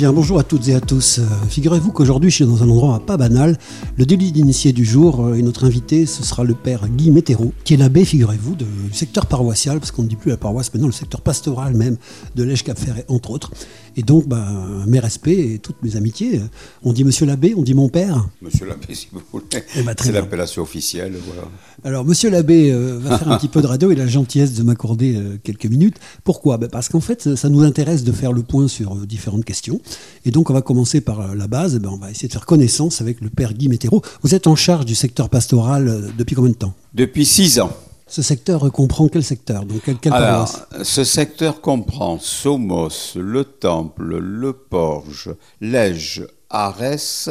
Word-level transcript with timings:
bien, 0.00 0.14
bonjour 0.14 0.38
à 0.38 0.44
toutes 0.44 0.66
et 0.68 0.74
à 0.74 0.80
tous. 0.80 1.18
Euh, 1.18 1.24
Figurez-vous 1.50 1.92
qu'aujourd'hui 1.92 2.30
je 2.30 2.36
suis 2.36 2.46
dans 2.46 2.62
un 2.62 2.70
endroit 2.70 3.00
pas 3.00 3.18
banal. 3.18 3.58
Le 3.98 4.06
délit 4.06 4.32
d'initié 4.32 4.72
du 4.72 4.82
jour 4.82 5.26
euh, 5.26 5.34
et 5.34 5.42
notre 5.42 5.66
invité 5.66 6.06
ce 6.06 6.22
sera 6.22 6.42
le 6.42 6.54
père 6.54 6.88
Guy 6.88 7.10
Météro, 7.10 7.52
qui 7.64 7.74
est 7.74 7.76
l'abbé, 7.76 8.06
figurez-vous, 8.06 8.54
du 8.54 8.64
secteur 8.94 9.26
paroissial, 9.26 9.78
parce 9.78 9.90
qu'on 9.90 10.04
ne 10.04 10.08
dit 10.08 10.16
plus 10.16 10.30
la 10.30 10.38
paroisse, 10.38 10.72
maintenant 10.72 10.86
le 10.86 10.94
secteur 10.94 11.20
pastoral 11.20 11.74
même 11.74 11.98
de 12.34 12.42
l'Èche 12.44 12.64
Cap 12.64 12.78
Ferret, 12.78 13.04
entre 13.08 13.30
autres. 13.30 13.50
Et 13.94 14.02
donc, 14.02 14.26
bah, 14.26 14.48
mes 14.86 15.00
respects 15.00 15.28
et 15.28 15.58
toutes 15.58 15.82
mes 15.82 15.96
amitiés. 15.96 16.40
On 16.82 16.94
dit 16.94 17.04
monsieur 17.04 17.26
l'abbé, 17.26 17.54
on 17.54 17.62
dit 17.62 17.74
mon 17.74 17.90
père. 17.90 18.26
Monsieur 18.40 18.64
l'abbé, 18.64 18.94
si 18.94 19.08
vous 19.12 19.20
voulez. 19.30 19.44
Eh 19.76 19.82
ben, 19.82 19.94
C'est 20.00 20.12
l'appellation 20.12 20.62
officielle, 20.62 21.12
voilà. 21.26 21.46
Alors, 21.82 22.04
monsieur 22.04 22.28
l'abbé 22.28 22.70
euh, 22.70 22.98
va 23.00 23.16
faire 23.18 23.30
un 23.32 23.38
petit 23.38 23.48
peu 23.48 23.62
de 23.62 23.66
radio. 23.66 23.90
A 23.90 23.94
la 23.94 24.06
gentillesse 24.06 24.52
de 24.54 24.62
m'accorder 24.62 25.16
euh, 25.16 25.38
quelques 25.42 25.66
minutes. 25.66 25.96
Pourquoi? 26.24 26.58
Ben, 26.58 26.68
Parce 26.68 26.88
qu'en 26.88 27.00
fait, 27.00 27.34
ça 27.34 27.48
nous 27.48 27.62
intéresse 27.62 28.04
de 28.04 28.12
faire 28.12 28.32
le 28.32 28.42
point 28.42 28.68
sur 28.68 28.92
euh, 28.92 29.06
différentes 29.06 29.44
questions. 29.44 29.80
Et 30.26 30.30
donc, 30.30 30.50
on 30.50 30.52
va 30.52 30.60
commencer 30.60 31.00
par 31.00 31.34
la 31.34 31.46
base. 31.46 31.78
Ben, 31.78 31.88
on 31.88 31.96
va 31.96 32.10
essayer 32.10 32.28
de 32.28 32.32
faire 32.32 32.44
connaissance 32.44 33.00
avec 33.00 33.20
le 33.22 33.30
père 33.30 33.54
Guy 33.54 33.68
Météro. 33.68 34.02
Vous 34.22 34.34
êtes 34.34 34.46
en 34.46 34.56
charge 34.56 34.84
du 34.84 34.94
secteur 34.94 35.30
pastoral 35.30 36.12
depuis 36.18 36.34
combien 36.36 36.50
de 36.50 36.56
temps? 36.56 36.74
Depuis 36.92 37.24
six 37.24 37.60
ans. 37.60 37.70
Ce 38.06 38.22
secteur 38.22 38.70
comprend 38.72 39.08
quel 39.08 39.22
secteur? 39.24 39.64
Donc, 39.64 39.82
quelle 40.00 40.12
Alors, 40.12 40.52
ce 40.82 41.04
secteur 41.04 41.60
comprend 41.60 42.18
Somos, 42.18 43.14
le 43.16 43.44
Temple, 43.44 44.18
le 44.18 44.52
Porge, 44.52 45.30
Lège, 45.60 46.26
Arès, 46.50 47.30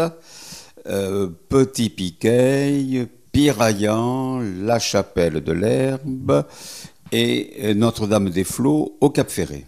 Petit 0.86 1.90
Piquet, 1.90 3.09
Piraillan, 3.32 4.40
la 4.62 4.80
Chapelle 4.80 5.42
de 5.44 5.52
l'Herbe 5.52 6.46
et 7.12 7.53
euh, 7.64 7.73
Notre-Dame-des-Flots 7.73 8.98
au 9.00 9.09
Cap 9.09 9.30
Ferré. 9.30 9.66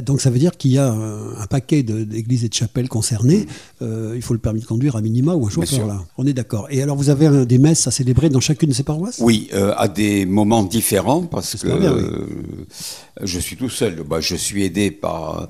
Donc, 0.00 0.20
ça 0.20 0.30
veut 0.30 0.38
dire 0.38 0.56
qu'il 0.56 0.70
y 0.70 0.78
a 0.78 0.88
un 0.88 1.46
paquet 1.46 1.82
d'églises 1.82 2.44
et 2.44 2.48
de 2.48 2.54
chapelles 2.54 2.88
concernées. 2.88 3.46
Euh, 3.82 4.12
il 4.14 4.22
faut 4.22 4.34
le 4.34 4.38
permis 4.38 4.60
de 4.60 4.64
conduire 4.64 4.94
à 4.94 5.00
minima 5.00 5.34
ou 5.34 5.48
un 5.48 5.50
chauffeur, 5.50 5.84
là. 5.84 6.00
On 6.16 6.24
est 6.28 6.32
d'accord. 6.32 6.68
Et 6.70 6.80
alors, 6.80 6.96
vous 6.96 7.10
avez 7.10 7.44
des 7.44 7.58
messes 7.58 7.88
à 7.88 7.90
célébrer 7.90 8.28
dans 8.28 8.38
chacune 8.38 8.68
de 8.68 8.74
ces 8.74 8.84
paroisses? 8.84 9.18
Oui, 9.20 9.48
euh, 9.52 9.74
à 9.76 9.88
des 9.88 10.26
moments 10.26 10.62
différents 10.62 11.22
parce 11.22 11.56
que 11.56 11.68
J'espère 11.68 11.80
bien, 11.80 11.92
oui. 11.92 12.02
euh, 12.04 12.26
je 13.22 13.40
suis 13.40 13.56
tout 13.56 13.68
seul. 13.68 14.04
Bah, 14.08 14.20
je 14.20 14.36
suis 14.36 14.62
aidé 14.62 14.92
par 14.92 15.48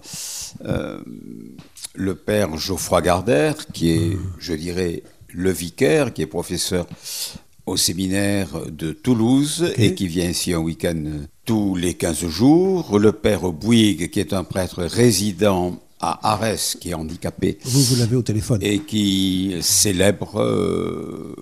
le 1.94 2.14
père 2.14 2.56
Geoffroy 2.56 3.02
Gardère, 3.02 3.66
qui 3.74 3.90
est, 3.90 4.16
je 4.38 4.54
dirais, 4.54 5.02
le 5.28 5.50
vicaire, 5.50 6.14
qui 6.14 6.22
est 6.22 6.26
professeur 6.26 6.86
au 7.70 7.76
séminaire 7.76 8.48
de 8.70 8.90
Toulouse 8.92 9.72
et 9.76 9.94
qui 9.94 10.08
vient 10.08 10.28
ici 10.28 10.52
un 10.52 10.58
week-end 10.58 11.02
tous 11.44 11.76
les 11.76 11.94
15 11.94 12.26
jours. 12.26 12.98
Le 12.98 13.12
père 13.12 13.52
Bouygues, 13.52 14.10
qui 14.10 14.18
est 14.18 14.32
un 14.32 14.42
prêtre 14.42 14.82
résident 14.82 15.78
à 16.00 16.32
Arès, 16.32 16.76
qui 16.80 16.90
est 16.90 16.94
handicapé 16.94 17.58
Vous, 17.64 17.82
vous 17.82 17.96
l'avez 17.96 18.16
au 18.16 18.22
téléphone. 18.22 18.58
et 18.62 18.80
qui 18.80 19.54
célèbre 19.60 20.40
euh, 20.40 21.36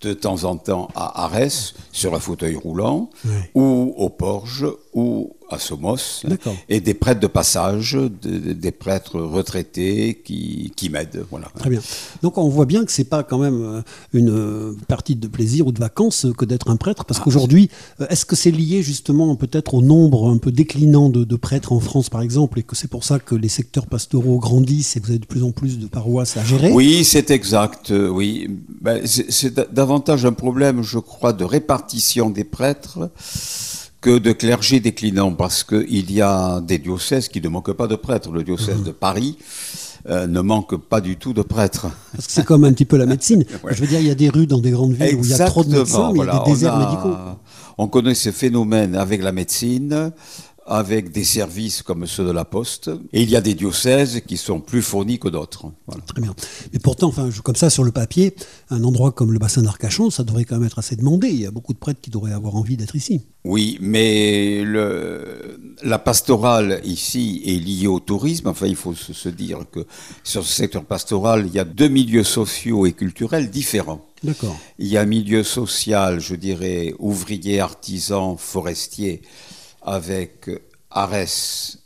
de 0.00 0.14
temps 0.14 0.44
en 0.44 0.56
temps 0.56 0.88
à 0.94 1.24
Arès 1.24 1.74
sur 1.92 2.14
un 2.14 2.20
fauteuil 2.20 2.54
roulant 2.54 3.10
ou 3.54 3.92
au 3.98 4.08
Porge 4.08 4.66
ou 4.94 5.35
à 5.50 5.58
Somos 5.58 6.22
et 6.68 6.80
des 6.80 6.94
prêtres 6.94 7.20
de 7.20 7.26
passage, 7.26 7.92
de- 7.92 8.52
des 8.52 8.70
prêtres 8.72 9.20
retraités 9.20 10.20
qui, 10.24 10.72
qui 10.76 10.88
m'aident. 10.90 11.24
Voilà. 11.30 11.48
Très 11.58 11.70
bien. 11.70 11.80
Donc 12.22 12.36
on 12.38 12.48
voit 12.48 12.66
bien 12.66 12.84
que 12.84 12.92
c'est 12.92 13.04
pas 13.04 13.22
quand 13.22 13.38
même 13.38 13.62
euh, 13.62 13.82
une 14.12 14.30
euh, 14.30 14.72
partie 14.88 15.14
de 15.16 15.28
plaisir 15.28 15.66
ou 15.66 15.72
de 15.72 15.78
vacances 15.78 16.24
euh, 16.26 16.32
que 16.32 16.44
d'être 16.44 16.70
un 16.70 16.76
prêtre, 16.76 17.02
Ah, 17.02 17.06
parce 17.06 17.20
qu'aujourd'hui, 17.20 17.70
euh, 18.00 18.06
est-ce 18.08 18.24
que 18.26 18.34
c'est 18.36 18.50
lié 18.50 18.82
justement 18.82 19.34
peut-être 19.36 19.74
au 19.74 19.82
nombre 19.82 20.28
un 20.30 20.38
peu 20.38 20.50
déclinant 20.52 21.10
de, 21.10 21.24
de 21.24 21.36
prêtres 21.36 21.72
en 21.72 21.80
France, 21.80 22.08
par 22.10 22.22
exemple, 22.22 22.58
et 22.58 22.62
que 22.62 22.74
c'est 22.74 22.88
pour 22.88 23.04
ça 23.04 23.18
que 23.18 23.34
les 23.34 23.48
secteurs 23.48 23.86
pastoraux 23.86 24.38
grandissent 24.38 24.96
et 24.96 25.00
que 25.00 25.06
vous 25.06 25.10
avez 25.12 25.18
de 25.20 25.26
plus 25.26 25.42
en 25.44 25.52
plus 25.52 25.78
de 25.78 25.86
paroisses 25.86 26.36
à 26.36 26.44
gérer? 26.44 26.72
Oui, 26.72 27.04
c'est 27.04 27.30
exact. 27.30 27.90
Oui, 27.90 28.48
Ben, 28.80 29.02
c'est 29.06 29.30
c'est 29.30 29.54
da- 29.54 29.66
davantage 29.70 30.24
un 30.26 30.32
problème, 30.32 30.82
je 30.82 30.98
crois, 30.98 31.32
de 31.32 31.44
répartition 31.44 32.30
des 32.30 32.44
prêtres 32.44 33.10
que 34.00 34.18
de 34.18 34.32
clergé 34.32 34.78
déclinant, 34.80 35.32
parce 35.32 35.64
qu'il 35.64 36.10
y 36.12 36.20
a 36.20 36.60
des 36.60 36.78
diocèses 36.78 37.28
qui 37.28 37.40
ne 37.40 37.48
manquent 37.48 37.72
pas 37.72 37.86
de 37.86 37.96
prêtres. 37.96 38.30
Le 38.30 38.42
diocèse 38.44 38.82
de 38.82 38.92
Paris 38.92 39.36
euh, 40.08 40.26
ne 40.26 40.40
manque 40.40 40.76
pas 40.76 41.00
du 41.00 41.16
tout 41.16 41.32
de 41.32 41.42
prêtres. 41.42 41.86
Parce 42.12 42.26
que 42.26 42.32
c'est 42.32 42.44
comme 42.44 42.64
un 42.64 42.72
petit 42.72 42.84
peu 42.84 42.96
la 42.96 43.06
médecine. 43.06 43.44
Ouais. 43.64 43.74
Je 43.74 43.80
veux 43.80 43.86
dire, 43.86 44.00
il 44.00 44.06
y 44.06 44.10
a 44.10 44.14
des 44.14 44.28
rues 44.28 44.46
dans 44.46 44.58
des 44.60 44.70
grandes 44.70 44.92
villes 44.92 45.16
où 45.16 45.24
il 45.24 45.30
y 45.30 45.34
a 45.34 45.44
trop 45.46 45.64
de 45.64 45.70
médecins, 45.70 46.12
mais 46.12 46.20
il 46.20 46.26
y 46.26 46.28
a 46.28 46.38
des 46.44 46.50
déserts 46.52 46.74
a- 46.74 46.78
médicaux. 46.78 47.16
On 47.78 47.88
connaît 47.88 48.14
ce 48.14 48.30
phénomène 48.30 48.94
avec 48.94 49.22
la 49.22 49.32
médecine, 49.32 50.12
avec 50.66 51.12
des 51.12 51.24
services 51.24 51.82
comme 51.82 52.06
ceux 52.06 52.24
de 52.24 52.30
la 52.30 52.44
Poste, 52.44 52.90
et 53.12 53.22
il 53.22 53.30
y 53.30 53.36
a 53.36 53.40
des 53.40 53.54
diocèses 53.54 54.22
qui 54.26 54.36
sont 54.36 54.60
plus 54.60 54.82
fournis 54.82 55.18
que 55.18 55.28
d'autres. 55.28 55.66
Voilà. 55.86 56.02
Très 56.02 56.20
bien. 56.20 56.34
Mais 56.72 56.78
pourtant, 56.78 57.08
enfin, 57.08 57.30
comme 57.44 57.56
ça, 57.56 57.70
sur 57.70 57.84
le 57.84 57.92
papier, 57.92 58.34
un 58.70 58.82
endroit 58.84 59.12
comme 59.12 59.32
le 59.32 59.38
bassin 59.38 59.62
d'Arcachon, 59.62 60.10
ça 60.10 60.24
devrait 60.24 60.44
quand 60.44 60.56
même 60.56 60.66
être 60.66 60.78
assez 60.78 60.96
demandé. 60.96 61.28
Il 61.28 61.40
y 61.40 61.46
a 61.46 61.50
beaucoup 61.50 61.72
de 61.72 61.78
prêtres 61.78 62.00
qui 62.00 62.10
devraient 62.10 62.32
avoir 62.32 62.56
envie 62.56 62.76
d'être 62.76 62.96
ici. 62.96 63.22
Oui, 63.44 63.78
mais 63.80 64.64
le, 64.64 65.60
la 65.82 66.00
pastorale 66.00 66.80
ici 66.84 67.42
est 67.46 67.64
liée 67.64 67.86
au 67.86 68.00
tourisme. 68.00 68.48
Enfin, 68.48 68.66
il 68.66 68.74
faut 68.76 68.94
se, 68.94 69.12
se 69.12 69.28
dire 69.28 69.60
que 69.70 69.86
sur 70.24 70.44
ce 70.44 70.52
secteur 70.52 70.84
pastoral, 70.84 71.46
il 71.46 71.54
y 71.54 71.60
a 71.60 71.64
deux 71.64 71.88
milieux 71.88 72.24
sociaux 72.24 72.86
et 72.86 72.92
culturels 72.92 73.50
différents. 73.50 74.04
D'accord. 74.24 74.58
Il 74.78 74.88
y 74.88 74.96
a 74.96 75.02
un 75.02 75.06
milieu 75.06 75.44
social, 75.44 76.18
je 76.18 76.34
dirais, 76.34 76.94
ouvrier, 76.98 77.60
artisan, 77.60 78.36
forestier, 78.36 79.22
avec 79.86 80.50
Arès, 80.90 81.78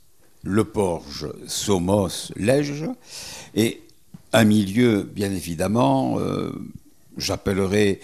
Le 0.42 0.64
Porge, 0.64 1.28
Somos, 1.46 2.32
Lège, 2.36 2.84
et 3.54 3.82
un 4.32 4.44
milieu, 4.44 5.02
bien 5.02 5.30
évidemment, 5.30 6.18
euh, 6.18 6.50
j'appellerais 7.16 8.00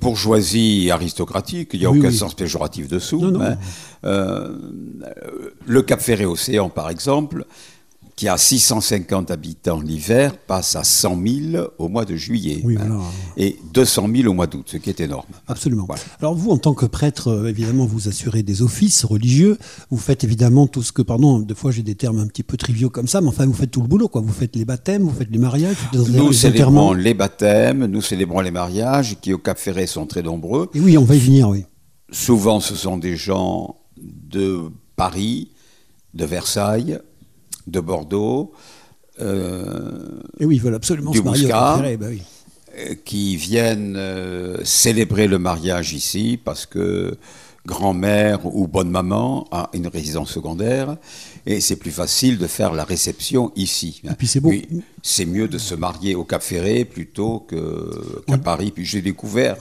bourgeoisie 0.00 0.90
aristocratique, 0.90 1.70
il 1.72 1.80
n'y 1.80 1.86
a 1.86 1.90
Oui, 1.90 1.98
aucun 2.00 2.08
oui. 2.08 2.16
sens 2.16 2.34
péjoratif 2.34 2.88
dessous. 2.88 3.20
Non, 3.20 3.30
non. 3.30 3.42
hein. 3.42 3.58
Euh, 4.04 4.56
le 5.66 5.82
Cap 5.82 6.00
Ferré 6.00 6.26
Océan, 6.26 6.68
par 6.68 6.90
exemple, 6.90 7.44
qui 8.18 8.26
a 8.26 8.36
650 8.36 9.30
habitants 9.30 9.80
l'hiver, 9.80 10.36
passe 10.38 10.74
à 10.74 10.82
100 10.82 11.22
000 11.52 11.66
au 11.78 11.88
mois 11.88 12.04
de 12.04 12.16
juillet. 12.16 12.60
Oui, 12.64 12.76
hein, 12.76 12.86
voilà. 12.88 13.00
Et 13.36 13.56
200 13.72 14.08
000 14.12 14.28
au 14.28 14.34
mois 14.34 14.48
d'août, 14.48 14.66
ce 14.66 14.76
qui 14.76 14.90
est 14.90 14.98
énorme. 14.98 15.28
Absolument. 15.46 15.84
Voilà. 15.86 16.02
Alors 16.18 16.34
vous, 16.34 16.50
en 16.50 16.58
tant 16.58 16.74
que 16.74 16.84
prêtre, 16.84 17.28
euh, 17.28 17.48
évidemment, 17.48 17.86
vous 17.86 18.08
assurez 18.08 18.42
des 18.42 18.60
offices 18.60 19.04
religieux. 19.04 19.56
Vous 19.92 19.98
faites 19.98 20.24
évidemment 20.24 20.66
tout 20.66 20.82
ce 20.82 20.90
que, 20.90 21.00
pardon, 21.00 21.38
des 21.38 21.54
fois 21.54 21.70
j'ai 21.70 21.84
des 21.84 21.94
termes 21.94 22.18
un 22.18 22.26
petit 22.26 22.42
peu 22.42 22.56
triviaux 22.56 22.90
comme 22.90 23.06
ça, 23.06 23.20
mais 23.20 23.28
enfin 23.28 23.46
vous 23.46 23.52
faites 23.52 23.70
tout 23.70 23.82
le 23.82 23.86
boulot, 23.86 24.08
quoi. 24.08 24.20
Vous 24.20 24.32
faites 24.32 24.56
les 24.56 24.64
baptêmes, 24.64 25.04
vous 25.04 25.14
faites 25.14 25.30
les 25.30 25.38
mariages, 25.38 25.76
vous 25.92 26.08
Nous 26.08 26.30
les 26.30 26.34
célébrons 26.34 26.94
les 26.94 27.14
baptêmes, 27.14 27.86
nous 27.86 28.02
célébrons 28.02 28.40
les 28.40 28.50
mariages, 28.50 29.16
qui 29.20 29.32
au 29.32 29.38
Cap 29.38 29.58
Ferré 29.58 29.86
sont 29.86 30.06
très 30.06 30.24
nombreux. 30.24 30.70
Et 30.74 30.80
oui, 30.80 30.98
on 30.98 31.04
va 31.04 31.14
y 31.14 31.20
venir, 31.20 31.50
oui. 31.50 31.66
Souvent, 32.10 32.58
ce 32.58 32.74
sont 32.74 32.98
des 32.98 33.16
gens 33.16 33.76
de 33.96 34.62
Paris, 34.96 35.52
de 36.14 36.24
Versailles, 36.24 36.98
de 37.70 37.80
Bordeaux, 37.80 38.52
euh, 39.20 40.20
Et 40.38 40.44
oui, 40.44 40.56
ils 40.56 40.62
veulent 40.62 40.74
absolument 40.74 41.12
se 41.12 41.20
marier 41.20 41.46
au 41.46 41.48
bah 41.48 41.80
oui. 42.08 42.22
euh, 42.78 42.94
qui 43.04 43.36
viennent 43.36 43.96
euh, 43.96 44.58
célébrer 44.64 45.26
le 45.26 45.38
mariage 45.38 45.92
ici 45.92 46.38
parce 46.42 46.66
que 46.66 47.16
grand-mère 47.66 48.46
ou 48.46 48.66
bonne 48.66 48.90
maman 48.90 49.46
a 49.50 49.70
une 49.74 49.88
résidence 49.88 50.30
secondaire 50.30 50.96
et 51.48 51.62
c'est 51.62 51.76
plus 51.76 51.90
facile 51.90 52.36
de 52.36 52.46
faire 52.46 52.74
la 52.74 52.84
réception 52.84 53.52
ici. 53.56 54.02
Et 54.04 54.14
puis 54.14 54.26
c'est. 54.26 54.44
Oui, 54.44 54.68
c'est 55.02 55.24
mieux 55.24 55.48
de 55.48 55.56
se 55.56 55.74
marier 55.74 56.14
au 56.14 56.22
Cap 56.22 56.42
Ferré 56.42 56.84
plutôt 56.84 57.46
qu'à 57.48 58.36
Paris. 58.36 58.70
Puis 58.70 58.84
j'ai 58.84 59.00
découvert 59.00 59.56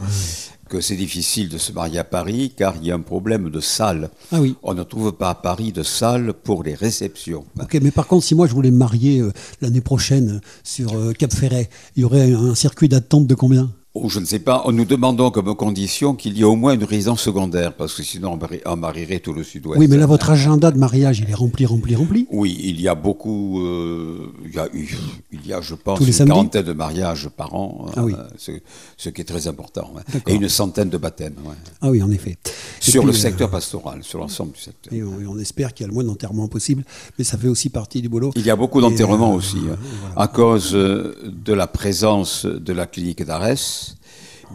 que 0.67 0.81
c'est 0.81 0.97
difficile 0.97 1.47
de 1.47 1.57
se 1.57 1.71
marier 1.71 1.99
à 1.99 2.03
Paris 2.03 2.51
car 2.55 2.75
il 2.75 2.87
y 2.87 2.91
a 2.91 2.95
un 2.95 2.99
problème 2.99 3.49
de 3.49 3.61
salle. 3.61 4.09
Ah 4.33 4.41
oui. 4.41 4.55
On 4.63 4.73
ne 4.73 4.83
trouve 4.83 5.13
pas 5.13 5.29
à 5.29 5.35
Paris 5.35 5.71
de 5.71 5.81
salle 5.81 6.33
pour 6.33 6.61
les 6.61 6.75
réceptions. 6.75 7.45
Ok, 7.57 7.77
mais 7.81 7.91
par 7.91 8.05
contre, 8.05 8.25
si 8.25 8.35
moi 8.35 8.47
je 8.47 8.53
voulais 8.53 8.71
me 8.71 8.77
marier 8.77 9.21
euh, 9.21 9.31
l'année 9.61 9.79
prochaine 9.79 10.41
euh, 10.43 10.47
sur 10.65 10.93
euh, 10.93 11.13
Cap 11.13 11.33
Ferret, 11.33 11.69
il 11.95 12.01
y 12.01 12.03
aurait 12.03 12.33
un 12.33 12.53
circuit 12.53 12.89
d'attente 12.89 13.27
de 13.27 13.35
combien? 13.35 13.71
Oh, 14.03 14.09
je 14.09 14.19
ne 14.19 14.25
sais 14.25 14.39
pas. 14.39 14.63
Nous 14.71 14.85
demandons 14.85 15.31
comme 15.31 15.53
condition 15.55 16.13
qu'il 16.13 16.37
y 16.37 16.41
ait 16.41 16.43
au 16.43 16.55
moins 16.55 16.73
une 16.73 16.83
résidence 16.83 17.21
secondaire, 17.21 17.73
parce 17.73 17.93
que 17.95 18.03
sinon 18.03 18.33
on 18.33 18.37
mari- 18.37 18.61
on 18.65 18.75
marierait 18.75 19.19
tout 19.19 19.33
le 19.33 19.43
sud-ouest. 19.43 19.79
Oui, 19.79 19.87
mais 19.89 19.97
là, 19.97 20.05
votre 20.05 20.29
agenda 20.29 20.69
de 20.71 20.77
mariage, 20.77 21.19
il 21.19 21.29
est 21.29 21.33
rempli, 21.33 21.65
rempli, 21.65 21.95
rempli. 21.95 22.27
Oui, 22.31 22.57
il 22.63 22.79
y 22.79 22.87
a 22.87 22.95
beaucoup. 22.95 23.61
euh, 23.65 24.27
il, 24.45 24.53
y 24.53 24.59
a, 24.59 24.67
il 24.73 25.45
y 25.47 25.53
a, 25.53 25.61
je 25.61 25.73
pense, 25.75 25.99
une 25.99 26.11
samedis 26.11 26.31
quarantaine 26.31 26.63
de 26.63 26.73
mariages 26.73 27.29
par 27.29 27.55
an, 27.55 27.87
Ah 27.95 28.03
oui. 28.03 28.13
euh, 28.17 28.27
ce, 28.37 28.51
ce 28.97 29.09
qui 29.09 29.21
est 29.21 29.25
très 29.25 29.47
important. 29.47 29.91
ouais. 29.95 30.01
Et 30.27 30.35
une 30.35 30.49
centaine 30.49 30.89
de 30.89 30.97
baptêmes. 30.97 31.35
ouais. 31.45 31.55
Ah 31.81 31.89
oui, 31.89 32.01
en 32.03 32.11
effet. 32.11 32.37
Et 32.45 32.91
Sur 32.91 33.01
puis, 33.01 33.11
le 33.11 33.15
euh, 33.17 33.19
secteur 33.19 33.49
pastoral, 33.49 34.03
sur 34.03 34.19
l'ensemble 34.19 34.51
du 34.53 34.59
secteur. 34.61 34.93
Et 34.93 35.01
on, 35.03 35.19
et 35.19 35.25
on 35.27 35.39
espère 35.39 35.73
qu'il 35.73 35.83
y 35.83 35.85
a 35.85 35.87
le 35.89 35.93
moins 35.93 36.03
d'enterrements 36.03 36.47
possible, 36.47 36.83
mais 37.17 37.23
ça 37.23 37.37
fait 37.37 37.47
aussi 37.47 37.69
partie 37.69 38.01
du 38.01 38.09
boulot. 38.09 38.31
Il 38.35 38.45
y 38.45 38.49
a 38.51 38.55
beaucoup 38.55 38.81
d'enterrements 38.81 39.33
euh, 39.33 39.37
aussi, 39.37 39.57
hein, 39.71 39.77
à 40.15 40.27
cause 40.27 40.71
de 40.73 41.53
la 41.53 41.67
présence 41.67 42.45
de 42.45 42.73
la 42.73 42.85
clinique 42.85 43.23
d'Arès, 43.23 43.86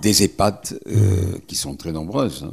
des 0.00 0.22
EHPAD 0.22 0.80
euh, 0.86 1.38
qui 1.46 1.56
sont 1.56 1.74
très 1.76 1.92
nombreuses. 1.92 2.46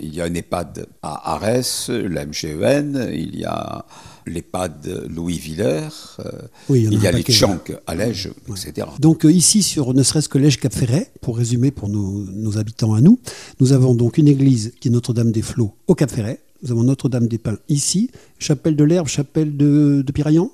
Il 0.00 0.14
y 0.14 0.20
a 0.20 0.26
une 0.26 0.36
EHPAD 0.36 0.86
à 1.02 1.34
Arès, 1.34 1.88
la 1.90 2.24
MGEN, 2.26 3.10
il 3.12 3.38
y 3.38 3.44
a 3.44 3.84
l'EHPAD 4.26 5.06
Louis 5.08 5.38
Villers, 5.38 5.88
euh, 6.20 6.30
Oui, 6.68 6.86
il 6.90 7.02
y 7.02 7.06
a 7.06 7.10
un 7.10 7.12
les 7.12 7.22
Tchank 7.22 7.72
à 7.86 7.94
Lège, 7.94 8.30
etc. 8.50 8.86
Donc 8.98 9.24
euh, 9.24 9.32
ici, 9.32 9.62
sur 9.62 9.94
ne 9.94 10.02
serait-ce 10.02 10.28
que 10.28 10.38
l'Ège 10.38 10.58
Cap 10.60 10.72
Ferret, 10.72 11.10
pour 11.20 11.38
résumer 11.38 11.70
pour 11.70 11.88
nos, 11.88 12.24
nos 12.24 12.58
habitants 12.58 12.94
à 12.94 13.00
nous, 13.00 13.18
nous 13.60 13.72
avons 13.72 13.94
donc 13.94 14.18
une 14.18 14.28
église 14.28 14.72
qui 14.80 14.88
est 14.88 14.90
Notre-Dame 14.90 15.32
des 15.32 15.42
Flots 15.42 15.74
au 15.86 15.94
Cap 15.94 16.10
Ferret. 16.10 16.40
Nous 16.62 16.72
avons 16.72 16.82
Notre-Dame 16.82 17.28
des 17.28 17.38
Pins 17.38 17.58
ici, 17.68 18.10
chapelle 18.38 18.76
de 18.76 18.84
l'Herbe, 18.84 19.08
chapelle 19.08 19.56
de, 19.56 20.02
de 20.04 20.12
Piraillan? 20.12 20.50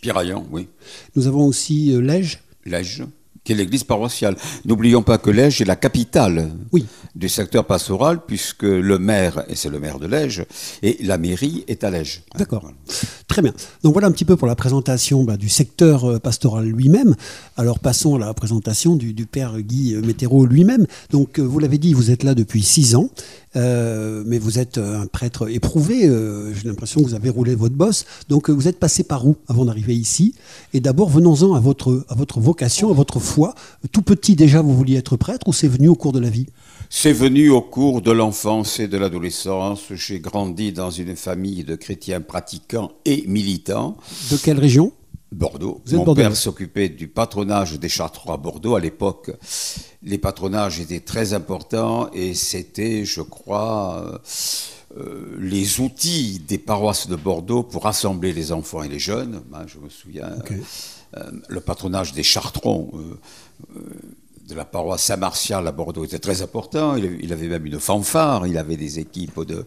Piraillan, 0.00 0.44
oui. 0.50 0.68
Nous 1.14 1.26
avons 1.26 1.46
aussi 1.46 1.92
euh, 1.92 2.00
l'Ège. 2.00 2.40
Lège, 2.64 3.04
qui 3.44 3.52
est 3.52 3.56
l'église 3.56 3.84
paroissiale. 3.84 4.36
N'oublions 4.64 5.02
pas 5.02 5.18
que 5.18 5.30
Lège 5.30 5.60
est 5.60 5.64
la 5.64 5.76
capitale 5.76 6.50
Oui. 6.70 6.86
du 7.14 7.28
secteur 7.28 7.64
pastoral, 7.64 8.20
puisque 8.26 8.62
le 8.62 8.98
maire, 8.98 9.44
et 9.48 9.56
c'est 9.56 9.68
le 9.68 9.80
maire 9.80 9.98
de 9.98 10.06
Lège, 10.06 10.44
et 10.82 10.98
la 11.02 11.18
mairie 11.18 11.64
est 11.68 11.84
à 11.84 11.90
Lège. 11.90 12.22
D'accord. 12.36 12.62
Voilà. 12.62 12.76
Très 13.26 13.42
bien. 13.42 13.52
Donc 13.82 13.94
voilà 13.94 14.08
un 14.08 14.12
petit 14.12 14.24
peu 14.24 14.36
pour 14.36 14.46
la 14.46 14.54
présentation 14.54 15.24
bah, 15.24 15.36
du 15.36 15.48
secteur 15.48 16.04
euh, 16.04 16.18
pastoral 16.18 16.66
lui-même. 16.66 17.14
Alors 17.56 17.78
passons 17.78 18.16
à 18.16 18.18
la 18.18 18.34
présentation 18.34 18.94
du, 18.94 19.12
du 19.12 19.26
père 19.26 19.60
Guy 19.60 19.96
Météro 19.96 20.46
lui-même. 20.46 20.86
Donc 21.10 21.38
euh, 21.38 21.42
vous 21.42 21.58
l'avez 21.58 21.78
dit, 21.78 21.94
vous 21.94 22.10
êtes 22.10 22.22
là 22.22 22.34
depuis 22.34 22.62
six 22.62 22.94
ans, 22.94 23.10
euh, 23.56 24.22
mais 24.26 24.38
vous 24.38 24.58
êtes 24.58 24.78
euh, 24.78 25.02
un 25.02 25.06
prêtre 25.06 25.48
éprouvé. 25.48 26.06
euh, 26.06 26.52
J'ai 26.54 26.68
l'impression 26.68 27.00
que 27.00 27.06
vous 27.06 27.14
avez 27.14 27.30
roulé 27.30 27.54
votre 27.54 27.74
bosse. 27.74 28.04
Donc 28.28 28.50
vous 28.50 28.68
êtes 28.68 28.78
passé 28.78 29.04
par 29.04 29.26
où 29.26 29.36
avant 29.48 29.64
d'arriver 29.64 29.94
ici? 29.94 30.34
Et 30.72 30.80
d'abord 30.80 31.08
venons-en 31.08 31.54
à 31.54 31.60
votre, 31.60 32.04
à 32.08 32.14
votre 32.14 32.40
vocation, 32.40 32.90
à 32.90 32.94
votre 32.94 33.20
foi. 33.20 33.54
Tout 33.90 34.02
petit 34.02 34.36
déjà, 34.36 34.62
vous 34.62 34.76
vouliez 34.76 34.96
être 34.96 35.16
prêtre 35.16 35.48
ou 35.48 35.52
c'est 35.52 35.68
venu 35.68 35.88
au 35.88 35.94
cours 35.94 36.12
de 36.12 36.20
la 36.20 36.30
vie? 36.30 36.46
C'est 36.90 37.12
venu 37.12 37.48
au 37.50 37.62
cours 37.62 38.02
de 38.02 38.10
l'enfance 38.10 38.78
et 38.78 38.88
de 38.88 38.98
l'adolescence. 38.98 39.80
J'ai 39.92 40.20
grandi 40.20 40.72
dans 40.72 40.90
une 40.90 41.16
famille 41.16 41.64
de 41.64 41.74
chrétiens 41.74 42.20
pratiquants 42.20 42.92
et 43.04 43.24
militants. 43.26 43.96
De 44.30 44.36
quelle 44.36 44.58
région? 44.58 44.92
Bordeaux. 45.32 45.80
Vous 45.86 46.04
Mon 46.04 46.14
père 46.14 46.36
s'occupait 46.36 46.88
du 46.88 47.08
patronage 47.08 47.78
des 47.78 47.88
Chartreux 47.88 48.32
à 48.32 48.36
Bordeaux. 48.36 48.76
À 48.76 48.80
l'époque, 48.80 49.30
les 50.02 50.18
patronages 50.18 50.80
étaient 50.80 51.00
très 51.00 51.32
importants 51.32 52.10
et 52.12 52.34
c'était, 52.34 53.04
je 53.04 53.22
crois, 53.22 54.04
euh, 54.06 54.18
euh, 54.98 55.36
les 55.38 55.80
outils 55.80 56.40
des 56.46 56.58
paroisses 56.58 57.08
de 57.08 57.16
Bordeaux 57.16 57.62
pour 57.62 57.84
rassembler 57.84 58.32
les 58.32 58.52
enfants 58.52 58.82
et 58.82 58.88
les 58.88 58.98
jeunes. 58.98 59.42
Hein, 59.54 59.64
je 59.66 59.78
me 59.78 59.88
souviens, 59.88 60.30
euh, 61.16 61.30
le 61.48 61.60
patronage 61.60 62.12
des 62.12 62.22
Chartrons. 62.22 62.90
euh, 62.94 63.80
de 64.48 64.54
la 64.54 64.64
paroisse 64.64 65.04
Saint-Martial 65.04 65.66
à 65.66 65.72
Bordeaux 65.72 66.04
était 66.04 66.18
très 66.18 66.42
important. 66.42 66.96
Il, 66.96 67.32
avait 67.32 67.46
même 67.48 67.64
une 67.66 67.78
fanfare, 67.78 68.46
il 68.46 68.58
avait 68.58 68.76
des 68.76 68.98
équipes 68.98 69.40
de, 69.44 69.64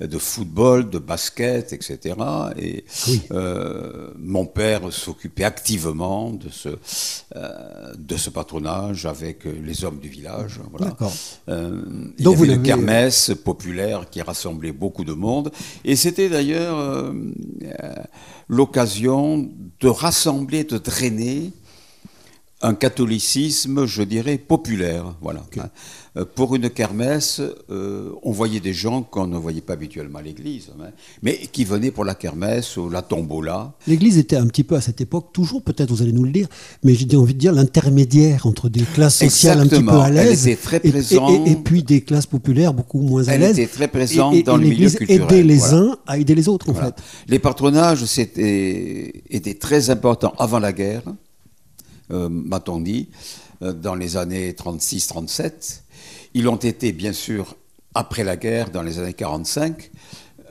de 0.00 0.18
football, 0.18 0.88
de 0.88 0.98
basket, 0.98 1.72
etc. 1.72 2.16
Et 2.58 2.84
Oui. 3.08 3.22
euh, 3.32 4.10
mon 4.18 4.46
père 4.46 4.92
s'occupait 4.92 5.44
activement 5.44 6.30
de 6.30 6.48
ce, 6.48 6.70
euh, 7.36 7.94
de 7.98 8.16
ce 8.16 8.30
patronage 8.30 9.06
avec 9.06 9.44
les 9.44 9.84
hommes 9.84 9.98
du 9.98 10.08
village. 10.08 10.60
Voilà. 10.70 10.96
Euh, 11.48 11.82
il 12.18 12.24
Donc 12.24 12.34
y 12.34 12.36
vous 12.38 12.44
avait 12.44 12.54
une 12.54 12.62
kermesse 12.62 13.32
populaire 13.44 14.08
qui 14.10 14.22
rassemblait 14.22 14.72
beaucoup 14.72 15.04
de 15.04 15.12
monde. 15.12 15.52
Et 15.84 15.96
c'était 15.96 16.28
d'ailleurs 16.28 17.12
l'occasion 18.48 19.50
de 19.80 19.88
rassembler, 19.88 20.64
de 20.64 20.78
drainer 20.78 21.52
un 22.64 22.74
catholicisme, 22.74 23.84
je 23.86 24.02
dirais, 24.02 24.38
populaire. 24.38 25.14
Voilà. 25.20 25.42
Hein. 25.58 25.68
Euh, 26.16 26.24
Pour 26.24 26.54
une 26.54 26.70
kermesse, 26.70 27.42
euh, 27.70 28.10
on 28.22 28.30
voyait 28.32 28.60
des 28.60 28.72
gens 28.72 29.02
qu'on 29.02 29.26
ne 29.26 29.36
voyait 29.36 29.60
pas 29.60 29.72
habituellement 29.74 30.20
à 30.20 30.22
l'église, 30.22 30.68
hein, 30.80 30.84
mais 31.22 31.36
qui 31.52 31.64
venaient 31.64 31.90
pour 31.90 32.04
la 32.04 32.14
kermesse 32.14 32.76
ou 32.76 32.88
la 32.88 33.02
tombola. 33.02 33.72
L'Église 33.86 34.16
était 34.16 34.36
un 34.36 34.46
petit 34.46 34.62
peu 34.64 34.76
à 34.76 34.80
cette 34.80 35.00
époque, 35.00 35.26
toujours 35.32 35.60
peut-être, 35.62 35.90
vous 35.90 36.02
allez 36.02 36.12
nous 36.12 36.24
le 36.24 36.30
dire, 36.30 36.46
mais 36.84 36.94
j'ai 36.94 37.16
envie 37.16 37.34
de 37.34 37.38
dire 37.40 37.52
l'intermédiaire 37.52 38.46
entre 38.46 38.68
des 38.68 38.82
classes 38.82 39.18
sociales 39.18 39.58
un 39.60 39.66
petit 39.66 39.82
peu 39.82 39.90
à 39.90 40.08
l'aise 40.08 40.46
Elle 40.46 40.52
était 40.52 40.62
très 40.62 40.76
et- 40.78 40.88
et- 40.88 40.90
présente. 40.92 41.46
et, 41.48 41.50
et 41.50 41.56
puis 41.56 41.82
des 41.82 42.00
classes 42.02 42.26
populaires 42.26 42.72
beaucoup 42.72 43.00
moins 43.00 43.26
à 43.28 43.34
Elle 43.34 43.40
l'aise. 43.40 43.58
était 43.58 43.70
très 43.72 43.88
présente 43.88 44.34
Et- 44.34 44.42
dans 44.44 44.56
le 44.56 44.66
milieu 44.68 44.88
culturel, 44.90 45.22
aidait 45.24 45.42
les 45.42 45.56
voilà. 45.58 45.76
uns 45.78 45.96
à 46.06 46.16
aider 46.18 46.34
les 46.36 46.48
autres, 46.48 46.70
en 46.70 46.72
Voilà. 46.72 46.88
fait. 46.96 47.02
Les 47.28 47.40
patronages 47.40 48.04
étaient 48.18 49.54
très 49.60 49.90
importants 49.90 50.32
avant 50.38 50.60
la 50.60 50.72
guerre, 50.72 51.02
euh, 52.10 52.28
m'a-t-on 52.28 52.80
dit, 52.80 53.08
euh, 53.62 53.72
dans 53.72 53.94
les 53.94 54.16
années 54.16 54.52
36-37. 54.52 55.80
Ils 56.34 56.44
l'ont 56.44 56.56
été, 56.56 56.92
bien 56.92 57.12
sûr, 57.12 57.56
après 57.94 58.24
la 58.24 58.36
guerre, 58.36 58.70
dans 58.70 58.82
les 58.82 58.98
années 58.98 59.14
45. 59.14 59.90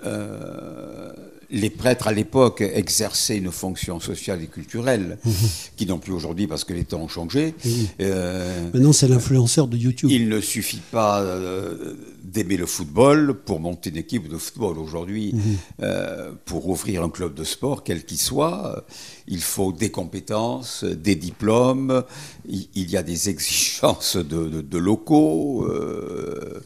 Euh, 0.06 1.12
les 1.50 1.70
prêtres, 1.70 2.08
à 2.08 2.12
l'époque, 2.12 2.62
exerçaient 2.62 3.38
une 3.38 3.52
fonction 3.52 4.00
sociale 4.00 4.42
et 4.42 4.48
culturelle, 4.48 5.20
qui 5.78 5.86
n'ont 5.86 6.00
plus 6.00 6.12
aujourd'hui 6.12 6.48
parce 6.48 6.64
que 6.64 6.74
les 6.74 6.84
temps 6.84 7.02
ont 7.02 7.08
changé. 7.08 7.54
Euh, 8.02 8.70
Maintenant, 8.74 8.94
c'est 8.94 9.08
l'influenceur 9.08 9.68
de 9.68 9.78
YouTube. 9.78 10.10
il 10.10 10.30
ne 10.30 10.42
suffit 10.42 10.82
pas 10.92 11.22
euh, 11.22 11.94
d'aimer 12.24 12.58
le 12.58 12.66
football 12.66 13.34
pour 13.46 13.60
monter 13.60 13.90
une 13.90 13.98
équipe 13.98 14.28
de 14.30 14.38
football. 14.38 14.78
Aujourd'hui, 14.78 15.34
euh, 15.82 16.32
pour 16.46 16.68
ouvrir 16.70 17.04
un 17.04 17.10
club 17.10 17.34
de 17.34 17.44
sport, 17.44 17.84
quel 17.84 18.06
qu'il 18.06 18.18
soit, 18.18 18.76
euh, 18.78 18.82
il 19.28 19.42
faut 19.42 19.72
des 19.72 19.90
compétences, 19.92 20.84
des 20.84 21.16
diplômes, 21.16 22.04
il, 22.48 22.68
il 22.76 22.90
y 22.90 22.98
a 22.98 23.04
des 23.04 23.30
exigences 23.30 24.16
de, 24.18 24.48
de- 24.50 24.62
de 24.62 24.78
locaux, 24.78 25.66
euh, 25.68 26.62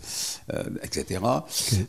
euh, 0.54 0.64
etc. 0.84 1.22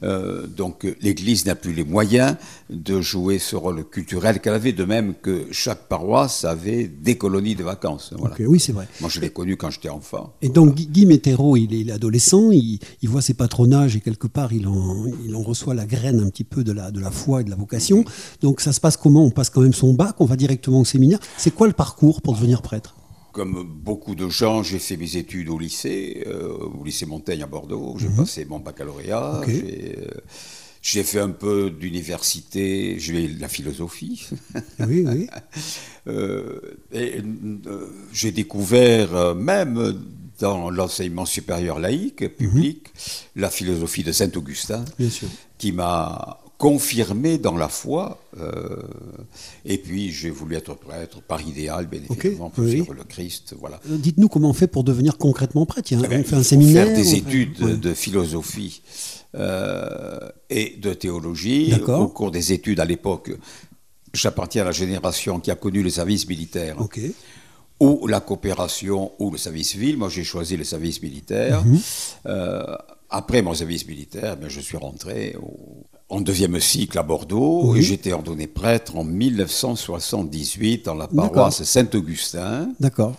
Euh, 0.03 0.47
donc 0.47 0.85
euh, 0.85 0.95
l'Église 1.01 1.47
n'a 1.47 1.55
plus 1.55 1.73
les 1.73 1.85
moyens 1.85 2.37
de 2.71 3.01
jouer 3.01 3.39
ce 3.39 3.55
rôle 3.57 3.85
culturel 3.85 4.41
qu'elle 4.41 4.55
avait, 4.55 4.73
de 4.73 4.85
même 4.85 5.15
que 5.15 5.47
chaque 5.53 5.89
paroisse 5.89 6.45
avait 6.45 6.89
des 6.89 7.17
colonies 7.17 7.55
de 7.55 7.65
vacances. 7.65 8.13
Voilà. 8.17 8.35
Oui, 8.41 8.59
c'est 8.61 8.73
vrai. 8.73 8.89
Moi, 9.01 9.11
je 9.11 9.21
l'ai 9.21 9.31
connu 9.31 9.57
quand 9.57 9.71
j'étais 9.71 9.89
enfant. 9.89 10.33
Et 10.43 10.49
donc 10.49 10.75
Guy, 10.75 11.07
Météro, 11.07 11.57
il 11.57 11.89
est, 11.89 11.93
adolescent, 11.93 12.51
il, 12.51 12.79
il 13.03 13.09
voit 13.09 13.23
ses 13.23 13.35
et 13.67 14.01
quelque 14.01 14.29
part 14.29 14.53
il 14.53 14.69
en, 14.69 15.07
il 15.25 15.35
en 15.35 15.43
reçoit 15.43 15.75
la 15.75 15.85
graine 15.85 16.21
un 16.21 16.29
petit 16.31 16.45
peu 16.45 16.63
de 16.63 16.73
la, 16.73 16.91
de 16.91 17.01
la 17.01 17.11
foi 17.11 17.41
et 17.41 17.45
de 17.45 17.51
la 17.51 17.57
vocation. 17.57 18.05
Donc 18.41 18.61
ça 18.61 18.73
se 18.73 18.81
passe 18.81 18.97
comment? 18.97 19.25
On 19.25 19.31
passe 19.31 19.51
quand 19.51 19.63
même 19.63 19.73
son 19.75 19.95
bac, 19.95 20.15
on 20.21 20.27
va 20.27 20.37
directement 20.37 20.81
au 20.81 20.85
séminaire. 20.85 21.19
C'est 21.37 21.51
quoi 21.51 21.67
le 21.67 21.73
parcours 21.73 22.23
pour 22.23 22.35
devenir 22.35 22.63
prêtre? 22.63 22.95
Comme 23.33 23.65
beaucoup 23.65 24.15
de 24.15 24.29
gens, 24.29 24.63
j'ai 24.63 24.79
fait 24.79 24.97
mes 24.97 25.17
études 25.17 25.49
au 25.49 25.59
lycée, 25.59 26.25
euh, 26.27 26.57
au 26.81 26.85
lycée 26.85 27.07
Montaigne 27.07 27.43
à 27.43 27.47
Bordeaux. 27.47 27.97
J'ai 27.99 28.09
passé 28.09 28.45
mon 28.45 28.61
baccalauréat. 28.61 29.43
J'ai, 29.47 29.97
euh, 29.99 30.21
J'ai 30.81 31.03
fait 31.03 31.21
un 31.21 31.31
peu 31.31 31.71
d'université, 31.71 32.97
j'ai 32.99 33.25
eu 33.25 33.37
la 33.39 33.49
philosophie. 33.49 34.29
Oui, 34.81 35.05
oui. 35.07 35.27
Euh, 36.07 36.61
et 36.91 37.21
euh, 37.67 37.87
j'ai 38.15 38.33
découvert 38.33 39.35
même 39.35 39.93
dans 40.41 40.71
l'enseignement 40.71 41.27
supérieur 41.27 41.79
laïque, 41.79 42.37
public, 42.37 42.89
la 43.37 43.51
philosophie 43.51 44.05
de 44.05 44.13
Saint-Augustin, 44.13 44.85
qui 45.59 45.73
m'a 45.73 46.41
confirmé 46.59 47.39
dans 47.39 47.57
la 47.57 47.69
foi. 47.69 48.21
euh, 48.39 48.83
et 49.65 49.79
puis 49.79 50.11
j'ai 50.11 50.31
voulu 50.31 50.57
être 50.57 50.75
prêtre 50.75 51.23
par 51.23 51.41
idéal, 51.41 51.87
bien 51.87 52.01
évidemment, 52.11 52.53
oui. 52.59 52.71
suivre 52.71 52.95
le 52.95 53.05
Christ. 53.05 53.55
Voilà. 53.59 53.81
Euh, 53.89 53.97
Dites-nous 53.97 54.29
comment 54.29 54.51
on 54.51 54.53
fait 54.53 54.67
pour 54.67 54.83
devenir 54.83 55.17
concrètement 55.19 55.65
prêtre. 55.67 55.89
Eh 55.93 55.97
ben, 55.97 56.21
on 56.21 56.25
fait 56.25 56.37
un 56.37 56.43
séminaire 56.43 56.87
Faire 56.87 56.97
des 56.97 57.15
études 57.15 57.81
de 57.81 57.95
philosophie 57.95 58.83
euh, 59.37 60.19
et 60.51 60.77
de 60.81 60.93
théologie. 60.95 61.73
Au 61.87 62.09
cours 62.09 62.33
des 62.33 62.53
études 62.53 62.81
à 62.81 62.85
l'époque, 62.85 63.31
j'appartiens 64.13 64.63
à 64.63 64.67
la 64.67 64.73
génération 64.73 65.39
qui 65.39 65.53
a 65.53 65.55
connu 65.55 65.83
le 65.83 65.91
service 65.91 66.29
militaire. 66.29 66.77
Ou 67.81 68.07
la 68.07 68.21
coopération 68.21 69.13
ou 69.19 69.31
le 69.31 69.39
service 69.39 69.71
civil. 69.71 69.97
Moi, 69.97 70.09
j'ai 70.09 70.25
choisi 70.25 70.57
le 70.57 70.65
service 70.65 71.01
militaire. 71.03 71.65
Mhm. 71.65 71.79
Euh, 72.27 72.65
après 73.11 73.41
mon 73.43 73.55
service 73.55 73.87
militaire, 73.87 74.37
ben, 74.37 74.49
je 74.49 74.61
suis 74.61 74.77
rentré 74.77 75.37
au- 75.41 75.85
en 76.11 76.21
deuxième 76.21 76.59
cycle 76.61 76.99
à 76.99 77.03
Bordeaux 77.03 77.73
Oui. 77.73 77.79
et 77.79 77.83
j'étais 77.83 78.13
ordonné 78.13 78.47
prêtre 78.47 78.97
en 78.97 79.05
1978 79.05 80.85
dans 80.87 80.95
la 80.95 81.07
paroisse 81.07 81.63
Saint-Augustin 81.63 82.71
D'accord. 82.81 83.15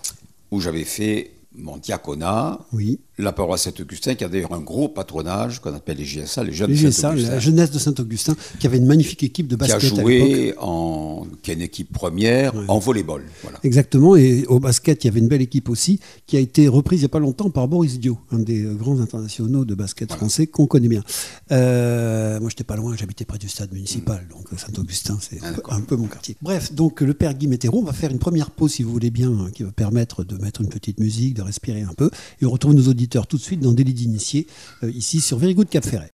où 0.51 0.59
j'avais 0.59 0.83
fait 0.83 1.31
mon 1.61 1.77
diaconat. 1.77 2.59
Oui. 2.73 2.99
La 3.17 3.33
paroisse 3.33 3.63
Saint-Augustin 3.63 4.15
qui 4.15 4.23
a 4.23 4.29
d'ailleurs 4.29 4.53
un 4.53 4.61
gros 4.61 4.87
patronage 4.87 5.59
qu'on 5.59 5.73
appelle 5.73 5.97
les 5.97 6.05
JSA, 6.05 6.43
les 6.45 6.53
jeunes 6.53 6.69
Les 6.71 6.75
GSA, 6.75 6.91
Saint-Augustin. 6.91 7.31
la 7.31 7.39
jeunesse 7.39 7.71
de 7.71 7.77
Saint-Augustin, 7.79 8.35
qui 8.59 8.65
avait 8.67 8.77
une 8.77 8.85
magnifique 8.85 9.23
équipe 9.23 9.47
de 9.47 9.57
qui 9.57 9.63
a 9.63 9.75
basket 9.75 9.91
à 9.91 9.95
l'époque. 10.03 10.05
joué 10.05 10.53
en, 10.57 11.27
qui 11.43 11.51
a 11.51 11.53
une 11.53 11.61
équipe 11.61 11.91
première 11.91 12.53
en 12.69 12.79
volleyball. 12.79 13.23
Voilà. 13.43 13.59
Exactement, 13.63 14.15
et 14.15 14.45
au 14.47 14.59
basket, 14.61 15.03
il 15.03 15.07
y 15.07 15.09
avait 15.09 15.19
une 15.19 15.27
belle 15.27 15.41
équipe 15.41 15.67
aussi, 15.69 15.99
qui 16.27 16.37
a 16.37 16.39
été 16.39 16.67
reprise 16.69 16.99
il 16.99 17.03
n'y 17.03 17.05
a 17.07 17.09
pas 17.09 17.19
longtemps 17.19 17.49
par 17.49 17.67
Boris 17.67 17.99
Dio, 17.99 18.17
un 18.31 18.39
des 18.39 18.63
euh, 18.63 18.73
grands 18.73 18.99
internationaux 19.01 19.65
de 19.65 19.75
basket 19.75 20.13
français 20.13 20.47
qu'on 20.47 20.65
connaît 20.67 20.87
bien. 20.87 21.03
Euh, 21.51 22.39
moi, 22.39 22.49
j'étais 22.49 22.63
pas 22.63 22.75
loin, 22.75 22.95
j'habitais 22.95 23.25
près 23.25 23.37
du 23.37 23.49
stade 23.49 23.73
municipal, 23.73 24.25
donc 24.29 24.45
euh, 24.53 24.57
Saint-Augustin, 24.57 25.17
c'est 25.19 25.39
Ah, 25.41 25.51
un 25.75 25.81
peu 25.81 25.95
mon 25.95 26.07
quartier. 26.07 26.35
Bref, 26.41 26.73
donc 26.73 27.01
le 27.01 27.13
père 27.13 27.33
Guy 27.33 27.47
Météro, 27.47 27.79
on 27.79 27.83
va 27.83 27.93
faire 27.93 28.11
une 28.11 28.19
première 28.19 28.51
pause, 28.51 28.71
si 28.73 28.83
vous 28.83 28.91
voulez 28.91 29.09
bien, 29.11 29.29
hein, 29.31 29.49
qui 29.53 29.63
va 29.63 29.71
permettre 29.71 30.23
de 30.23 30.37
mettre 30.37 30.61
une 30.61 30.69
petite 30.69 30.99
musique, 30.99 31.33
de 31.35 31.41
respirer 31.49 31.81
un 31.81 31.93
peu. 31.93 32.09
Et 32.41 32.45
on 32.45 32.51
retrouve 32.51 32.73
nos 32.73 32.87
auditeurs 32.87 33.27
tout 33.27 33.37
de 33.37 33.41
suite 33.41 33.59
dans 33.59 33.73
Délit 33.73 33.93
d'initié, 33.93 34.47
euh, 34.83 34.91
ici 34.91 35.19
sur 35.19 35.37
Very 35.37 35.55
Good 35.55 35.69
Cap 35.69 35.85
Ferret. 35.85 36.11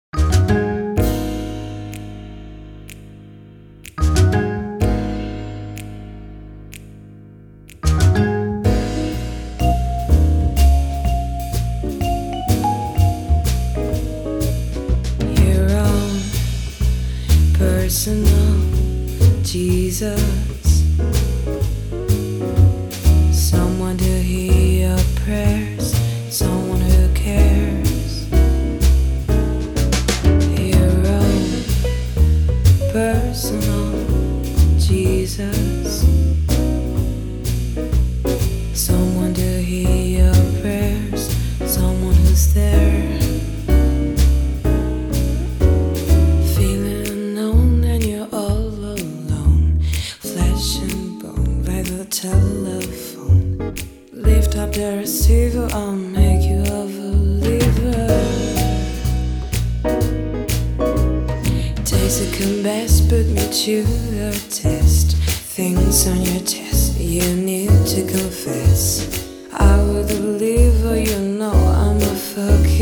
Best, 62.64 63.10
put 63.10 63.26
me 63.26 63.46
to 63.52 63.82
the 63.82 64.32
test. 64.48 65.16
Things 65.54 66.08
on 66.08 66.22
your 66.22 66.40
chest 66.40 66.98
you 66.98 67.36
need 67.36 67.68
to 67.68 68.00
confess. 68.06 69.28
I 69.52 69.76
will 69.76 70.06
believer, 70.06 70.98
you 70.98 71.18
know 71.18 71.52
I'm 71.52 72.00
a. 72.00 72.14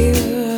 Reach 0.03 0.52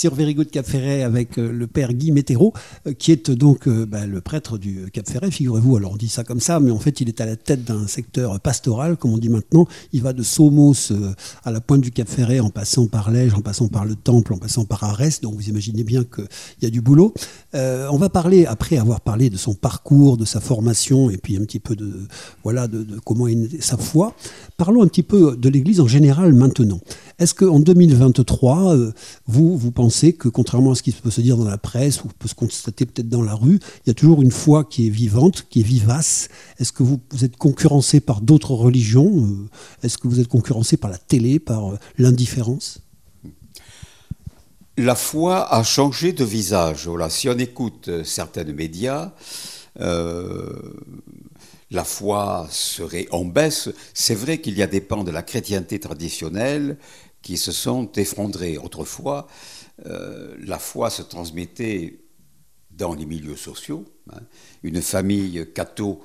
sur 0.00 0.14
Very 0.14 0.32
Good 0.32 0.50
Cap 0.50 0.64
Ferret 0.64 1.02
avec 1.02 1.36
euh, 1.36 1.52
le 1.52 1.66
père 1.66 1.92
Guy 1.92 2.10
Météro, 2.10 2.54
euh, 2.86 2.94
qui 2.94 3.12
est 3.12 3.30
donc 3.30 3.68
euh, 3.68 3.84
bah, 3.84 4.06
le 4.06 4.22
prêtre 4.22 4.56
du 4.56 4.90
Cap 4.90 5.06
Ferret, 5.06 5.30
figurez-vous. 5.30 5.76
Alors 5.76 5.92
on 5.92 5.96
dit 5.96 6.08
ça 6.08 6.24
comme 6.24 6.40
ça, 6.40 6.58
mais 6.58 6.70
en 6.70 6.78
fait 6.78 7.02
il 7.02 7.10
est 7.10 7.20
à 7.20 7.26
la 7.26 7.36
tête 7.36 7.64
d'un 7.64 7.86
secteur 7.86 8.40
pastoral, 8.40 8.96
comme 8.96 9.12
on 9.12 9.18
dit 9.18 9.28
maintenant. 9.28 9.66
Il 9.92 10.00
va 10.00 10.14
de 10.14 10.22
Somos 10.22 10.90
à 11.44 11.50
la 11.50 11.60
pointe 11.60 11.82
du 11.82 11.90
Cap 11.90 12.08
Ferret, 12.08 12.40
en 12.40 12.48
passant 12.48 12.86
par 12.86 13.10
Lège, 13.10 13.34
en 13.34 13.42
passant 13.42 13.68
par 13.68 13.84
le 13.84 13.94
Temple, 13.94 14.32
en 14.32 14.38
passant 14.38 14.64
par 14.64 14.84
Arès. 14.84 15.20
Donc 15.20 15.34
vous 15.34 15.50
imaginez 15.50 15.84
bien 15.84 16.04
qu'il 16.04 16.24
y 16.62 16.66
a 16.66 16.70
du 16.70 16.80
boulot. 16.80 17.12
On 17.52 17.98
va 17.98 18.08
parler, 18.08 18.46
après 18.46 18.78
avoir 18.78 19.02
parlé 19.02 19.28
de 19.28 19.36
son 19.36 19.52
parcours, 19.52 20.16
de 20.16 20.24
sa 20.24 20.40
formation, 20.40 21.10
et 21.10 21.18
puis 21.18 21.36
un 21.36 21.40
petit 21.40 21.60
peu 21.60 21.76
de, 21.76 22.06
voilà, 22.42 22.68
de, 22.68 22.84
de 22.84 22.98
comment 23.00 23.28
est 23.28 23.60
sa 23.60 23.76
foi, 23.76 24.14
parlons 24.56 24.82
un 24.82 24.88
petit 24.88 25.02
peu 25.02 25.36
de 25.36 25.48
l'Église 25.50 25.80
en 25.80 25.88
général 25.88 26.32
maintenant. 26.32 26.80
Est-ce 27.20 27.34
qu'en 27.34 27.60
2023, 27.60 28.74
euh, 28.74 28.92
vous, 29.26 29.70
pensez 29.70 30.14
que, 30.14 30.30
contrairement 30.30 30.70
à 30.70 30.74
ce 30.74 30.82
qui 30.82 30.90
peut 30.90 31.10
se 31.10 31.20
dire 31.20 31.36
dans 31.36 31.44
la 31.44 31.58
presse 31.58 32.02
ou 32.02 32.08
peut 32.08 32.28
se 32.28 32.34
constater 32.34 32.86
peut-être 32.86 33.10
dans 33.10 33.22
la 33.22 33.34
rue, 33.34 33.60
il 33.84 33.88
y 33.88 33.90
a 33.90 33.94
toujours 33.94 34.22
une 34.22 34.30
foi 34.30 34.64
qui 34.64 34.86
est 34.86 34.90
vivante, 34.90 35.46
qui 35.50 35.60
est 35.60 35.64
vivace? 35.64 36.30
Est-ce 36.58 36.72
que 36.72 36.82
vous, 36.82 36.98
êtes 37.22 37.36
concurrencé 37.36 38.00
par 38.00 38.22
d'autres 38.22 38.52
religions 38.52 39.12
Euh, 39.12 39.50
Est-ce 39.82 39.98
que 39.98 40.08
vous 40.08 40.18
êtes 40.18 40.28
concurrencé 40.28 40.78
par 40.78 40.90
la 40.90 40.96
télé, 40.96 41.38
par 41.38 41.74
euh, 41.74 41.78
l'indifférence? 41.98 42.80
La 44.78 44.94
foi 44.94 45.52
a 45.52 45.62
changé 45.62 46.14
de 46.14 46.24
visage. 46.24 46.88
Voilà. 46.88 47.10
Si 47.10 47.28
on 47.28 47.36
écoute 47.36 47.90
certains 48.02 48.44
médias, 48.44 49.12
la 49.76 50.54
foi 51.84 52.48
serait 52.50 53.06
en 53.10 53.26
baisse. 53.26 53.68
C'est 53.92 54.14
vrai 54.14 54.40
qu'il 54.40 54.56
y 54.56 54.62
a 54.62 54.66
des 54.66 54.80
pans 54.80 55.04
de 55.04 55.10
la 55.10 55.22
chrétienté 55.22 55.78
traditionnelle 55.78 56.78
qui 57.22 57.36
se 57.36 57.52
sont 57.52 57.90
effondrés. 57.92 58.58
Autrefois, 58.58 59.26
euh, 59.86 60.36
la 60.40 60.58
foi 60.58 60.90
se 60.90 61.02
transmettait 61.02 62.00
dans 62.70 62.94
les 62.94 63.06
milieux 63.06 63.36
sociaux. 63.36 63.84
hein. 64.12 64.20
Une 64.62 64.80
famille 64.80 65.46
catho 65.54 66.02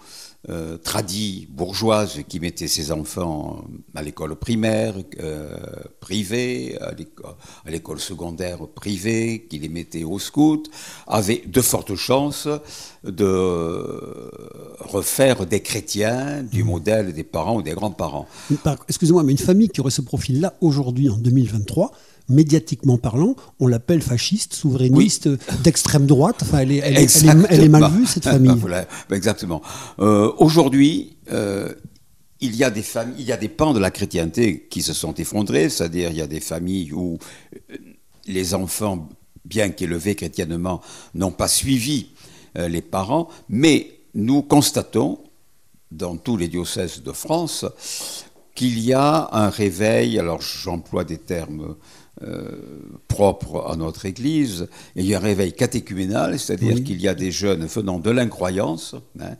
euh, 0.49 0.77
tradie, 0.77 1.47
bourgeoise, 1.49 2.19
qui 2.27 2.39
mettait 2.39 2.67
ses 2.67 2.91
enfants 2.91 3.63
à 3.95 4.03
l'école 4.03 4.35
primaire 4.35 4.93
euh, 5.19 5.57
privée, 5.99 6.77
à 6.81 6.91
l'éco- 6.93 7.23
à 7.65 7.71
l'école 7.71 7.99
secondaire 7.99 8.59
privée, 8.67 9.47
qui 9.49 9.57
les 9.59 9.69
mettait 9.69 10.03
au 10.03 10.19
scout, 10.19 10.69
avait 11.07 11.41
de 11.47 11.61
fortes 11.61 11.95
chances 11.95 12.47
de 13.03 14.31
refaire 14.79 15.45
des 15.45 15.61
chrétiens 15.61 16.43
du 16.43 16.63
modèle 16.63 17.13
des 17.13 17.23
parents 17.23 17.57
ou 17.57 17.61
des 17.61 17.71
grands-parents. 17.73 18.27
Excusez-moi, 18.87 19.23
mais 19.23 19.31
une 19.31 19.37
famille 19.37 19.69
qui 19.69 19.81
aurait 19.81 19.91
ce 19.91 20.01
profil-là 20.01 20.55
aujourd'hui, 20.61 21.09
en 21.09 21.17
2023, 21.17 21.91
médiatiquement 22.29 22.97
parlant, 22.97 23.35
on 23.59 23.67
l'appelle 23.67 24.01
fasciste, 24.01 24.53
souverainiste, 24.53 25.29
d'extrême 25.63 26.05
droite. 26.05 26.37
Enfin, 26.41 26.59
elle 26.59 26.71
est, 26.71 26.77
elle, 26.77 26.97
est, 26.97 27.23
elle 27.23 27.29
est- 27.41 27.45
elle 27.49 27.63
est 27.63 27.69
mal 27.69 27.91
vue, 27.91 28.05
cette 28.05 28.23
famille. 28.25 28.51
Voilà, 28.59 28.87
exactement. 29.11 29.61
Euh, 29.99 30.31
Aujourd'hui, 30.37 31.17
euh, 31.31 31.73
il 32.41 32.55
y 32.55 32.63
a 32.63 32.69
des 32.71 32.81
familles, 32.83 33.15
il 33.19 33.25
y 33.25 33.31
a 33.31 33.37
des 33.37 33.49
pans 33.49 33.73
de 33.73 33.79
la 33.79 33.91
chrétienté 33.91 34.67
qui 34.69 34.81
se 34.81 34.93
sont 34.93 35.13
effondrés, 35.15 35.69
c'est-à-dire 35.69 36.09
il 36.11 36.17
y 36.17 36.21
a 36.21 36.27
des 36.27 36.39
familles 36.41 36.91
où 36.93 37.17
euh, 37.71 37.75
les 38.27 38.53
enfants, 38.53 39.07
bien 39.45 39.69
qu'élevés 39.69 40.15
chrétiennement, 40.15 40.81
n'ont 41.13 41.31
pas 41.31 41.47
suivi 41.47 42.07
euh, 42.57 42.67
les 42.67 42.81
parents, 42.81 43.29
mais 43.49 43.91
nous 44.15 44.41
constatons 44.41 45.19
dans 45.91 46.17
tous 46.17 46.35
les 46.37 46.47
diocèses 46.47 47.03
de 47.03 47.11
France 47.11 47.65
qu'il 48.55 48.79
y 48.79 48.93
a 48.93 49.29
un 49.33 49.49
réveil, 49.49 50.17
alors 50.17 50.41
j'emploie 50.41 51.03
des 51.03 51.17
termes 51.17 51.75
euh, 52.23 52.51
propres 53.07 53.65
à 53.69 53.75
notre 53.75 54.05
Église, 54.05 54.67
il 54.95 55.05
y 55.05 55.13
a 55.13 55.17
un 55.17 55.21
réveil 55.21 55.53
catéchuménal, 55.53 56.39
c'est-à-dire 56.39 56.83
qu'il 56.83 57.01
y 57.01 57.07
a 57.07 57.13
des 57.13 57.31
jeunes 57.31 57.65
venant 57.65 57.99
de 57.99 58.09
l'incroyance, 58.09 58.95
hein, 59.19 59.35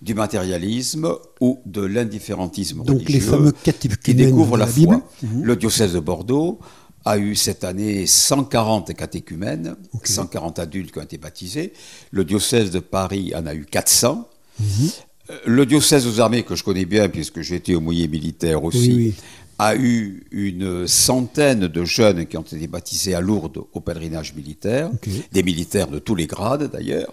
du 0.00 0.14
matérialisme 0.14 1.12
ou 1.40 1.60
de 1.66 1.82
l'indifférentisme 1.82 2.84
Donc 2.84 3.08
les 3.08 3.20
fameux 3.20 3.52
catéchumènes 3.52 3.98
qui 4.02 4.14
découvrent 4.14 4.56
la, 4.56 4.66
foi. 4.66 5.02
Le 5.42 5.56
diocèse 5.56 5.92
de 5.94 6.00
Bordeaux 6.00 6.60
a 7.04 7.18
eu 7.18 7.34
cette 7.34 7.64
année 7.64 8.06
140 8.06 8.94
catéchumènes, 8.94 9.76
140 10.04 10.58
adultes 10.58 10.92
qui 10.92 10.98
ont 10.98 11.02
été 11.02 11.18
baptisés. 11.18 11.72
Le 12.10 12.24
diocèse 12.24 12.70
de 12.70 12.78
Paris 12.78 13.32
en 13.34 13.46
a 13.46 13.54
eu 13.54 13.64
400. 13.64 14.28
Euh, 14.60 15.38
Le 15.46 15.66
diocèse 15.66 16.06
aux 16.06 16.20
armées, 16.20 16.42
que 16.42 16.54
je 16.54 16.64
connais 16.64 16.84
bien 16.84 17.08
puisque 17.08 17.40
j'ai 17.40 17.56
été 17.56 17.74
au 17.74 17.80
mouillé 17.80 18.08
militaire 18.08 18.64
aussi, 18.64 18.88
Oui, 18.88 18.94
oui. 18.96 19.14
A 19.62 19.76
eu 19.76 20.24
une 20.30 20.86
centaine 20.86 21.68
de 21.68 21.84
jeunes 21.84 22.24
qui 22.24 22.38
ont 22.38 22.42
été 22.42 22.66
baptisés 22.66 23.14
à 23.14 23.20
Lourdes 23.20 23.62
au 23.74 23.80
pèlerinage 23.80 24.34
militaire, 24.34 24.90
des 25.32 25.42
militaires 25.42 25.88
de 25.88 25.98
tous 25.98 26.14
les 26.14 26.26
grades 26.26 26.70
d'ailleurs. 26.70 27.12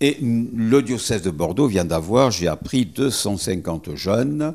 Et 0.00 0.16
le 0.20 0.80
diocèse 0.82 1.22
de 1.22 1.30
Bordeaux 1.30 1.68
vient 1.68 1.84
d'avoir, 1.84 2.32
j'ai 2.32 2.48
appris, 2.48 2.86
250 2.86 3.94
jeunes, 3.94 4.54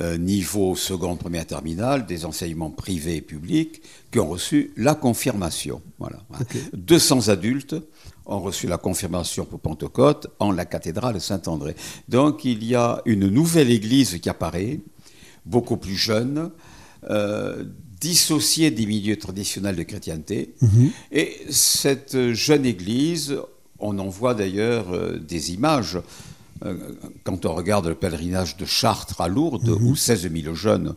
euh, 0.00 0.18
niveau 0.18 0.74
seconde, 0.74 1.20
première 1.20 1.46
terminale, 1.46 2.06
des 2.06 2.24
enseignements 2.24 2.70
privés 2.70 3.16
et 3.16 3.20
publics, 3.20 3.80
qui 4.10 4.18
ont 4.18 4.28
reçu 4.28 4.72
la 4.76 4.96
confirmation. 4.96 5.80
Voilà. 6.00 6.18
200 6.72 7.28
adultes 7.28 7.76
ont 8.26 8.40
reçu 8.40 8.66
la 8.66 8.78
confirmation 8.78 9.44
pour 9.44 9.60
Pentecôte 9.60 10.26
en 10.40 10.50
la 10.50 10.64
cathédrale 10.64 11.20
Saint-André. 11.20 11.76
Donc 12.08 12.44
il 12.44 12.64
y 12.64 12.74
a 12.74 13.00
une 13.04 13.28
nouvelle 13.28 13.70
église 13.70 14.18
qui 14.18 14.28
apparaît, 14.28 14.80
beaucoup 15.44 15.76
plus 15.76 15.96
jeune, 15.96 16.50
euh, 17.10 17.64
dissociée 18.00 18.70
des 18.70 18.86
milieux 18.86 19.16
traditionnels 19.18 19.76
de 19.76 19.82
chrétienté. 19.84 20.54
Et 21.12 21.36
cette 21.50 22.32
jeune 22.32 22.64
église, 22.66 23.36
on 23.78 23.98
en 23.98 24.08
voit 24.08 24.34
d'ailleurs 24.34 24.92
euh, 24.92 25.18
des 25.18 25.52
images. 25.52 25.98
Euh, 26.64 26.76
quand 27.24 27.44
on 27.46 27.54
regarde 27.54 27.86
le 27.88 27.94
pèlerinage 27.96 28.56
de 28.56 28.64
Chartres 28.64 29.20
à 29.20 29.28
Lourdes, 29.28 29.68
où 29.68 29.96
16 29.96 30.30
000 30.32 30.54
jeunes 30.54 30.94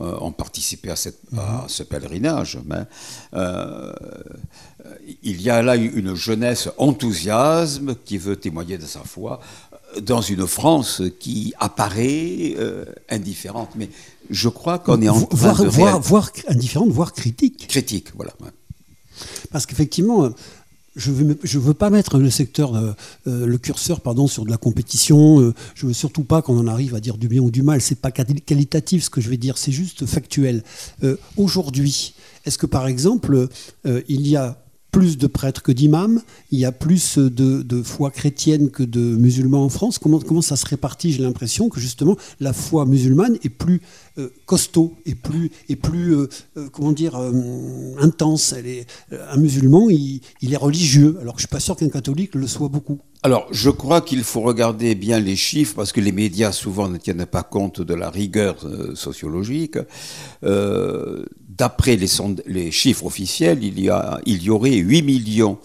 euh, 0.00 0.16
ont 0.20 0.32
participé 0.32 0.90
à, 0.90 0.96
cette- 0.96 1.20
à 1.38 1.66
ce 1.68 1.84
pèlerinage, 1.84 2.58
mais, 2.66 2.82
euh, 3.34 3.92
il 5.22 5.40
y 5.40 5.50
a 5.50 5.62
là 5.62 5.76
une 5.76 6.14
jeunesse 6.16 6.68
enthousiasme 6.78 7.94
qui 8.04 8.18
veut 8.18 8.36
témoigner 8.36 8.76
de 8.76 8.86
sa 8.86 9.00
foi 9.00 9.40
dans 10.02 10.20
une 10.20 10.46
France 10.46 11.02
qui 11.20 11.52
apparaît 11.58 12.54
euh, 12.58 12.84
indifférente. 13.10 13.70
Mais 13.76 13.88
je 14.30 14.48
crois 14.48 14.78
qu'on 14.78 15.00
est 15.02 15.08
en 15.08 15.18
Vo- 15.18 15.26
train 15.26 15.64
de 15.64 15.68
voire 15.68 16.30
indifférente, 16.48 16.90
voire 16.90 17.12
critique. 17.12 17.66
critique. 17.68 18.08
Voilà. 18.16 18.32
ouais. 18.40 18.50
Parce 19.52 19.66
qu'effectivement, 19.66 20.24
euh, 20.24 20.30
je 20.96 21.10
ne 21.10 21.16
veux, 21.16 21.38
je 21.42 21.58
veux 21.58 21.74
pas 21.74 21.90
mettre 21.90 22.18
le 22.18 22.30
secteur, 22.30 22.74
euh, 22.76 22.92
le 23.26 23.58
curseur 23.58 24.00
pardon, 24.00 24.26
sur 24.28 24.44
de 24.44 24.50
la 24.50 24.56
compétition. 24.56 25.40
euh, 25.40 25.52
je 25.74 25.86
veux 25.86 25.92
surtout 25.92 26.22
pas 26.24 26.40
qu'on 26.42 26.58
en 26.58 26.66
arrive 26.68 26.94
à 26.94 27.00
dire 27.00 27.16
du 27.18 27.28
bien 27.28 27.40
ou 27.40 27.50
du 27.50 27.62
mal. 27.62 27.80
C'est 27.80 28.00
pas 28.00 28.10
quali- 28.10 28.40
qualitatif 28.40 29.04
ce 29.04 29.10
que 29.10 29.20
je 29.20 29.28
vais 29.28 29.36
dire, 29.36 29.58
c'est 29.58 29.72
juste 29.72 30.06
factuel. 30.06 30.62
Aujourd'hui, 31.36 32.14
est-ce 32.44 32.58
que 32.58 32.66
par 32.66 32.86
exemple, 32.86 33.48
il 33.84 34.26
y 34.28 34.36
a 34.36 34.56
plus 34.94 35.18
de 35.18 35.26
prêtres 35.26 35.60
que 35.60 35.72
d'imams, 35.72 36.22
il 36.52 36.60
y 36.60 36.64
a 36.64 36.70
plus 36.70 37.18
de, 37.18 37.82
foi 37.82 38.12
chrétienne 38.12 38.70
que 38.70 38.84
de 38.84 39.00
musulmans 39.00 39.64
en 39.64 39.68
France. 39.68 39.98
Comment, 39.98 40.40
ça 40.40 40.54
se 40.54 40.66
répartit 40.66 41.10
J'ai 41.10 41.22
l'impression 41.24 41.68
que 41.68 41.80
justement 41.80 42.16
la 42.38 42.52
foi 42.52 42.86
musulmane 42.86 43.36
est 43.42 43.48
plus 43.48 43.82
euh, 44.18 44.28
costaud, 44.46 44.94
et 45.04 45.16
plus, 45.16 45.50
plus 45.82 46.14
euh, 46.14 46.28
euh, 46.56 46.68
comment 46.70 46.92
dire, 46.92 47.16
intense. 47.98 48.52
Elle 48.52 48.68
est, 48.68 48.86
un 49.10 49.36
musulman, 49.36 49.90
il, 49.90 50.20
il 50.42 50.52
est 50.52 50.56
religieux, 50.56 51.18
alors 51.20 51.34
que 51.34 51.40
je 51.40 51.46
suis 51.46 51.52
pas 51.52 51.58
sûr 51.58 51.74
qu'un 51.74 51.88
catholique 51.88 52.36
le 52.36 52.46
soit 52.46 52.68
beaucoup. 52.68 53.00
Alors, 53.24 53.46
je 53.50 53.70
crois 53.70 54.02
qu'il 54.02 54.22
faut 54.22 54.42
regarder 54.42 54.94
bien 54.94 55.18
les 55.18 55.34
chiffres 55.34 55.72
parce 55.76 55.92
que 55.92 56.00
les 56.02 56.12
médias 56.12 56.52
souvent 56.52 56.90
ne 56.90 56.98
tiennent 56.98 57.24
pas 57.24 57.42
compte 57.42 57.80
de 57.80 57.94
la 57.94 58.10
rigueur 58.10 58.56
euh, 58.64 58.94
sociologique. 58.94 59.78
Euh, 60.44 61.24
D'après 61.48 61.96
les, 61.96 62.70
chiffres 62.72 63.06
officiels, 63.06 63.62
il 63.62 63.80
y, 63.80 63.88
a, 63.88 64.20
il 64.26 64.42
y 64.42 64.50
aurait 64.50 64.74
8 64.74 65.02
millions 65.02 65.56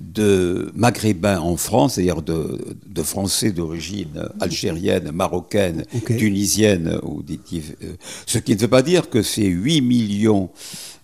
de 0.00 0.72
maghrébins 0.74 1.38
en 1.38 1.58
France, 1.58 1.94
c'est-à-dire 1.94 2.22
de, 2.22 2.58
de 2.86 3.02
Français 3.02 3.52
d'origine 3.52 4.28
algérienne, 4.40 5.10
marocaine, 5.12 5.84
tunisienne, 6.06 6.98
ou 7.02 7.22
des, 7.22 7.38
euh, 7.82 7.92
ce 8.26 8.38
qui 8.38 8.56
ne 8.56 8.60
veut 8.60 8.68
pas 8.68 8.80
dire 8.82 9.10
que 9.10 9.22
ces 9.22 9.44
8 9.44 9.82
millions 9.82 10.48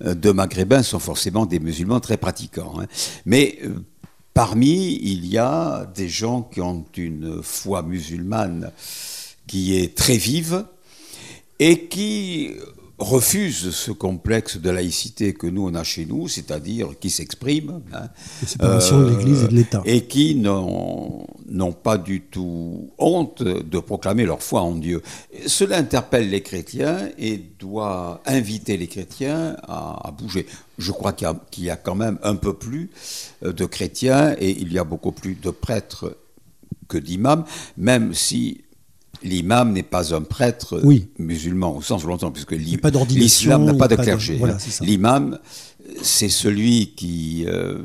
de 0.01 0.31
maghrébins 0.33 0.83
sont 0.83 0.99
forcément 0.99 1.45
des 1.45 1.61
musulmans 1.61 2.01
très 2.01 2.17
pratiquants. 2.17 2.81
hein. 2.81 2.87
Mais 3.27 3.59
parmi, 4.37 4.99
il 5.01 5.25
y 5.25 5.39
a 5.39 5.91
des 5.95 6.11
gens 6.11 6.43
qui 6.43 6.61
ont 6.61 6.85
une 6.95 7.43
foi 7.43 7.81
musulmane 7.81 8.71
qui 9.47 9.79
est 9.79 9.97
très 9.97 10.19
vive 10.19 10.67
et 11.59 11.87
qui 11.87 12.51
refusent 12.99 13.71
ce 13.73 13.91
complexe 13.91 14.57
de 14.57 14.71
laïcité 14.71 15.35
que 15.35 15.47
nous 15.47 15.67
on 15.69 15.75
a 15.75 15.85
chez 15.85 16.07
nous, 16.07 16.29
c'est-à-dire 16.29 16.91
qui 16.99 17.11
s'exprime, 17.11 17.83
hein, 17.93 18.09
séparation 18.47 19.01
de 19.03 19.11
l'Église 19.11 19.43
et 19.45 19.49
de 19.49 19.55
l'État. 19.55 19.83
et 19.85 20.07
qui 20.07 20.35
n'ont 20.37 21.73
pas 21.83 21.99
du 21.99 22.23
tout 22.23 22.91
honte 22.99 23.43
de 23.43 23.79
proclamer 23.79 24.25
leur 24.25 24.43
foi 24.43 24.63
en 24.63 24.75
Dieu. 24.75 25.03
Cela 25.47 25.77
interpelle 25.77 26.31
les 26.31 26.41
chrétiens 26.43 27.11
et 27.19 27.37
doit 27.59 28.23
inviter 28.27 28.77
les 28.79 28.87
chrétiens 28.87 29.57
à, 29.69 30.09
à 30.09 30.11
bouger. 30.11 30.47
Je 30.79 30.93
crois 30.93 31.13
qu'il 31.13 31.27
y, 31.27 31.31
a- 31.31 31.41
qu'il 31.51 31.65
y 31.65 31.71
a 31.71 31.77
quand 31.77 31.95
même 31.95 32.19
un 32.23 32.37
peu 32.37 32.55
plus 32.55 32.91
euh, 33.45 33.53
de 33.53 33.65
chrétiens 33.67 34.35
et 34.39 34.51
il 34.51 34.73
y 34.73 34.79
a 34.79 34.85
beaucoup 34.85 35.13
plus 35.13 35.35
de 35.35 35.51
prêtres 35.51 36.17
que 36.89 36.99
d'imams, 36.99 37.45
même 37.77 38.15
si 38.15 38.63
l'imam 39.23 39.73
n'est 39.73 39.83
pas 39.83 40.15
un 40.15 40.23
prêtre 40.23 40.81
Oui. 40.85 41.09
musulman 41.19 41.77
au 41.77 41.83
sens 41.83 42.05
longtemps, 42.05 42.31
puisque 42.31 42.53
l'islam 42.53 43.65
n'a 43.65 43.75
pas 43.75 43.85
a 43.87 43.89
de 43.89 43.97
clergé. 43.97 44.37
voilà, 44.37 44.59
c'est 44.59 44.71
ça. 44.71 44.85
L'imam, 44.85 45.39
c'est 46.03 46.29
celui 46.29 46.89
qui 46.95 47.45
euh, 47.47 47.79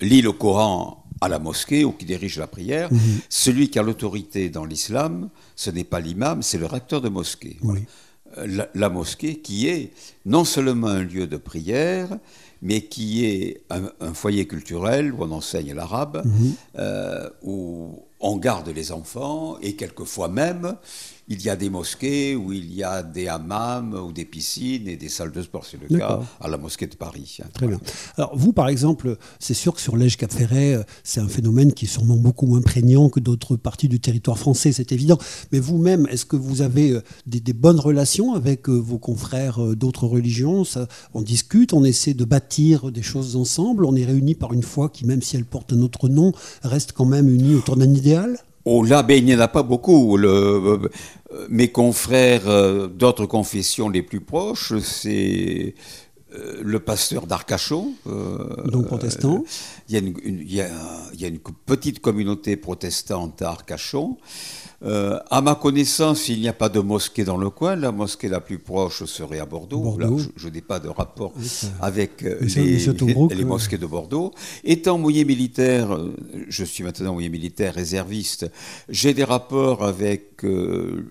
lit 0.00 0.22
le 0.22 0.32
Coran 0.32 1.04
à 1.20 1.28
la 1.28 1.38
mosquée 1.38 1.84
ou 1.84 1.92
qui 1.92 2.04
dirige 2.04 2.38
la 2.38 2.46
prière. 2.46 2.92
Mhm. 2.92 2.98
Celui 3.28 3.70
qui 3.70 3.78
a 3.78 3.82
l'autorité 3.82 4.50
dans 4.50 4.64
l'islam, 4.64 5.28
ce 5.56 5.70
n'est 5.70 5.84
pas 5.84 6.00
l'imam, 6.00 6.42
c'est 6.42 6.58
le 6.58 6.66
recteur 6.66 7.00
de 7.00 7.08
mosquée. 7.08 7.56
Oui. 7.62 7.80
Euh, 8.38 8.46
La, 8.46 8.68
la 8.74 8.88
mosquée 8.90 9.36
qui 9.40 9.66
est 9.68 9.90
non 10.26 10.44
seulement 10.44 10.88
un 10.88 11.02
lieu 11.02 11.26
de 11.26 11.38
prière, 11.38 12.08
mais 12.60 12.82
qui 12.82 13.24
est 13.24 13.62
un, 13.70 13.84
un 14.00 14.12
foyer 14.14 14.46
culturel 14.46 15.12
où 15.14 15.22
on 15.22 15.30
enseigne 15.32 15.72
l'arabe, 15.74 16.22
Mhm. 16.24 16.52
euh, 16.78 17.30
où 17.42 18.02
on 18.20 18.36
garde 18.36 18.68
les 18.68 18.92
enfants 18.92 19.58
et 19.60 19.76
quelquefois 19.76 20.28
même 20.28 20.76
il 21.28 21.42
y 21.42 21.50
a 21.50 21.56
des 21.56 21.68
mosquées 21.68 22.34
où 22.36 22.52
il 22.52 22.72
y 22.74 22.82
a 22.82 23.02
des 23.02 23.28
hammams 23.28 23.94
ou 23.94 24.12
des 24.12 24.24
piscines 24.24 24.88
et 24.88 24.96
des 24.96 25.08
salles 25.08 25.32
de 25.32 25.42
sport. 25.42 25.64
C'est 25.66 25.78
le 25.80 25.98
cas 25.98 26.20
à 26.40 26.48
la 26.48 26.56
mosquée 26.56 26.86
de 26.86 26.96
Paris. 26.96 27.38
Très 27.52 27.66
bien. 27.66 27.80
Alors 28.16 28.36
vous, 28.36 28.52
par 28.52 28.68
exemple, 28.68 29.16
c'est 29.38 29.54
sûr 29.54 29.74
que 29.74 29.80
sur 29.80 29.96
l'Ège 29.96 30.16
Cap 30.16 30.32
Ferret, 30.32 30.74
euh, 30.74 30.82
c'est 31.04 31.20
un 31.20 31.28
phénomène 31.28 31.72
qui 31.72 31.84
est 31.84 31.88
sûrement 31.88 32.16
beaucoup 32.16 32.46
moins 32.46 32.62
prégnant 32.62 33.10
que 33.10 33.20
d'autres 33.20 33.56
parties 33.56 33.88
du 33.88 34.00
territoire 34.00 34.38
français, 34.38 34.72
c'est 34.72 34.92
évident. 34.92 35.18
Mais 35.52 35.60
vous-même, 35.60 36.06
est-ce 36.10 36.24
que 36.24 36.36
vous 36.36 36.62
avez 36.62 36.92
euh, 36.92 37.02
des, 37.26 37.40
des 37.40 37.52
bonnes 37.52 37.80
relations 37.80 38.34
avec 38.34 38.68
euh, 38.68 38.72
vos 38.72 38.98
confrères 38.98 39.60
d'autres 39.76 40.06
religions? 40.06 40.64
Ça, 40.64 40.88
On 41.14 41.22
discute, 41.22 41.72
on 41.72 41.84
essaie 41.84 42.14
de 42.14 42.24
bâtir 42.24 42.90
des 42.90 43.02
choses 43.02 43.36
ensemble, 43.36 43.84
on 43.84 43.94
est 43.96 44.04
réunis 44.04 44.34
par 44.34 44.52
une 44.52 44.62
foi 44.62 44.88
qui, 44.88 45.04
même 45.04 45.22
si 45.22 45.36
elle 45.36 45.44
porte 45.44 45.72
un 45.72 45.80
autre 45.82 46.08
nom, 46.08 46.32
reste 46.62 46.92
quand 46.92 47.04
même 47.04 47.28
unie 47.28 47.54
autour 47.54 47.76
d'un 47.76 47.92
idéal? 47.92 48.38
Oh 48.70 48.82
là, 48.82 49.02
ben, 49.02 49.16
il 49.16 49.24
n'y 49.24 49.34
en 49.34 49.40
a 49.40 49.48
pas 49.48 49.62
beaucoup. 49.62 50.18
Euh, 50.18 50.78
mes 51.48 51.68
confrères 51.68 52.46
euh, 52.46 52.86
d'autres 52.86 53.24
confessions 53.24 53.88
les 53.88 54.02
plus 54.02 54.20
proches, 54.20 54.78
c'est 54.80 55.74
euh, 56.34 56.60
le 56.62 56.78
pasteur 56.80 57.26
d'Arcachon. 57.26 57.92
euh, 58.06 58.66
Donc 58.66 58.86
protestant. 58.86 59.44
Il 59.88 59.94
y, 59.94 59.96
a 59.96 60.00
une, 60.00 60.14
une- 60.22 60.40
il 60.40 60.54
y 60.54 60.60
a- 60.60 60.68
il 61.14 61.20
y 61.20 61.24
a 61.24 61.28
une 61.28 61.38
petite 61.38 62.00
communauté 62.00 62.56
protestante 62.56 63.40
à 63.42 63.50
Arcachon. 63.50 64.16
Euh, 64.84 65.18
à 65.30 65.40
ma 65.40 65.56
connaissance, 65.56 66.28
il 66.28 66.40
n'y 66.40 66.46
a 66.48 66.52
pas 66.52 66.68
de 66.68 66.78
mosquée 66.78 67.24
dans 67.24 67.36
le 67.36 67.50
coin. 67.50 67.74
La 67.74 67.90
mosquée 67.90 68.28
la 68.28 68.40
plus 68.40 68.58
proche 68.58 69.04
serait 69.06 69.40
à 69.40 69.46
Bordeaux. 69.46 69.80
Bordeaux. 69.80 70.18
Là, 70.18 70.22
je, 70.22 70.28
je 70.44 70.48
n'ai 70.48 70.60
pas 70.60 70.78
de 70.78 70.88
rapport 70.88 71.32
Oui, 71.36 71.48
avec 71.80 72.22
euh, 72.22 72.38
les, 72.40 72.76
les 72.76 72.88
euh, 72.88 73.44
mosquées 73.44 73.78
de 73.78 73.86
Bordeaux. 73.86 74.32
Étant 74.62 74.96
mouillé 74.98 75.24
militaire, 75.24 75.92
euh, 75.94 76.14
je 76.48 76.62
suis 76.64 76.84
maintenant 76.84 77.14
mouillé 77.14 77.28
militaire 77.28 77.74
réserviste, 77.74 78.46
j'ai 78.88 79.14
des 79.14 79.24
rapports 79.24 79.84
avec 79.84 80.44
euh, 80.44 81.04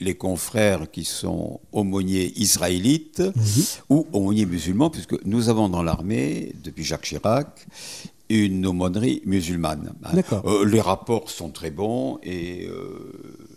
les 0.00 0.14
confrères 0.14 0.90
qui 0.90 1.04
sont 1.04 1.60
aumôniers 1.72 2.32
israélites 2.36 3.20
Mhm. 3.20 3.64
ou 3.90 4.06
aumôniers 4.12 4.46
musulmans, 4.46 4.90
puisque 4.90 5.16
nous 5.24 5.48
avons 5.48 5.68
dans 5.68 5.82
l'armée, 5.82 6.52
depuis 6.62 6.84
Jacques 6.84 7.02
Chirac, 7.04 7.66
une 8.30 8.66
aumônerie 8.66 9.22
musulmane. 9.24 9.92
Euh, 10.44 10.64
les 10.66 10.80
rapports 10.82 11.30
sont 11.30 11.48
très 11.50 11.70
bons 11.70 12.18
et 12.22 12.66
euh, 12.66 13.47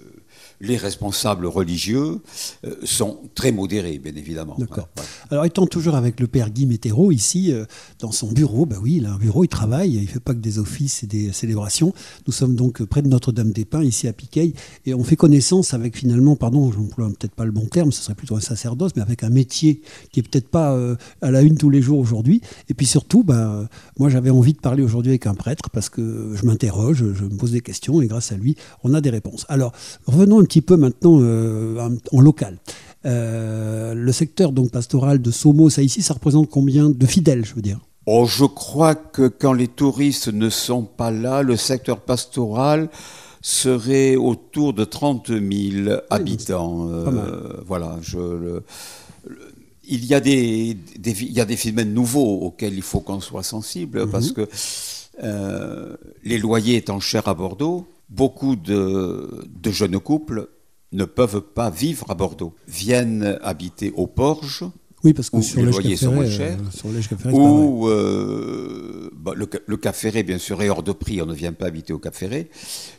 les 0.62 0.78
responsables 0.78 1.47
religieux 1.47 2.19
euh, 2.65 2.76
sont 2.84 3.19
très 3.36 3.52
modérés, 3.52 3.97
bien 3.97 4.15
évidemment. 4.15 4.56
D'accord. 4.58 4.88
Alors, 5.32 5.45
étant 5.45 5.65
toujours 5.65 5.95
avec 5.95 6.19
le 6.19 6.28
père 6.28 6.52
Guy 6.52 6.67
Météro 6.67 7.12
ici, 7.12 7.52
euh, 7.52 7.65
dans 8.00 8.12
son 8.12 8.32
bureau, 8.32 8.65
bah 8.65 8.78
oui, 8.82 8.97
il 8.97 9.06
a 9.08 9.13
un 9.13 9.17
bureau, 9.17 9.43
il 9.43 9.47
travaille, 9.47 9.95
il 9.95 10.04
ne 10.04 10.08
fait 10.08 10.19
pas 10.19 10.34
que 10.34 10.39
des 10.39 10.60
offices 10.60 11.04
et 11.04 11.08
des 11.08 11.34
célébrations. 11.34 11.93
Nous 12.28 12.34
sommes 12.34 12.56
donc 12.56 12.84
près 12.84 13.02
de 13.02 13.08
Notre-Dame-des-Pins, 13.08 13.84
ici 13.84 14.08
à 14.08 14.13
Piquet, 14.13 14.54
et 14.86 14.93
on 14.93 15.04
fait 15.04 15.15
connaissance 15.15 15.74
avec 15.74 15.97
finalement, 15.97 16.36
pardon, 16.36 16.71
je 16.71 16.78
n'emploie 16.78 17.08
peut-être 17.10 17.36
pas 17.36 17.45
le 17.45 17.52
bon 17.52 17.65
terme, 17.65 17.91
ce 17.91 18.04
serait 18.04 18.15
plutôt 18.15 18.36
un 18.36 18.41
sacerdoce, 18.41 18.91
mais 18.95 19.02
avec 19.02 19.24
un 19.24 19.30
métier 19.30 19.82
qui 20.12 20.19
est 20.19 20.24
peut-être 20.24 20.47
pas 20.47 20.74
euh, 20.74 20.95
à 21.21 21.32
la 21.32 21.41
une 21.41 21.58
tous 21.58 21.71
les 21.71 21.82
jours 21.82 21.97
aujourd'hui. 21.97 22.41
Et 22.69 22.76
puis 22.76 22.86
surtout, 22.86 23.24
bah, 23.24 23.67
moi 23.97 24.10
j'avais 24.10 24.30
envie 24.30 24.54
de 24.54 24.60
parler 24.60 24.84
aujourd'hui 24.84 25.12
avec 25.12 25.26
un 25.26 25.34
prêtre 25.34 25.69
parce 25.71 25.89
que 25.89 26.34
je 26.36 26.45
m'interroge, 26.45 26.97
je 27.13 27.24
me 27.24 27.36
pose 27.36 27.52
des 27.52 27.62
questions, 27.62 28.02
et 28.02 28.08
grâce 28.08 28.32
à 28.32 28.36
lui, 28.36 28.56
on 28.84 28.93
a 28.93 29.02
des 29.02 29.10
réponses. 29.10 29.45
Alors, 29.50 29.71
revenons 30.06 30.39
un 30.39 30.45
petit 30.52 30.62
peu 30.62 30.76
maintenant 30.76 31.18
euh, 31.22 31.90
en 32.12 32.20
local. 32.20 32.58
Euh, 33.06 33.94
le 33.94 34.12
secteur 34.12 34.52
donc 34.52 34.70
pastoral 34.72 35.22
de 35.22 35.32
Somo, 35.32 35.70
ça 35.70 35.82
ici, 35.82 36.02
ça 36.02 36.14
représente 36.14 36.50
combien 36.50 36.90
de 36.90 37.06
fidèles, 37.06 37.46
je 37.46 37.56
veux 37.56 37.62
dire? 37.62 37.80
Oh, 38.06 38.26
je 38.28 38.44
crois 38.44 38.96
que 38.96 39.30
quand 39.30 39.54
les 39.54 39.70
touristes 39.70 40.28
ne 40.28 40.50
sont 40.50 40.84
pas 40.84 41.10
là, 41.10 41.42
le 41.42 41.56
secteur 41.56 42.02
pastoral 42.02 42.90
serait 43.42 44.18
autour 44.18 44.74
de 44.74 44.84
30 44.84 45.28
000 45.30 45.96
habitants. 46.10 46.90
Euh, 46.90 47.54
voilà, 47.66 47.98
je, 48.02 48.60
il, 49.88 50.04
y 50.06 50.14
a 50.14 50.20
des, 50.20 50.78
il 51.06 51.32
y 51.32 51.40
a 51.40 51.46
des 51.46 51.56
phénomènes 51.56 51.94
nouveaux 51.94 52.40
auxquels 52.42 52.74
il 52.74 52.82
faut 52.82 53.00
qu'on 53.00 53.22
soit 53.22 53.44
sensible, 53.44 54.02
mhm. 54.02 54.12
parce 54.12 54.32
que 54.34 54.50
les 56.24 56.38
loyers 56.40 56.76
étant 56.76 57.00
chers 57.00 57.28
à 57.30 57.36
Bordeaux, 57.36 57.86
beaucoup 58.12 58.56
de, 58.56 59.47
jeunes 59.65 60.00
couples 60.00 60.50
ne 60.91 61.06
peuvent 61.06 61.41
pas 61.41 61.69
vivre 61.69 62.06
à 62.10 62.15
Bordeaux, 62.15 62.54
viennent 62.67 63.39
habiter 63.41 63.91
au 63.95 64.08
Porges. 64.08 64.65
Oui, 65.04 65.13
parce 65.13 65.32
que 65.32 65.38
où 65.38 65.41
sur 65.41 65.62
les 65.62 65.71
loyers 65.71 65.95
sont 65.95 66.12
moins 66.12 66.30
chers. 66.30 66.60
Euh, 66.86 67.32
ou 67.32 67.88
euh, 67.88 69.10
bah, 69.15 69.32
le, 69.36 69.50
le, 69.65 69.78
Cap 69.78 69.95
Ferré, 69.95 70.21
bien 70.21 70.38
sûr, 70.38 70.62
est 70.62 70.69
hors 70.69 70.84
de 70.84 70.91
prix. 70.91 71.19
On 71.24 71.26
ne 71.26 71.34
vient 71.34 71.54
pas 71.54 71.65
habiter 71.65 71.91
au 71.91 71.97
Cap 71.97 72.13
Ferré. 72.13 72.52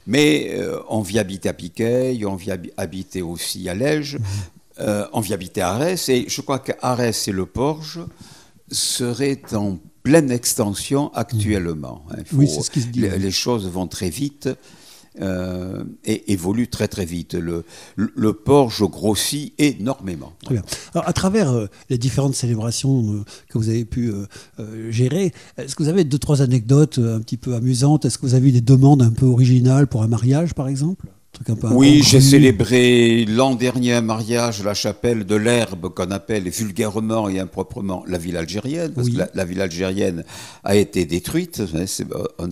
Mais 0.09 0.51
euh, 0.55 0.81
on 0.89 1.03
vit 1.03 1.21
habiter 1.21 1.49
à 1.49 1.53
Piquet, 1.53 2.19
on 2.27 2.35
vit 2.35 2.51
habiter 2.77 3.23
aussi 3.23 3.69
à 3.69 3.75
Lège, 3.75 4.19
mhm. 4.81 5.07
on 5.13 5.21
vit 5.21 5.33
habiter 5.33 5.61
à 5.61 5.75
Arès. 5.75 6.09
Et 6.09 6.25
je 6.29 6.41
crois 6.41 6.59
qu'Arès 6.59 7.29
et 7.29 7.33
le 7.33 7.47
Porge 7.47 8.01
seraient 8.69 9.43
en 9.53 9.79
pleine 10.03 10.33
extension 10.33 11.13
actuellement. 11.15 12.05
Oui, 12.33 12.49
c'est 12.49 12.63
ce 12.63 12.71
qui 12.71 12.81
se 12.81 12.89
dit. 12.89 13.01
les 13.03 13.31
choses 13.31 13.69
vont 13.69 13.87
très 13.87 14.11
vite. 14.11 14.49
Euh, 15.21 15.85
et 16.07 16.33
évolue 16.33 16.69
très 16.69 16.89
très 16.89 17.05
vite. 17.05 17.35
Le, 17.35 17.65
le, 17.97 18.33
Porge 18.33 18.83
grossit 18.89 19.53
énormément. 19.59 20.33
Très 20.43 20.63
à 20.95 21.13
travers 21.13 21.51
euh, 21.51 21.67
les 21.91 21.99
différentes 21.99 22.35
célébrations 22.35 23.13
euh, 23.13 23.25
que 23.49 23.59
vous 23.59 23.69
avez 23.69 23.85
pu 23.85 24.11
gérer, 24.89 25.33
est-ce 25.59 25.77
que 25.77 25.83
vous 25.83 25.91
avez 25.91 26.05
deux, 26.05 26.19
trois 26.19 26.41
anecdotes 26.41 26.99
un 26.99 27.21
petit 27.21 27.37
peu 27.37 27.55
amusantes? 27.55 28.07
Est-ce 28.07 28.17
que 28.17 28.25
vous 28.25 28.35
avez 28.35 28.49
eu 28.49 28.53
des 28.53 28.63
demandes 28.63 29.03
un 29.03 29.11
peu 29.11 29.27
originales 29.27 29.87
pour 29.87 30.03
un 30.03 30.09
mariage, 30.09 30.55
par 30.55 30.69
exemple? 30.69 31.07
Oui, 31.71 32.03
j'ai 32.03 32.21
célébré 32.21 33.25
l'an 33.25 33.55
dernier 33.55 33.95
un 33.95 34.01
mariage 34.01 34.61
à 34.61 34.65
la 34.65 34.75
chapelle 34.75 35.25
de 35.25 35.35
l'Herbe 35.35 35.89
qu'on 35.89 36.11
appelle 36.11 36.49
vulgairement 36.49 37.29
et 37.29 37.41
improprement 37.41 38.05
la 38.07 38.19
ville 38.19 38.37
algérienne, 38.37 38.93
parce 38.93 39.09
que 39.09 39.23
la, 39.35 39.45
ville 39.45 39.61
algérienne 39.61 40.25
a 40.63 40.77
été 40.77 41.05
détruite, 41.05 41.63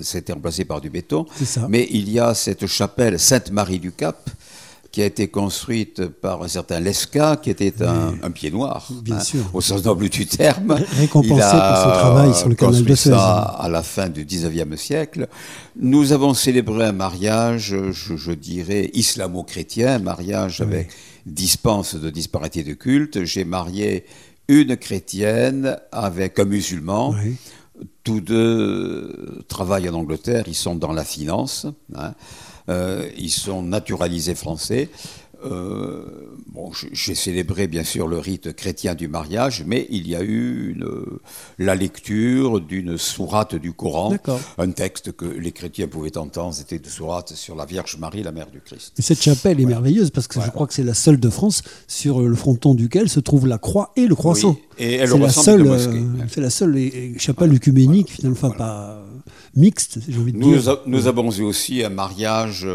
c'était 0.02 0.32
remplacé 0.32 0.64
par 0.64 0.80
du 0.80 0.90
béton. 0.90 1.26
Mais 1.68 1.86
il 1.90 2.10
y 2.10 2.18
a 2.18 2.34
cette 2.34 2.66
chapelle 2.66 3.18
Sainte-Marie 3.18 3.78
du 3.78 3.92
Cap 3.92 4.30
qui 4.92 5.02
a 5.02 5.04
été 5.06 5.28
construite 5.28 6.08
par 6.08 6.42
un 6.42 6.48
certain 6.48 6.80
Lesca, 6.80 7.36
qui 7.36 7.50
était 7.50 7.74
un, 7.82 8.30
pied 8.30 8.50
noir, 8.50 8.88
Bien 9.02 9.20
sûr. 9.20 9.44
au 9.52 9.60
sens 9.60 9.84
noble 9.84 10.08
du 10.08 10.26
terme. 10.26 10.72
Récompensé 10.72 11.56
pour 11.56 11.76
ce 11.76 11.98
travail 11.98 12.34
sur 12.34 12.48
le 12.48 12.56
canal 12.56 12.84
de 12.84 12.94
Suez. 12.94 13.12
ça 13.12 13.42
à 13.42 13.68
la 13.68 13.82
fin 13.82 14.08
du 14.08 14.24
19e 14.24 14.76
siècle. 14.76 15.28
Nous 15.76 16.12
avons 16.12 16.34
célébré 16.34 16.86
un 16.86 16.92
mariage, 16.92 17.76
je, 17.92 18.32
dirais, 18.32 18.90
islamo-chrétien, 18.94 20.00
mariage 20.00 20.60
avec 20.60 20.90
dispense 21.24 21.94
de 21.94 22.10
disparité 22.10 22.64
de 22.64 22.74
culte. 22.74 23.24
J'ai 23.24 23.44
marié 23.44 24.04
une 24.48 24.76
chrétienne 24.76 25.78
avec 25.92 26.40
un 26.40 26.44
musulman. 26.46 27.14
Tous 28.02 28.20
deux 28.20 29.44
travaillent 29.46 29.88
en 29.88 29.94
Angleterre, 29.94 30.44
ils 30.48 30.54
sont 30.54 30.74
dans 30.74 30.92
la 30.92 31.04
finance. 31.04 31.66
Hein. 31.94 32.14
Euh, 32.70 33.08
ils 33.18 33.30
sont 33.30 33.62
naturalisés 33.62 34.34
français. 34.34 34.88
Euh, 35.44 36.02
bon, 36.52 36.70
j'ai 36.92 37.14
célébré 37.14 37.66
bien 37.66 37.84
sûr 37.84 38.06
le 38.06 38.18
rite 38.18 38.54
chrétien 38.54 38.94
du 38.94 39.08
mariage, 39.08 39.64
mais 39.66 39.86
il 39.90 40.06
y 40.06 40.14
a 40.14 40.22
eu 40.22 40.78
la 41.58 41.74
lecture 41.74 42.60
d'une 42.60 42.98
sourate 42.98 43.54
du 43.54 43.72
Coran, 43.72 44.14
un 44.58 44.70
texte 44.70 45.12
que 45.12 45.24
les 45.24 45.52
chrétiens 45.52 45.88
pouvaient 45.88 46.18
entendre, 46.18 46.54
c'était 46.54 46.76
une 46.76 46.84
sourate 46.84 47.32
sur 47.34 47.56
la 47.56 47.64
Vierge 47.64 47.96
Marie, 47.98 48.22
la 48.22 48.32
mère 48.32 48.50
du 48.50 48.60
Christ. 48.60 48.92
Et 48.98 49.02
cette 49.02 49.22
chapelle 49.22 49.60
est 49.60 49.66
merveilleuse 49.66 50.10
parce 50.10 50.28
que 50.28 50.40
je 50.40 50.50
crois 50.50 50.66
que 50.66 50.74
c'est 50.74 50.84
la 50.84 50.94
seule 50.94 51.18
de 51.18 51.30
France 51.30 51.62
sur 51.88 52.20
le 52.20 52.34
fronton 52.34 52.74
duquel 52.74 53.08
se 53.08 53.20
trouve 53.20 53.46
la 53.46 53.58
croix 53.58 53.92
et 53.96 54.06
le 54.06 54.14
croissant. 54.14 54.56
et 54.78 54.96
elle 54.96 55.08
c'est 55.08 55.18
la 55.18 55.30
seule, 55.30 55.66
euh, 55.66 56.02
c'est 56.28 56.40
la 56.42 56.50
seule 56.50 56.78
chapelle 57.18 57.54
œcuménique 57.54 58.10
finalement, 58.10 58.50
pas 58.50 59.02
mixte, 59.54 59.98
j'ai 60.08 60.18
envie 60.18 60.32
de 60.32 60.38
nous, 60.38 60.56
dire. 60.58 60.78
Nous 60.86 61.06
avons 61.06 61.30
eu 61.32 61.42
aussi 61.42 61.82
un 61.84 61.88
mariage, 61.88 62.66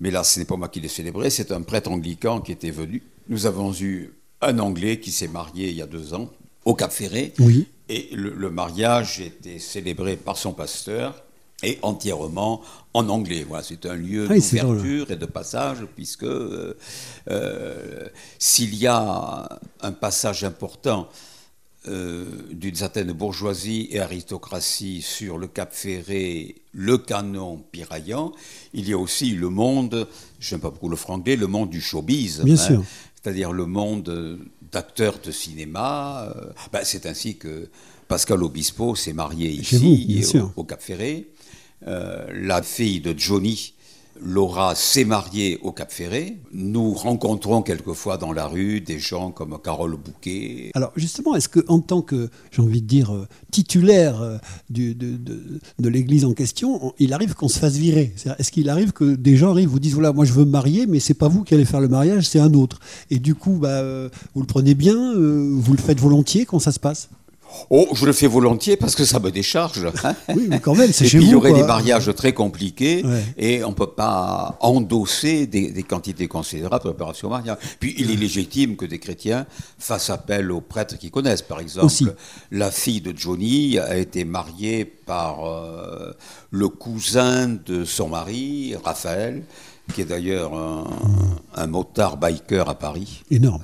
mais 0.00 0.10
là, 0.10 0.24
ce 0.24 0.38
n'est 0.38 0.44
pas 0.44 0.56
moi 0.56 0.68
qui 0.68 0.80
l'ai 0.80 0.88
célébré, 0.88 1.30
c'est 1.30 1.52
un 1.52 1.62
prêtre 1.62 1.90
anglican 1.90 2.40
qui 2.40 2.52
était 2.52 2.70
venu. 2.70 3.02
Nous 3.28 3.46
avons 3.46 3.72
eu 3.74 4.12
un 4.42 4.58
Anglais 4.58 4.98
qui 4.98 5.10
s'est 5.10 5.28
marié 5.28 5.70
il 5.70 5.76
y 5.76 5.82
a 5.82 5.86
deux 5.86 6.14
ans 6.14 6.30
au 6.64 6.74
Cap 6.74 6.92
Ferré. 6.92 7.32
Oui. 7.38 7.66
Et 7.88 8.08
le, 8.12 8.50
mariage 8.50 9.20
était 9.20 9.58
célébré 9.58 10.16
par 10.16 10.36
son 10.36 10.52
pasteur 10.52 11.22
et 11.62 11.78
entièrement 11.82 12.62
en 12.94 13.08
anglais. 13.08 13.44
Voilà, 13.46 13.62
c'est 13.62 13.86
un 13.86 13.94
lieu 13.94 14.26
ah 14.30 14.34
d'ouverture 14.34 15.10
et 15.10 15.16
de 15.16 15.26
passage, 15.26 15.78
puisque 15.94 16.24
euh, 16.24 16.76
euh, 17.30 18.08
s'il 18.38 18.74
y 18.74 18.86
a 18.86 19.48
un 19.80 19.92
passage 19.92 20.44
important 20.44 21.08
d'une 21.84 22.74
certaine 22.74 23.12
bourgeoisie 23.12 23.88
et 23.90 23.98
aristocratie 23.98 25.02
sur 25.02 25.36
le 25.36 25.48
Cap 25.48 25.72
Ferré, 25.72 26.54
le 26.72 26.96
canon 26.96 27.62
piraillant, 27.72 28.32
il 28.72 28.88
y 28.88 28.92
a 28.92 28.98
aussi 28.98 29.30
le 29.30 29.48
monde, 29.48 30.06
je 30.38 30.54
n'aime 30.54 30.60
pas 30.60 30.70
beaucoup 30.70 30.88
le 30.88 30.96
franglais, 30.96 31.34
le 31.34 31.48
monde 31.48 31.70
du 31.70 31.80
showbiz. 31.80 32.42
Bien 32.42 32.54
hein, 32.54 32.56
sûr. 32.56 32.84
C'est-à-dire 33.22 33.52
le 33.52 33.66
monde 33.66 34.38
d'acteurs 34.72 35.18
de 35.24 35.30
cinéma. 35.30 36.32
Euh, 36.34 36.52
ben, 36.72 36.80
c'est 36.82 37.06
ainsi 37.06 37.36
que 37.36 37.68
Pascal 38.08 38.42
Obispo 38.42 38.96
s'est 38.96 39.12
marié 39.12 39.50
ici, 39.50 40.36
au, 40.56 40.64
Cap 40.64 40.82
Ferré. 40.82 41.28
Euh, 41.86 42.26
la 42.32 42.62
fille 42.62 43.00
de 43.00 43.14
Johnny 43.16 43.74
Laura 44.20 44.74
s'est 44.74 45.04
mariée 45.04 45.58
au 45.62 45.72
Cap 45.72 45.90
Ferré. 45.90 46.38
Nous 46.52 46.92
rencontrons 46.92 47.62
quelquefois 47.62 48.16
dans 48.16 48.32
la 48.32 48.46
rue 48.46 48.80
des 48.80 48.98
gens 48.98 49.30
comme 49.30 49.58
Carole 49.62 49.96
Bouquet. 49.96 50.70
Alors 50.74 50.92
justement, 50.96 51.34
est-ce 51.34 51.48
que 51.48 51.60
en 51.68 51.80
tant 51.80 52.02
que, 52.02 52.30
j'ai 52.50 52.62
envie 52.62 52.82
de 52.82 52.86
dire, 52.86 53.14
euh, 53.14 53.26
titulaire 53.50 54.22
euh, 54.22 54.38
de, 54.70 55.88
l'église 55.88 56.24
en 56.24 56.34
question, 56.34 56.92
il 56.98 57.12
arrive 57.12 57.34
qu'on 57.34 57.48
se 57.48 57.58
fasse 57.58 57.74
virer 57.74 58.14
Est-ce 58.38 58.52
qu'il 58.52 58.68
arrive 58.68 58.92
que 58.92 59.14
des 59.14 59.36
gens 59.36 59.50
arrivent, 59.50 59.68
vous 59.68 59.80
disent, 59.80 59.94
voilà, 59.94 60.12
moi 60.12 60.24
je 60.24 60.32
veux 60.32 60.44
me 60.44 60.50
marier, 60.50 60.86
mais 60.86 61.00
c'est 61.00 61.14
pas 61.14 61.28
vous 61.28 61.42
qui 61.42 61.54
allez 61.54 61.64
faire 61.64 61.80
le 61.80 61.88
mariage, 61.88 62.28
c'est 62.28 62.40
un 62.40 62.54
autre. 62.54 62.78
Et 63.10 63.18
du 63.18 63.34
coup, 63.34 63.58
bah, 63.60 63.68
euh, 63.68 64.08
vous 64.34 64.40
le 64.40 64.46
prenez 64.46 64.74
bien, 64.74 65.14
vous 65.14 65.72
le 65.72 65.78
faites 65.78 66.00
volontiers, 66.00 66.46
quand 66.46 66.58
ça 66.58 66.72
se 66.72 66.80
passe? 66.80 67.08
Oh, 67.70 67.88
je 67.94 68.06
le 68.06 68.12
fais 68.12 68.26
volontiée 68.26 68.76
parce 68.76 68.94
que 68.94 69.04
ça 69.04 69.18
me 69.18 69.30
décharge. 69.30 69.86
Oui, 70.34 70.46
mais 70.48 70.60
quand 70.60 70.74
même, 70.74 70.92
c'est 70.92 71.06
chez 71.06 71.18
puis, 71.18 71.26
vous. 71.26 71.30
Il 71.30 71.32
y 71.32 71.36
aurait 71.36 71.52
des 71.52 71.64
mariages 71.64 72.10
très 72.14 72.32
compliqués 72.32 73.04
et 73.36 73.64
on 73.64 73.70
ne 73.70 73.74
peut 73.74 73.90
pas 73.90 74.56
endosser 74.60 75.46
des, 75.46 75.82
quantités 75.82 76.28
considérables 76.28 76.84
de 76.84 76.90
préparation 76.90 77.28
au 77.28 77.30
mariage. 77.30 77.56
Puis 77.80 77.94
il 77.98 78.10
est 78.10 78.16
légitime 78.16 78.76
que 78.76 78.86
des 78.86 78.98
chrétiens 78.98 79.46
fassent 79.78 80.10
appel 80.10 80.50
aux 80.50 80.60
prêtres 80.60 80.96
qui 80.98 81.10
connaissent. 81.10 81.42
Par 81.42 81.60
exemple, 81.60 82.14
la 82.50 82.70
fille 82.70 83.00
de 83.00 83.16
Johnny 83.16 83.78
a 83.78 83.96
été 83.96 84.24
mariée 84.24 84.84
par 84.84 85.44
euh, 85.44 86.12
le 86.50 86.68
cousin 86.68 87.48
de 87.48 87.84
son 87.84 88.08
mari, 88.08 88.74
Raphaël, 88.82 89.42
qui 89.92 90.02
est 90.02 90.06
d'ailleurs 90.06 90.54
un, 90.54 90.84
un 91.54 91.66
motard 91.66 92.16
biker 92.16 92.68
à 92.68 92.74
Paris. 92.74 93.22
Énorme. 93.30 93.62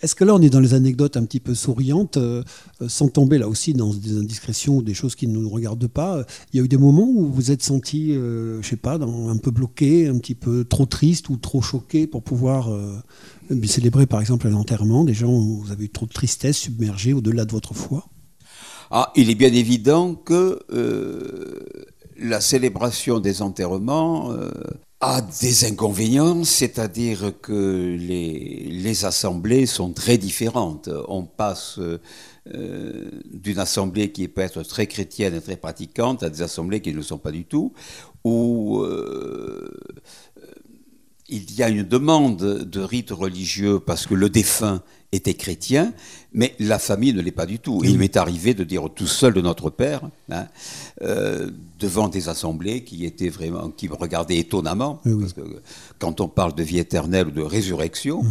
Est-ce 0.00 0.14
que 0.14 0.24
là, 0.24 0.34
on 0.34 0.40
est 0.40 0.50
dans 0.50 0.60
les 0.60 0.74
anecdotes 0.74 1.16
un 1.16 1.24
petit 1.24 1.40
peu 1.40 1.54
souriantes, 1.54 2.18
euh, 2.18 2.42
euh, 2.82 2.88
sans 2.88 3.08
tomber 3.08 3.38
là 3.38 3.48
aussi 3.48 3.72
dans 3.72 3.92
des 3.92 4.16
indiscrétions 4.16 4.76
ou 4.76 4.82
des 4.82 4.94
choses 4.94 5.16
qui 5.16 5.26
ne 5.26 5.36
nous 5.36 5.48
regardent 5.48 5.88
pas 5.88 6.24
Il 6.52 6.58
y 6.58 6.60
a 6.60 6.64
eu 6.64 6.68
des 6.68 6.76
moments 6.76 7.08
où 7.08 7.26
vous 7.26 7.50
êtes 7.50 7.62
senti, 7.62 8.12
euh, 8.12 8.62
je 8.62 8.68
sais 8.68 8.76
pas, 8.76 8.94
un 8.94 9.36
peu 9.36 9.50
bloqué, 9.50 10.06
un 10.06 10.18
petit 10.18 10.36
peu 10.36 10.64
trop 10.64 10.86
triste 10.86 11.28
ou 11.30 11.36
trop 11.36 11.62
choqué 11.62 12.06
pour 12.06 12.22
pouvoir 12.22 12.70
célébrer 13.64 14.06
par 14.06 14.20
exemple 14.20 14.46
un 14.46 14.54
enterrement 14.54 15.04
Des 15.04 15.14
gens 15.14 15.32
où 15.32 15.62
vous 15.62 15.72
avez 15.72 15.86
eu 15.86 15.90
trop 15.90 16.06
de 16.06 16.12
tristesse 16.12 16.58
submergée 16.58 17.12
au-delà 17.12 17.44
de 17.44 17.52
votre 17.52 17.74
foi? 17.74 18.06
Ah, 18.90 19.12
Il 19.16 19.30
est 19.30 19.34
bien 19.34 19.52
évident 19.52 20.14
que 20.14 20.60
la 22.18 22.40
célébration 22.40 23.20
des 23.20 23.42
enterrements 23.42 24.32
a 25.00 25.20
des 25.20 25.64
inconvénients, 25.64 26.42
c'est-à-dire 26.42 27.32
que 27.40 27.96
les, 27.96 29.04
assemblées 29.04 29.66
sont 29.66 29.92
très 29.92 30.18
différentes. 30.18 30.88
On 31.06 31.24
passe 31.24 31.78
euh, 31.78 33.10
d'une 33.32 33.60
assemblée 33.60 34.10
qui 34.10 34.26
peut 34.26 34.40
être 34.40 34.62
très 34.64 34.88
chrétienne 34.88 35.34
et 35.34 35.40
très 35.40 35.56
pratiquante 35.56 36.24
à 36.24 36.30
des 36.30 36.42
assemblées 36.42 36.80
qui 36.80 36.90
ne 36.90 36.96
le 36.96 37.02
sont 37.02 37.18
pas 37.18 37.30
du 37.30 37.44
tout, 37.44 37.72
où 38.24 38.80
euh, 38.80 39.70
il 41.28 41.54
y 41.54 41.62
a 41.62 41.68
une 41.68 41.84
demande 41.84 42.38
de 42.38 42.80
rite 42.80 43.10
religieux 43.10 43.78
parce 43.78 44.06
que 44.06 44.14
le 44.14 44.28
défunt 44.28 44.82
était 45.12 45.34
chrétien, 45.34 45.92
mais 46.32 46.54
la 46.58 46.78
famille 46.78 47.12
ne 47.12 47.20
l'est 47.22 47.30
pas 47.30 47.46
du 47.46 47.58
tout. 47.58 47.80
il 47.84 47.98
m'est 47.98 48.16
arrivé 48.16 48.54
de 48.54 48.64
dire 48.64 48.88
tout 48.94 49.06
seul 49.06 49.32
de 49.32 49.40
notre 49.40 49.70
père, 49.70 50.02
hein, 50.30 50.46
euh, 51.02 51.50
devant 51.78 52.08
des 52.08 52.28
assemblées 52.28 52.84
qui 52.84 53.04
étaient 53.04 53.30
vraiment, 53.30 53.70
qui 53.70 53.88
me 53.88 53.94
regardaient 53.94 54.38
étonnamment, 54.38 55.00
parce 55.04 55.32
que 55.32 55.40
quand 55.98 56.20
on 56.20 56.28
parle 56.28 56.54
de 56.54 56.62
vie 56.62 56.78
éternelle 56.78 57.28
ou 57.28 57.30
de 57.30 57.42
résurrection, 57.42 58.22
mmh 58.22 58.28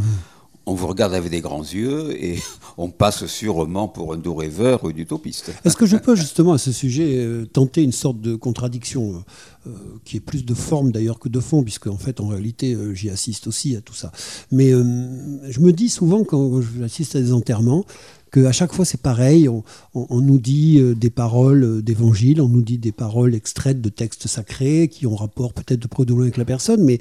on 0.67 0.73
vous 0.73 0.87
regarde 0.87 1.13
avec 1.13 1.31
des 1.31 1.39
grands 1.39 1.63
yeux 1.63 2.21
et 2.21 2.39
on 2.77 2.89
passe 2.89 3.25
sûrement 3.25 3.87
pour 3.87 4.13
un 4.13 4.17
doux 4.17 4.35
rêveur 4.35 4.83
ou 4.83 4.89
une 4.91 4.99
utopiste. 4.99 5.51
Est-ce 5.63 5.77
que 5.77 5.85
je 5.85 5.97
peux 5.97 6.15
justement 6.15 6.53
à 6.53 6.57
ce 6.57 6.71
sujet 6.71 7.15
euh, 7.17 7.45
tenter 7.45 7.81
une 7.81 7.93
sorte 7.93 8.19
de 8.19 8.35
contradiction 8.35 9.23
euh, 9.65 9.71
qui 10.03 10.17
est 10.17 10.21
plus 10.21 10.45
de 10.45 10.53
forme 10.53 10.91
d'ailleurs 10.91 11.19
que 11.19 11.29
de 11.29 11.39
fond, 11.39 11.63
puisque 11.63 11.87
en 11.87 11.97
fait 11.97 12.19
en 12.19 12.27
réalité 12.27 12.73
euh, 12.73 12.93
j'y 12.93 13.09
assiste 13.09 13.47
aussi 13.47 13.75
à 13.77 13.81
tout 13.81 13.93
ça. 13.93 14.11
Mais 14.51 14.71
je 14.71 15.59
me 15.61 15.71
dis 15.71 15.89
souvent 15.89 16.23
quand 16.25 16.61
j'assiste 16.79 17.15
à 17.15 17.21
des 17.21 17.31
enterrements 17.31 17.85
qu'à 18.31 18.51
chaque 18.51 18.73
fois 18.73 18.83
c'est 18.83 19.01
pareil, 19.01 19.47
on, 19.47 20.21
nous 20.21 20.37
dit 20.37 20.81
des 20.95 21.09
paroles 21.09 21.81
d'évangile, 21.81 22.41
on 22.41 22.49
nous 22.49 22.61
dit 22.61 22.77
des 22.77 22.91
paroles 22.91 23.33
extraites 23.33 23.81
de 23.81 23.87
textes 23.87 24.27
sacrés 24.27 24.89
qui 24.89 25.07
ont 25.07 25.15
rapport 25.15 25.53
peut-être 25.53 25.79
de 25.79 25.87
près 25.87 26.03
de 26.03 26.11
loin 26.11 26.23
avec 26.23 26.35
la 26.35 26.45
personne, 26.45 26.83
mais 26.83 26.99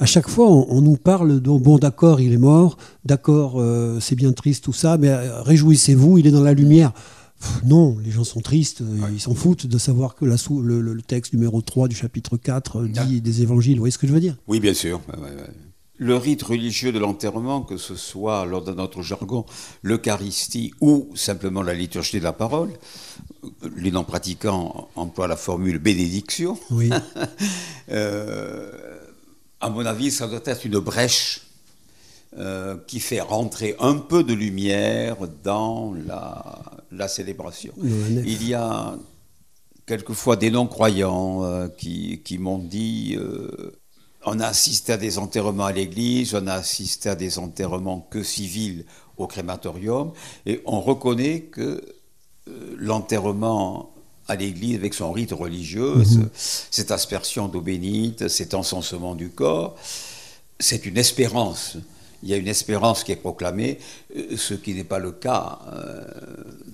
à 0.00 0.06
chaque 0.06 0.28
fois, 0.28 0.48
on, 0.48 0.80
nous 0.80 0.96
parle 0.96 1.40
de 1.40 1.50
bon, 1.50 1.76
d'accord, 1.76 2.20
il 2.20 2.32
est 2.32 2.38
mort, 2.38 2.78
d'accord, 3.04 3.60
euh, 3.60 4.00
c'est 4.00 4.16
bien 4.16 4.32
triste 4.32 4.64
tout 4.64 4.72
ça, 4.72 4.96
mais 4.96 5.08
euh, 5.08 5.42
réjouissez-vous, 5.42 6.16
il 6.16 6.26
est 6.26 6.30
dans 6.30 6.42
la 6.42 6.54
lumière. 6.54 6.92
non, 7.66 7.98
les 8.02 8.10
gens 8.10 8.24
sont 8.24 8.40
tristes, 8.40 8.80
euh, 8.80 9.10
ils 9.12 9.20
s'en 9.20 9.34
foutent 9.34 9.66
de 9.66 9.78
savoir 9.78 10.14
que 10.14 10.24
la 10.24 10.36
le, 10.62 10.80
le, 10.80 11.02
texte 11.02 11.34
numéro 11.34 11.60
3 11.60 11.86
du 11.88 11.94
chapitre 11.94 12.38
4 12.38 12.84
dit 12.84 13.20
des 13.20 13.42
évangiles. 13.42 13.74
Vous 13.74 13.80
voyez 13.80 13.92
ce 13.92 13.98
que 13.98 14.06
je 14.06 14.12
veux 14.14 14.20
dire? 14.20 14.36
Oui, 14.48 14.58
bien 14.58 14.74
sûr. 14.74 15.02
Le 15.98 16.16
rite 16.16 16.42
religieux 16.44 16.92
de 16.92 16.98
l'enterrement, 16.98 17.60
que 17.60 17.76
ce 17.76 17.94
soit 17.94 18.46
lors 18.46 18.64
de 18.64 18.72
notre 18.72 19.02
jargon 19.02 19.44
l'Eucharistie 19.82 20.72
ou 20.80 21.10
simplement 21.14 21.60
la 21.62 21.74
liturgie 21.74 22.20
de 22.20 22.24
la 22.24 22.32
parole, 22.32 22.70
les 23.76 23.90
non-pratiquants 23.90 24.88
emploient 24.96 25.28
la 25.28 25.36
formule 25.36 25.78
bénédiction. 25.78 26.58
Oui. 26.70 26.88
à 29.60 29.68
mon 29.68 29.84
avis, 29.84 30.10
ça 30.10 30.26
doit 30.26 30.40
être 30.44 30.64
une 30.64 30.78
brèche 30.78 31.42
euh, 32.38 32.76
qui 32.86 33.00
fait 33.00 33.20
rentrer 33.20 33.76
un 33.78 33.96
peu 33.96 34.24
de 34.24 34.32
lumière 34.32 35.16
dans 35.42 35.94
la, 36.06 37.08
célébration. 37.08 37.72
Il 37.82 38.46
y 38.46 38.54
a 38.54 38.96
quelquefois 39.86 40.36
des 40.36 40.50
non-croyants 40.50 41.44
euh, 41.44 41.68
qui, 41.68 42.38
m'ont 42.38 42.58
dit 42.58 43.16
euh, 43.18 43.72
on 44.24 44.38
a 44.38 44.46
assisté 44.46 44.92
à 44.92 44.96
des 44.96 45.18
enterrements 45.18 45.64
à 45.64 45.72
l'église, 45.72 46.34
on 46.34 46.46
a 46.46 46.54
assisté 46.54 47.08
à 47.08 47.16
des 47.16 47.38
enterrements 47.38 48.06
que 48.10 48.22
civils 48.22 48.84
au 49.16 49.26
crématorium, 49.26 50.12
et 50.46 50.62
on 50.66 50.80
reconnaît 50.80 51.42
que 51.42 51.82
l'enterrement 52.76 53.92
à 54.30 54.36
l'église 54.36 54.76
avec 54.76 54.94
son 54.94 55.10
rite 55.10 55.32
religieux, 55.32 55.96
mhm. 55.96 56.28
cette 56.34 56.92
aspersion 56.92 57.48
d'eau 57.48 57.60
bénite, 57.60 58.28
cet 58.28 58.54
encensement 58.54 59.16
du 59.16 59.30
corps. 59.30 59.76
C'est 60.60 60.86
une 60.86 60.98
espérance. 60.98 61.76
Il 62.22 62.28
y 62.28 62.34
a 62.34 62.36
une 62.36 62.46
espérance 62.46 63.02
qui 63.02 63.10
est 63.10 63.16
proclamée, 63.16 63.78
euh, 64.16 64.36
ce 64.36 64.54
qui 64.54 64.74
n'est 64.74 64.84
pas 64.84 65.00
le 65.00 65.10
cas 65.10 65.58
euh, 65.72 66.04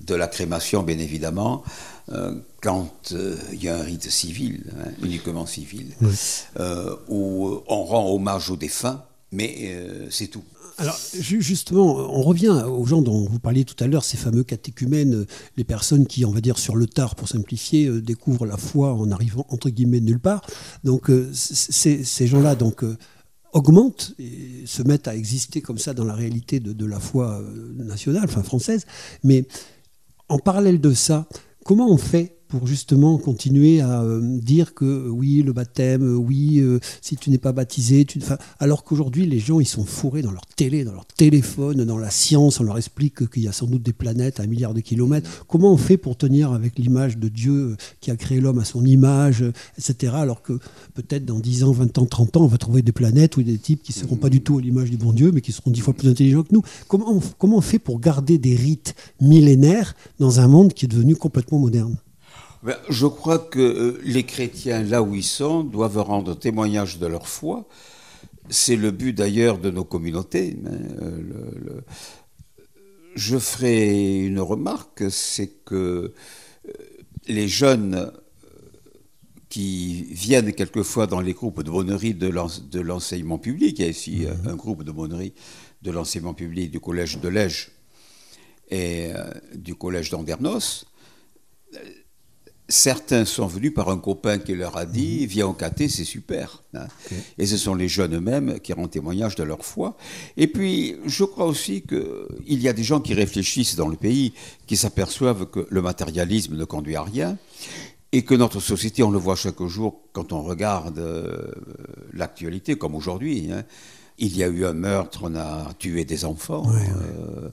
de 0.05 0.13
la 0.13 0.27
crémation, 0.27 0.83
bien 0.83 0.99
évidemment, 0.99 1.63
euh, 2.11 2.35
quand 2.61 3.13
il 3.53 3.63
y 3.63 3.69
a 3.69 3.75
un 3.75 3.83
rite 3.83 4.09
civil, 4.09 4.63
hein, 4.77 4.91
uniquement 5.01 5.47
civil, 5.47 5.95
où 7.07 7.61
on 7.67 7.83
rend 7.85 8.13
hommage 8.13 8.51
aux 8.51 8.57
défunts, 8.57 9.03
mais 9.31 9.75
c'est 10.09 10.27
tout. 10.27 10.43
Alors 10.79 10.99
justement, 11.11 11.95
on 11.95 12.21
revient 12.21 12.63
aux 12.67 12.85
gens 12.85 13.01
dont 13.01 13.27
vous 13.27 13.39
parliez 13.39 13.65
tout 13.65 13.81
à 13.83 13.87
l'heure, 13.87 14.03
ces 14.03 14.17
fameux 14.17 14.43
catéchumènes, 14.43 15.25
les 15.55 15.63
personnes 15.63 16.05
qui, 16.05 16.23
on 16.23 16.31
va 16.31 16.39
dire 16.39 16.59
sur 16.59 16.75
le 16.75 16.85
tard 16.85 17.15
pour 17.15 17.27
simplifier, 17.27 17.87
euh, 17.87 17.99
découvrent 17.99 18.45
la 18.45 18.57
foi 18.57 18.93
en 18.93 19.09
arrivant 19.09 19.45
entre 19.49 19.69
guillemets 19.71 20.01
nulle 20.01 20.19
part. 20.19 20.45
Donc 20.83 21.09
euh, 21.09 21.31
ces 21.33 22.27
gens-là 22.27 22.55
donc 22.55 22.83
euh, 22.83 22.95
augmentent 23.53 24.13
et 24.19 24.65
se 24.67 24.83
mettent 24.83 25.07
à 25.07 25.15
exister 25.15 25.61
comme 25.61 25.79
ça 25.79 25.95
dans 25.95 26.05
la 26.05 26.13
réalité 26.13 26.59
de, 26.59 26.73
de 26.73 26.85
la 26.85 26.99
foi 26.99 27.41
nationale, 27.75 28.25
enfin 28.25 28.43
française. 28.43 28.85
Mais 29.23 29.47
en 30.29 30.37
parallèle 30.37 30.79
de 30.79 30.93
ça, 30.93 31.27
comment 31.65 31.89
on 31.89 31.97
fait 31.97 32.36
pour 32.47 32.67
justement 32.67 33.17
continuer 33.17 33.81
à 33.81 34.01
euh, 34.01 34.21
dire 34.21 34.73
que 34.73 34.85
euh, 34.85 35.09
oui, 35.09 35.43
le 35.43 35.53
baptême, 35.53 36.03
euh, 36.03 36.15
oui, 36.15 36.63
si 37.01 37.15
tu 37.17 37.29
n'es 37.29 37.37
pas 37.37 37.51
baptisé, 37.51 38.05
alors 38.59 38.83
qu'aujourd'hui, 38.83 39.25
les 39.25 39.39
gens, 39.39 39.59
ils 39.59 39.67
sont 39.67 39.85
fourrés 39.85 40.21
dans 40.21 40.31
leur 40.31 40.45
télé, 40.45 40.83
dans 40.83 40.93
leur 40.93 41.05
téléphone, 41.05 41.83
dans 41.83 41.97
la 41.97 42.09
science, 42.09 42.59
on 42.59 42.63
leur 42.63 42.77
explique 42.77 43.29
qu'il 43.29 43.43
y 43.43 43.47
a 43.47 43.51
sans 43.51 43.67
doute 43.67 43.83
des 43.83 43.93
planètes 43.93 44.39
à 44.39 44.43
un 44.43 44.47
milliard 44.47 44.73
de 44.73 44.79
kilomètres. 44.79 45.45
Comment 45.47 45.73
on 45.73 45.77
fait 45.77 45.97
pour 45.97 46.17
tenir 46.17 46.51
avec 46.51 46.77
l'image 46.79 47.17
de 47.17 47.27
Dieu 47.27 47.75
qui 48.01 48.11
a 48.11 48.15
créé 48.15 48.39
l'homme 48.39 48.59
à 48.59 48.65
son 48.65 48.85
image, 48.85 49.43
etc., 49.77 50.13
alors 50.15 50.41
que 50.41 50.53
peut-être 50.93 51.25
dans 51.25 51.39
10 51.39 51.63
ans, 51.63 51.71
20 51.71 51.97
ans, 51.97 52.05
30 52.05 52.37
ans, 52.37 52.43
on 52.43 52.47
va 52.47 52.57
trouver 52.57 52.81
des 52.81 52.91
planètes 52.91 53.37
ou 53.37 53.43
des 53.43 53.57
types 53.57 53.83
qui 53.83 53.91
ne 53.91 54.03
seront 54.03 54.15
pas 54.15 54.29
du 54.29 54.41
tout 54.41 54.57
à 54.57 54.61
l'image 54.61 54.89
du 54.89 54.97
bon 54.97 55.13
Dieu, 55.13 55.31
mais 55.31 55.41
qui 55.41 55.51
seront 55.51 55.71
dix 55.71 55.81
fois 55.81 55.93
plus 55.93 56.09
intelligents 56.09 56.43
que 56.43 56.53
nous? 56.53 56.63
Comment 56.87 57.11
on, 57.11 57.21
comment 57.37 57.57
on 57.57 57.61
fait 57.61 57.79
pour 57.79 57.99
garder 57.99 58.37
des 58.37 58.55
rites 58.55 58.95
millénaires 59.21 59.95
dans 60.19 60.39
un 60.39 60.47
monde 60.47 60.73
qui 60.73 60.85
est 60.85 60.89
devenu 60.89 61.15
complètement 61.15 61.59
moderne? 61.59 61.97
Je 62.89 63.07
crois 63.07 63.39
que 63.39 63.59
euh, 63.59 64.01
les 64.03 64.23
chrétiens, 64.23 64.83
là 64.83 65.01
où 65.01 65.15
ils 65.15 65.23
sont, 65.23 65.63
doivent 65.63 65.99
rendre 65.99 66.35
témoignage 66.35 66.99
de 66.99 67.07
leur 67.07 67.27
foi. 67.27 67.67
C'est 68.49 68.75
le 68.75 68.91
but 68.91 69.13
d'ailleurs 69.13 69.57
de 69.57 69.69
nos 69.69 69.83
communautés. 69.83 70.57
Hein, 70.65 70.71
euh, 71.01 71.81
je 73.15 73.37
ferai 73.37 74.25
une 74.25 74.39
remarque, 74.39 75.03
c'est 75.09 75.63
que 75.65 76.13
euh, 76.65 76.73
les 77.27 77.47
jeunes 77.47 78.11
qui 79.49 80.03
viennent 80.11 80.53
quelquefois 80.53 81.07
dans 81.07 81.21
les 81.21 81.33
groupes 81.33 81.63
de 81.63 81.71
bonnerie 81.71 82.13
de 82.13 82.79
l'enseignement 82.79 83.37
public, 83.37 83.79
il 83.79 83.81
y 83.81 83.85
a 83.85 83.89
ici 83.89 84.25
mhm. 84.25 84.49
un 84.49 84.55
groupe 84.55 84.83
de 84.83 84.91
bonnerie 84.91 85.33
de 85.81 85.91
l'enseignement 85.91 86.33
public 86.33 86.69
du 86.71 86.79
collège 86.79 87.19
de 87.19 87.27
Lège 87.27 87.71
et 88.69 89.11
du 89.55 89.75
collège 89.75 90.09
d'Andernos, 90.09 90.85
Certains 92.69 93.23
sont 93.23 93.47
venus 93.47 93.73
par 93.73 93.89
un 93.89 93.97
copain 93.97 94.39
qui 94.39 94.53
leur 94.53 94.75
a 94.75 94.85
dit 94.85 95.21
mhm. 95.21 95.27
Viens 95.27 95.47
au 95.47 95.53
caté, 95.53 95.87
c'est 95.87 96.03
super. 96.03 96.63
Hein. 96.73 96.87
Et 97.37 97.45
ce 97.45 97.55
sont 97.55 97.75
les 97.75 97.87
jeunes 97.87 98.15
eux-mêmes 98.15 98.59
qui 98.59 98.73
rendent 98.73 98.91
témoignage 98.91 99.35
de 99.35 99.43
leur 99.43 99.63
foi. 99.63 99.95
Et 100.35 100.47
puis, 100.47 100.97
je 101.05 101.23
crois 101.23 101.45
aussi 101.45 101.83
qu'il 101.83 102.61
y 102.61 102.67
a 102.67 102.73
des 102.73 102.83
gens 102.83 102.99
qui 102.99 103.13
réfléchissent 103.13 103.75
dans 103.77 103.87
le 103.87 103.95
pays, 103.95 104.33
qui 104.65 104.75
s'aperçoivent 104.75 105.45
que 105.45 105.65
le 105.69 105.81
matérialisme 105.81 106.57
ne 106.57 106.65
conduit 106.65 106.97
à 106.97 107.03
rien. 107.03 107.37
Et 108.11 108.23
que 108.23 108.35
notre 108.35 108.59
société, 108.59 109.03
on 109.03 109.11
le 109.11 109.19
voit 109.19 109.35
chaque 109.35 109.61
jour 109.63 110.01
quand 110.13 110.31
on 110.31 110.41
regarde 110.41 110.99
euh, 110.99 111.51
l'actualité, 112.13 112.75
comme 112.75 112.95
aujourd'hui. 112.95 113.49
Hein. 113.51 113.63
Il 114.17 114.35
y 114.35 114.43
a 114.43 114.47
eu 114.47 114.65
un 114.65 114.73
meurtre, 114.73 115.21
on 115.23 115.35
a 115.35 115.73
tué 115.77 116.03
des 116.03 116.25
enfants. 116.25 116.65
Euh, 116.73 117.49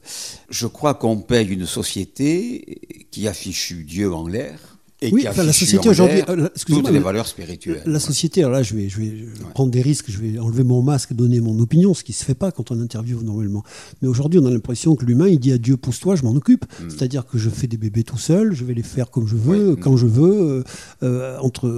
je 0.49 0.67
crois 0.67 0.95
qu'on 0.95 1.19
paye 1.19 1.49
une 1.49 1.67
société 1.67 3.07
qui 3.11 3.29
affiche 3.29 3.73
Dieu 3.73 4.13
en 4.15 4.27
l'air 4.27 4.74
oui, 5.13 5.23
la 5.25 5.53
société 5.53 5.89
aujourd'hui, 5.89 6.23
euh, 6.29 6.49
toutes 6.67 6.91
les 6.91 6.99
valeurs 6.99 7.27
spirituelles. 7.27 7.83
La 7.87 8.01
société, 8.01 8.41
alors 8.41 8.53
là, 8.53 8.63
je 8.63 8.75
vais, 8.75 8.89
je 8.89 8.99
vais 8.99 9.13
prendre 9.53 9.71
des 9.71 9.83
risques, 9.83 10.07
je 10.09 10.19
vais 10.19 10.39
enlever 10.39 10.65
mon 10.65 10.83
masque, 10.83 11.13
donner 11.13 11.41
mon 11.41 11.59
opinion, 11.59 11.95
ce 11.95 12.05
qui 12.05 12.13
se 12.13 12.25
fait 12.25 12.35
pas 12.35 12.51
quand 12.51 12.71
on 12.71 12.81
interviewe 12.81 13.23
normalement. 13.23 13.63
Mais 14.03 14.09
aujourd'hui, 14.09 14.41
on 14.41 14.47
a 14.47 14.51
l'impression 14.51 14.97
que 14.97 15.05
l'humain, 15.05 15.29
il 15.29 15.39
dit 15.39 15.53
à 15.53 15.59
Dieu, 15.59 15.77
pousse-toi, 15.77 16.17
je 16.17 16.23
m'en 16.23 16.33
occupe. 16.33 16.65
Mm. 16.65 16.91
C'est-à-dire 16.91 17.27
que 17.27 17.39
je 17.39 17.51
fais 17.51 17.67
des 17.67 17.77
bébés 17.77 18.05
tout 18.05 18.19
seul, 18.19 18.55
je 18.55 18.65
vais 18.65 18.75
les 18.75 18.83
faire 18.83 19.11
comme 19.11 19.27
je 19.27 19.37
veux, 19.37 19.77
quand 19.77 19.97
je 19.97 20.07
veux, 20.07 20.33
euh, 20.33 20.63
euh, 21.03 21.39
entre 21.39 21.69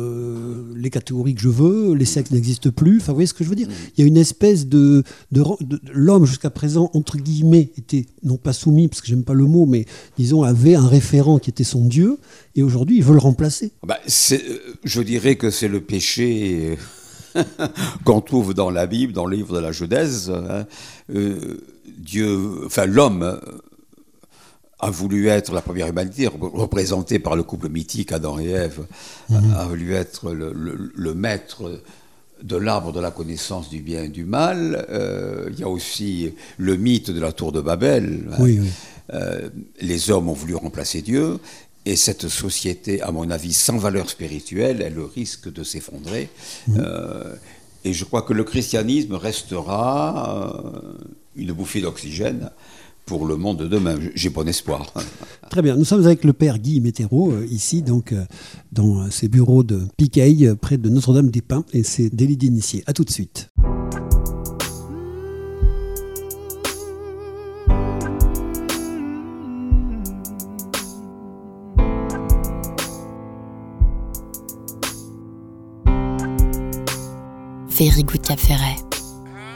les 0.75 0.91
catégories 0.91 1.35
que 1.35 1.43
je 1.43 1.49
veux, 1.49 1.95
les 1.95 2.05
sexes 2.05 2.31
n'existent 2.31 2.71
plus. 2.71 2.99
Enfin, 2.99 3.13
vous 3.13 3.17
voyez 3.17 3.27
ce 3.27 3.35
que 3.35 3.45
je 3.45 3.49
veux 3.49 3.57
dire? 3.57 3.69
Mm. 3.69 3.73
Il 3.97 4.01
y 4.01 4.05
a 4.05 4.07
une 4.07 4.17
espèce 4.17 4.67
de, 4.67 5.03
de, 5.33 5.43
de 5.61 5.81
l'homme 5.93 6.27
jusqu'à 6.27 6.51
présent 6.51 6.91
entre 6.95 7.17
guillemets 7.17 7.71
était 7.77 8.07
non 8.23 8.37
pas 8.37 8.53
soumis 8.53 8.89
parce 8.89 9.01
que 9.01 9.07
j'aime 9.07 9.25
pas 9.25 9.35
le 9.35 9.45
mot, 9.45 9.67
mais 9.67 9.87
disons 10.19 10.43
avait 10.43 10.75
un 10.75 10.87
référent 10.87 11.39
qui 11.39 11.51
était 11.51 11.65
son 11.65 11.85
Dieu 11.85 12.19
et 12.57 12.63
aujourd'hui, 12.63 12.97
il 12.97 13.05
veut 13.05 13.16
le 13.17 13.21
remplacer. 13.23 13.73
Bah, 13.83 13.99
je 14.07 15.01
dirais 15.01 15.37
que 15.37 15.51
c'est 15.51 15.69
le 15.69 15.81
péché 15.81 16.79
qu'on 18.05 18.21
trouve 18.21 18.55
dans 18.55 18.71
la 18.71 18.87
Bible, 18.87 19.13
dans 19.13 19.27
le 19.27 19.37
livre 19.37 19.55
de 19.55 19.61
la 19.61 19.73
Genèse. 19.73 20.31
Hein. 20.31 20.67
Euh, 21.15 21.59
Dieu, 21.99 22.65
enfin 22.67 22.87
l'homme 22.87 23.41
a 24.79 24.91
voulu 24.91 25.29
être 25.29 25.53
la 25.53 25.63
première 25.63 25.87
humanité, 25.87 26.27
représentée 26.27 27.19
par 27.19 27.35
le 27.35 27.43
couple 27.43 27.69
mythique 27.69 28.13
Adam 28.13 28.39
et 28.39 28.51
Ève, 28.51 28.87
mhm. 29.31 29.55
a 29.57 29.65
voulu 29.65 29.95
être 29.95 30.33
le, 30.33 31.15
maître 31.15 31.81
de 32.43 32.57
l'arbre 32.57 32.93
de 32.93 33.01
la 33.01 33.11
connaissance 33.11 33.71
du 33.71 33.81
bien 33.81 34.05
et 34.05 34.09
du 34.09 34.25
mal. 34.25 34.87
Euh, 34.91 35.49
il 35.51 35.59
y 35.59 35.63
a 35.63 35.69
aussi 35.69 36.35
le 36.59 36.77
mythe 36.77 37.11
de 37.11 37.21
la 37.21 37.33
tour 37.33 37.53
de 37.53 37.63
Babel. 37.63 38.29
Oui, 38.39 38.59
oui. 38.61 38.69
Euh, 39.15 39.49
les 39.81 40.11
hommes 40.11 40.29
ont 40.29 40.35
voulu 40.35 40.57
remplacer 40.57 41.01
Dieu. 41.01 41.39
Et 41.87 41.95
cette 41.95 42.27
société, 42.27 43.01
à 43.01 43.13
mon 43.13 43.31
avis, 43.31 43.53
sans 43.53 43.79
valeur 43.79 44.11
spirituelle, 44.11 44.83
elle 44.83 44.99
risque 44.99 45.51
de 45.51 45.63
s'effondrer. 45.63 46.29
Euh, 46.77 47.37
et 47.85 47.93
je 47.93 48.05
crois 48.05 48.23
que 48.23 48.33
le 48.33 48.43
christianisme 48.43 49.15
restera 49.15 50.75
euh, 50.75 50.81
une 51.37 51.53
bouffée 51.53 51.81
d'oxygène 51.81 52.51
pour 53.05 53.25
le 53.25 53.37
monde 53.37 53.59
de 53.59 53.69
demain. 53.69 53.95
J'ai 54.17 54.31
bon 54.31 54.49
espoir. 54.49 54.93
Très 55.51 55.63
bien. 55.63 55.77
Nous 55.77 55.85
sommes 55.85 56.05
avec 56.05 56.25
le 56.25 56.33
père 56.33 56.59
Guy 56.59 56.81
Météro, 56.81 57.31
euh, 57.31 57.47
ici, 57.49 57.83
donc, 57.83 58.13
dans 58.73 59.09
ses 59.13 59.29
bureaux 59.29 59.63
de 59.63 59.83
Piquet, 59.97 60.57
près 60.61 60.79
de 60.79 60.89
Notre-Dame-des-Pins, 60.89 61.65
et 61.73 61.85
c'est 61.85 62.11
délit 62.11 62.37
d'initié. 62.37 62.83
À 62.87 62.95
tout 62.95 63.05
de 63.05 63.11
suite. 63.11 63.49
Good 77.77 78.41
Ferret. 78.41 79.03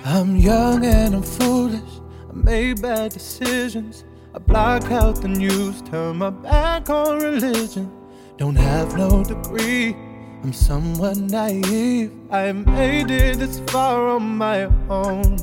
I'm 0.05 0.37
young 0.37 0.85
and 0.85 1.15
I'm 1.15 1.23
foolish. 1.23 1.81
I 2.29 2.35
made 2.35 2.83
bad 2.83 3.13
decisions. 3.13 4.05
I 4.35 4.39
block 4.39 4.91
out 4.91 5.23
the 5.23 5.29
news, 5.29 5.81
turn 5.81 6.17
my 6.17 6.29
back 6.29 6.91
on 6.91 7.21
religion. 7.21 7.91
Don't 8.37 8.57
have 8.57 8.95
no 8.95 9.25
degree. 9.25 9.97
I'm 10.43 10.53
somewhat 10.53 11.17
naive. 11.17 12.13
I 12.31 12.53
made 12.53 13.11
it 13.11 13.39
this 13.39 13.61
far 13.61 14.09
on 14.09 14.37
my 14.37 14.65
own. 14.91 15.39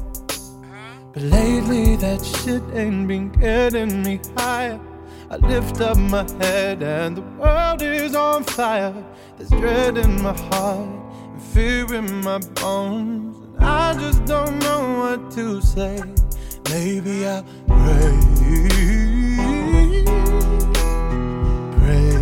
But 1.14 1.24
lately 1.24 1.96
that 1.96 2.24
shit 2.24 2.62
ain't 2.76 3.08
been 3.08 3.30
getting 3.30 4.04
me 4.04 4.20
higher. 4.38 4.80
I 5.32 5.38
lift 5.38 5.82
up 5.82 5.98
my 5.98 6.32
head 6.42 6.84
and 6.84 7.18
the 7.18 7.24
world 7.42 7.82
is 7.82 8.14
on 8.14 8.44
fire. 8.44 8.94
There's 9.38 9.50
dread 9.50 9.98
in 9.98 10.22
my 10.22 10.38
heart 10.38 11.07
fear 11.58 11.92
in 11.96 12.22
my 12.22 12.38
bones. 12.62 13.36
And 13.56 13.66
I 13.66 13.94
just 13.96 14.24
don't 14.26 14.60
know 14.60 14.82
what 15.02 15.32
to 15.32 15.60
say. 15.60 16.00
Maybe 16.70 17.26
I'll 17.26 17.44
pray. 17.66 18.20
Pray. 21.78 22.20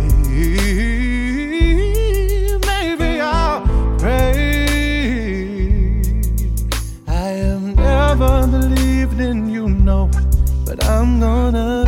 Maybe 2.70 3.10
I'll 3.20 3.60
pray. 3.98 4.56
I 7.06 7.28
am 7.50 7.74
never 7.74 8.46
believed 8.46 9.20
in 9.20 9.50
you, 9.50 9.68
know, 9.68 10.10
but 10.64 10.82
I'm 10.86 11.20
gonna 11.20 11.85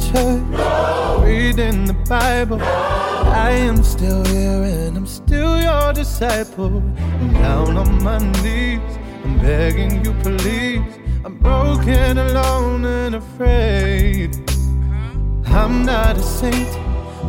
church 0.00 1.22
reading 1.22 1.84
the 1.84 1.96
Bible. 2.08 2.60
I 2.62 3.50
am 3.50 3.82
still 3.84 4.24
here 4.24 4.62
and 4.62 4.96
I'm 4.96 5.06
still 5.06 5.60
your 5.60 5.92
disciple. 5.92 6.82
I'm 6.96 7.32
down 7.34 7.76
on 7.76 8.02
my 8.02 8.18
knees. 8.42 8.80
I'm 9.24 9.38
begging 9.38 10.04
you, 10.04 10.12
please. 10.22 10.82
I'm 11.24 11.36
broken, 11.38 12.18
alone, 12.18 12.84
and 12.84 13.14
afraid. 13.14 14.36
I'm 15.46 15.84
not 15.84 16.16
a 16.16 16.22
saint, 16.22 16.68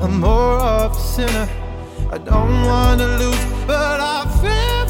I'm 0.01 0.19
more 0.19 0.59
of 0.59 0.95
a 0.95 0.99
sinner. 0.99 1.49
I 2.11 2.17
don't 2.17 2.65
wanna 2.65 3.07
lose, 3.17 3.45
but 3.67 3.99
I 3.99 4.19
fear 4.41 4.80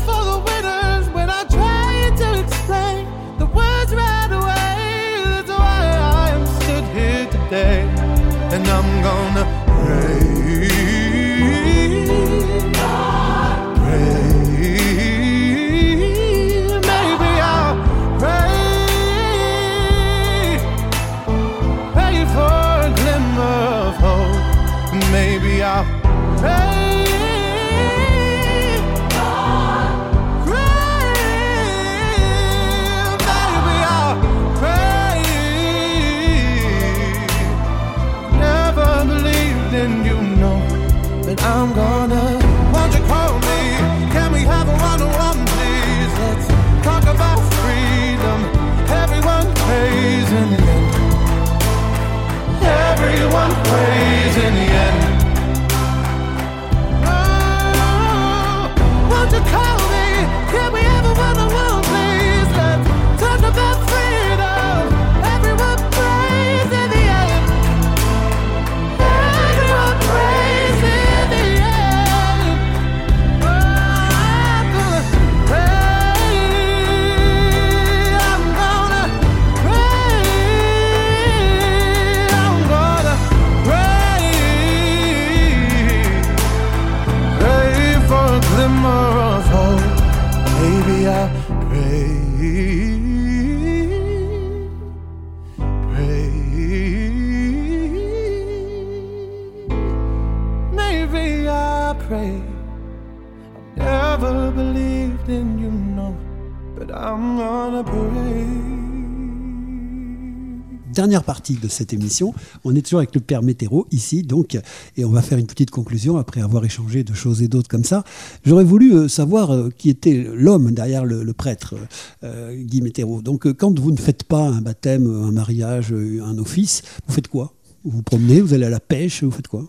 Dernière 111.12 111.26
partie 111.26 111.56
de 111.56 111.68
cette 111.68 111.92
émission. 111.92 112.34
On 112.64 112.74
est 112.74 112.82
toujours 112.82 113.00
avec 113.00 113.14
le 113.14 113.20
père 113.20 113.44
Météro 113.44 113.86
ici, 113.92 114.24
donc, 114.24 114.58
et 114.96 115.04
on 115.04 115.10
va 115.10 115.22
faire 115.22 115.38
une 115.38 115.46
petite 115.46 115.70
conclusion 115.70 116.16
après 116.16 116.40
avoir 116.40 116.64
échangé 116.64 117.04
de 117.04 117.14
choses 117.14 117.42
et 117.42 117.50
d'autres 117.50 117.68
comme 117.68 117.84
ça. 117.84 118.06
J'aurais 118.46 118.64
voulu 118.64 118.94
euh, 118.94 119.08
savoir 119.10 119.52
euh, 119.52 119.70
qui 119.78 119.90
était 119.90 120.26
l'homme 120.34 120.72
derrière 120.72 121.04
le, 121.04 121.34
prêtre, 121.34 121.76
euh, 122.24 122.56
Guy 122.56 122.82
Météro. 122.82 123.22
Donc, 123.22 123.46
euh, 123.46 123.54
quand 123.54 123.78
vous 123.78 123.92
ne 123.92 123.98
faites 123.98 124.24
pas 124.24 124.48
un 124.48 124.62
baptême, 124.62 125.06
un 125.06 125.34
mariage, 125.34 125.92
euh, 125.92 126.24
un 126.24 126.38
office, 126.38 126.82
vous 127.06 127.14
faites 127.14 127.28
quoi? 127.28 127.56
Vous 127.84 127.92
vous 127.92 128.04
promenez, 128.04 128.40
vous 128.40 128.54
allez 128.54 128.68
à 128.68 128.70
la 128.70 128.80
pêche, 128.80 129.22
vous 129.22 129.32
faites 129.32 129.50
quoi? 129.50 129.66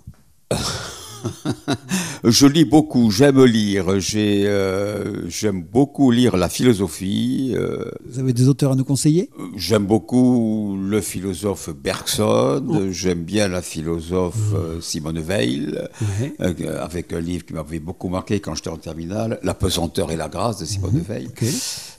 Je 2.25 2.47
lis 2.47 2.65
beaucoup, 2.65 3.11
j'aime 3.11 3.43
lire. 3.45 3.87
Euh, 4.15 5.25
j'aime 5.29 5.63
beaucoup 5.63 6.11
lire 6.11 6.37
la 6.37 6.49
philosophie. 6.49 7.53
euh, 7.57 7.85
Vous 8.09 8.19
avez 8.19 8.33
des 8.33 8.49
auteurs 8.49 8.73
à 8.73 8.77
nous 8.77 8.85
conseiller? 8.85 9.31
j'aime 9.57 9.87
beaucoup 9.87 10.77
le 10.81 11.01
philosophe 11.01 11.71
Bergson. 11.71 12.89
J'aime 12.91 13.23
bien 13.25 13.49
la 13.49 13.63
philosophe 13.63 14.53
euh, 14.55 14.81
Simone 14.81 15.21
Veil, 15.21 15.79
Ouais. 16.21 16.35
euh, 16.41 16.83
avec 16.83 17.13
un 17.13 17.21
livre 17.21 17.45
qui 17.45 17.53
m'avait 17.55 17.79
beaucoup 17.81 18.09
marqué 18.09 18.41
quand 18.41 18.55
j'étais 18.55 18.71
en 18.71 18.77
terminale, 18.77 19.39
La 19.43 19.55
pesanteur 19.55 20.11
et 20.13 20.17
la 20.17 20.29
grâce 20.29 20.59
de 20.59 20.65
Simone 20.65 21.01
Veil, 21.07 21.27
Ok. 21.29 21.45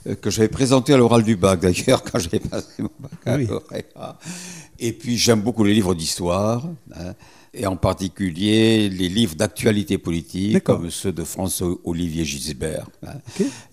euh, 0.06 0.14
que 0.14 0.30
j'avais 0.30 0.48
présenté 0.48 0.92
à 0.94 0.96
l'oral 0.96 1.22
du 1.22 1.36
bac 1.36 1.60
d'ailleurs 1.60 2.02
quand 2.10 2.18
j'avais 2.18 2.40
passé 2.40 2.66
mon 2.80 2.88
Oui. 3.00 3.08
baccalauréat. 3.46 4.18
Et 4.78 4.92
puis 4.92 5.16
j'aime 5.16 5.40
beaucoup 5.42 5.64
les 5.64 5.74
livres 5.74 5.94
d'histoire. 5.94 6.66
hein. 6.96 7.14
Et 7.54 7.66
en 7.66 7.76
particulier 7.76 8.88
les 8.88 9.08
livres 9.08 9.34
d'actualité 9.34 9.98
politique, 9.98 10.62
comme 10.62 10.90
ceux 10.90 11.12
de 11.12 11.24
François-Olivier 11.24 12.24
Gisbert, 12.24 12.88
hein, 13.06 13.14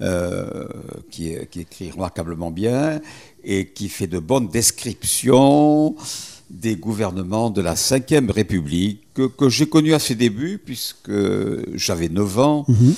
euh, 0.01 0.67
qui, 1.09 1.35
qui 1.49 1.61
écrit 1.61 1.91
remarquablement 1.91 2.51
bien 2.51 3.01
et 3.43 3.67
qui 3.67 3.89
fait 3.89 4.07
de 4.07 4.19
bonnes 4.19 4.49
descriptions 4.49 5.95
des 6.49 6.75
gouvernements 6.75 7.49
de 7.49 7.61
la 7.61 7.73
Ve 7.73 8.29
République, 8.29 9.01
que, 9.13 9.27
que 9.27 9.49
j'ai 9.49 9.67
connu 9.67 9.93
à 9.93 9.99
ses 9.99 10.15
débuts, 10.15 10.59
puisque 10.63 11.11
j'avais 11.75 12.09
9 12.09 12.39
ans. 12.39 12.65
Mhm. 12.67 12.95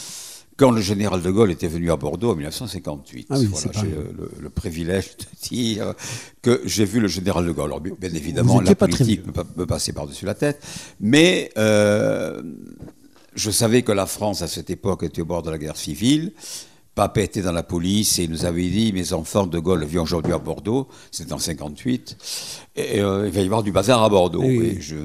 Quand 0.63 0.71
le 0.71 0.81
général 0.81 1.21
de 1.21 1.29
Gaulle 1.29 1.51
était 1.51 1.67
venu 1.67 1.91
à 1.91 1.97
Bordeaux 1.97 2.31
en 2.31 2.35
1958, 2.35 3.27
Ah 3.29 3.35
oui, 3.37 3.45
voilà, 3.47 3.61
c'est 3.61 3.71
pas 3.73 3.81
j'ai 3.81 3.87
rien. 3.87 3.95
le, 4.17 4.31
le 4.39 4.49
privilège 4.49 5.09
de 5.17 5.25
dire 5.49 5.93
que 6.41 6.61
j'ai 6.63 6.85
vu 6.85 7.01
le 7.01 7.09
général 7.09 7.45
de 7.45 7.51
Gaulle. 7.51 7.65
Alors, 7.65 7.81
bien 7.81 7.93
évidemment, 8.13 8.61
la 8.61 8.73
politique 8.75 9.25
me, 9.27 9.33
me 9.57 9.65
passait 9.65 9.91
par-dessus 9.91 10.25
la 10.25 10.35
tête, 10.35 10.61
mais 11.01 11.51
euh, 11.57 12.41
je 13.35 13.51
savais 13.51 13.81
que 13.81 13.91
la 13.91 14.05
France, 14.05 14.41
à 14.41 14.47
cette 14.47 14.69
époque, 14.69 15.03
était 15.03 15.21
au 15.21 15.25
bord 15.25 15.41
de 15.43 15.49
la 15.51 15.57
guerre 15.57 15.75
civile. 15.75 16.31
Papa 16.95 17.21
était 17.21 17.41
dans 17.41 17.51
la 17.51 17.63
police 17.63 18.19
et 18.19 18.23
il 18.25 18.29
nous 18.29 18.45
avait 18.45 18.69
dit 18.69 18.93
Mes 18.93 19.11
enfants, 19.13 19.47
De 19.47 19.59
Gaulle 19.59 19.83
vient 19.83 20.03
aujourd'hui 20.03 20.31
à 20.31 20.37
Bordeaux, 20.37 20.87
c'était 21.11 21.33
en 21.33 21.39
58, 21.39 22.17
et 22.77 23.01
euh, 23.01 23.27
il 23.27 23.33
va 23.33 23.41
y 23.41 23.45
avoir 23.45 23.63
du 23.63 23.71
bazar 23.73 24.01
à 24.03 24.07
Bordeaux. 24.09 24.43
Oui. 24.43 24.75
Et 24.77 24.81
je- 24.81 24.95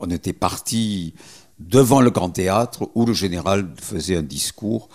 on 0.00 0.10
était 0.10 0.32
partis 0.34 1.14
devant 1.58 2.00
le 2.00 2.10
Grand 2.10 2.30
Théâtre 2.30 2.90
où 2.94 3.06
le 3.06 3.12
général 3.12 3.68
faisait 3.80 4.16
un 4.16 4.22
discours 4.22 4.88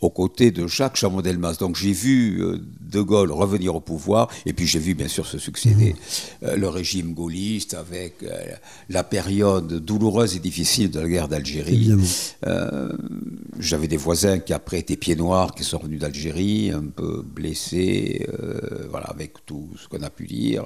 aux 0.00 0.10
côtés 0.10 0.50
de 0.50 0.66
Jacques 0.66 0.96
Chaban-Delmas. 0.96 1.56
Donc 1.58 1.76
j'ai 1.76 1.92
vu 1.92 2.40
euh, 2.42 2.58
De 2.80 3.00
Gaulle 3.00 3.32
revenir 3.32 3.74
au 3.74 3.80
pouvoir, 3.80 4.28
et 4.46 4.52
puis 4.52 4.66
j'ai 4.66 4.78
vu 4.78 4.94
bien 4.94 5.08
sûr 5.08 5.26
se 5.26 5.38
succéder 5.38 5.94
euh, 6.42 6.56
le 6.56 6.68
régime 6.68 7.14
gaulliste 7.14 7.74
avec 7.74 8.22
euh, 8.22 8.28
la 8.88 9.04
période 9.04 9.84
douloureuse 9.84 10.36
et 10.36 10.38
difficile 10.38 10.90
de 10.90 11.00
la 11.00 11.08
guerre 11.08 11.28
d'Algérie. 11.28 11.92
Euh, 12.46 12.92
J'avais 13.58 13.88
des 13.88 13.96
voisins 13.96 14.38
qui 14.38 14.52
après 14.52 14.78
étaient 14.78 14.96
pieds 14.96 15.16
noirs, 15.16 15.54
qui 15.54 15.64
sont 15.64 15.78
revenus 15.78 16.00
d'Algérie, 16.00 16.70
un 16.70 16.84
peu 16.84 17.22
blessés, 17.22 18.26
euh, 18.40 18.86
voilà, 18.90 19.06
avec 19.06 19.44
tout 19.46 19.68
ce 19.80 19.88
qu'on 19.88 20.02
a 20.02 20.10
pu 20.10 20.26
dire, 20.26 20.64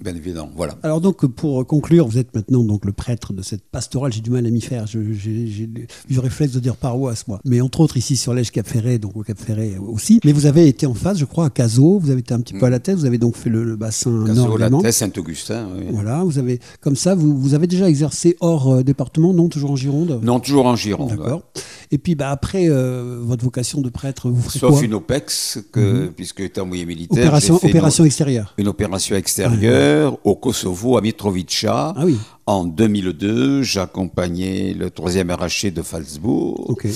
bien 0.00 0.14
évidemment. 0.14 0.50
Voilà. 0.54 0.78
Alors 0.82 1.00
donc 1.00 1.26
pour 1.26 1.66
conclure, 1.66 2.06
vous 2.06 2.18
êtes 2.18 2.34
maintenant 2.34 2.62
donc 2.62 2.84
le 2.84 2.92
prêtre 2.92 3.32
de 3.32 3.42
cette 3.42 3.64
pastorale. 3.64 4.12
J'ai 4.12 4.20
du 4.20 4.30
mal 4.30 4.46
à 4.46 4.50
m'y 4.50 4.60
faire. 4.60 4.86
J'ai 4.86 5.68
le 6.10 6.20
réflexe 6.20 6.52
de 6.52 6.60
dire 6.60 6.76
paroisse 6.76 7.26
moi. 7.26 7.40
Mais 7.44 7.60
entre 7.60 7.80
autres 7.80 7.96
ici 7.96 8.16
sur 8.16 8.34
Cap 8.52 8.67
Ferré, 8.68 8.98
donc 8.98 9.16
au 9.16 9.22
Cap 9.22 9.38
Ferré 9.38 9.76
aussi. 9.78 10.20
Mais 10.24 10.32
vous 10.32 10.46
avez 10.46 10.68
été 10.68 10.86
en 10.86 10.94
face, 10.94 11.18
je 11.18 11.24
crois, 11.24 11.46
à 11.46 11.50
Cazaux. 11.50 11.98
Vous 11.98 12.10
avez 12.10 12.20
été 12.20 12.34
un 12.34 12.40
petit 12.40 12.54
peu 12.54 12.66
à 12.66 12.70
la 12.70 12.78
tête. 12.78 12.96
Vous 12.96 13.04
avez 13.06 13.18
donc 13.18 13.36
fait 13.36 13.50
le, 13.50 13.64
le 13.64 13.76
bassin 13.76 14.24
Cazaux, 14.26 14.56
la. 14.56 14.70
Thèse, 14.70 14.96
Saint-Augustin. 14.96 15.68
oui. 15.76 15.86
Voilà, 15.90 16.22
vous 16.24 16.38
avez 16.38 16.60
comme 16.80 16.96
ça, 16.96 17.14
vous, 17.14 17.36
vous 17.38 17.54
avez 17.54 17.66
déjà 17.66 17.88
exercé 17.88 18.36
hors 18.40 18.72
euh, 18.74 18.82
département, 18.82 19.32
non 19.32 19.48
toujours 19.48 19.70
en 19.72 19.76
Gironde? 19.76 20.20
Non, 20.22 20.40
toujours 20.40 20.66
en 20.66 20.76
Gironde. 20.76 21.10
D'accord. 21.10 21.42
Et 21.90 21.96
puis 21.98 22.14
bah 22.14 22.30
après 22.30 22.68
euh, 22.68 23.18
votre 23.22 23.42
vocation 23.44 23.80
de 23.80 23.88
prêtre, 23.88 24.28
vous 24.28 24.42
ferez 24.42 24.58
Sauf 24.58 24.72
quoi? 24.72 24.82
une 24.82 24.92
OPEX, 24.94 25.58
que, 25.72 26.08
puisque 26.14 26.42
j'étais 26.42 26.60
envoyé 26.60 26.84
militaire. 26.84 27.18
Opération, 27.22 27.58
une- 27.62 28.06
extérieure. 28.06 28.54
une 28.58 28.68
opération 28.68 29.16
extérieure 29.16 30.18
au 30.24 30.34
Kosovo, 30.36 30.98
à 30.98 31.00
Mitrovica. 31.00 31.94
Ah 31.96 32.02
oui. 32.04 32.16
En 32.48 32.64
2002, 32.64 33.62
j'accompagnais 33.62 34.72
le 34.72 34.88
troisième 34.88 35.28
arraché 35.28 35.70
de 35.70 35.82
Falzbourg 35.82 36.70
Ok. 36.70 36.86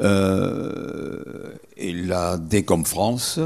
euh, 0.00 1.54
et 1.76 1.92
la 1.92 2.36
DECOM 2.36 2.84
France. 2.84 3.38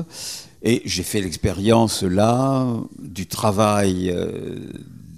Et 0.62 0.80
j'ai 0.86 1.02
fait 1.02 1.20
l'expérience 1.20 2.04
là 2.04 2.66
du 2.98 3.26
travail 3.26 4.10
euh, 4.10 4.60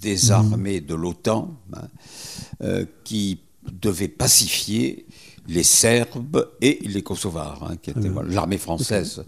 des 0.01 0.33
armées 0.33 0.81
de 0.81 0.97
l'OTAN 0.97 1.55
hein, 1.73 1.83
euh, 2.65 2.85
qui 3.05 3.39
devaient 3.71 4.09
pacifier 4.09 5.07
les 5.47 5.63
Serbes 5.63 6.49
et 6.61 6.81
les 6.85 7.03
Kosovars, 7.05 7.63
hein, 7.63 7.77
qui 7.81 7.91
étaient 7.91 8.09
voilà, 8.09 8.31
l'armée 8.31 8.59
française 8.59 9.23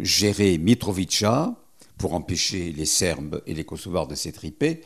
gérait 0.00 0.56
Mitrovica 0.56 1.54
pour 1.98 2.14
empêcher 2.14 2.72
les 2.76 2.86
Serbes 2.86 3.42
et 3.46 3.54
les 3.54 3.64
Kosovars 3.64 4.06
de 4.06 4.14
s'étriper. 4.14 4.80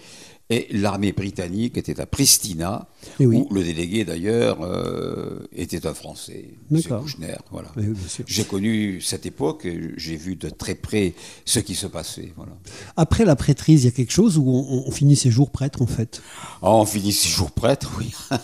Et 0.51 0.67
l'armée 0.71 1.13
britannique 1.13 1.77
était 1.77 2.01
à 2.01 2.07
Pristina, 2.07 2.89
Eh 3.21 3.27
oui. 3.27 3.45
où 3.49 3.55
le 3.55 3.63
délégué 3.63 4.05
d'ailleurs 4.05 4.59
euh, 4.63 5.41
était 5.55 5.87
un 5.87 5.95
Français, 5.95 6.51
M. 6.71 6.81
Kouchner. 6.83 7.37
Voilà. 7.51 7.69
Oui, 7.77 7.85
sûr. 8.09 8.25
J'ai 8.27 8.45
connu 8.45 9.01
cette 9.01 9.27
époque, 9.27 9.65
et 9.67 9.93
j'ai 9.97 10.17
vu 10.17 10.37
de 10.37 10.49
très 10.51 10.75
près 10.75 11.15
ce 11.45 11.59
qui 11.61 11.75
se 11.75 11.87
passait. 11.87 12.33
Voilà. 12.37 12.53
Après 12.97 13.25
la 13.25 13.37
prêtrise, 13.37 13.83
il 13.83 13.87
y 13.87 13.89
a 13.89 13.93
quelque 13.93 14.13
chose 14.13 14.39
où 14.39 14.45
on, 14.49 14.85
on 14.87 14.91
finit 14.91 15.17
ses 15.17 15.31
jours 15.31 15.51
prêtre 15.51 15.83
en 15.83 15.87
fait? 15.87 16.23
Ah, 16.63 16.73
on 16.75 16.85
finit 16.85 17.13
six 17.13 17.29
jours 17.29 17.51
prêtre, 17.51 17.91
oui, 17.99 18.11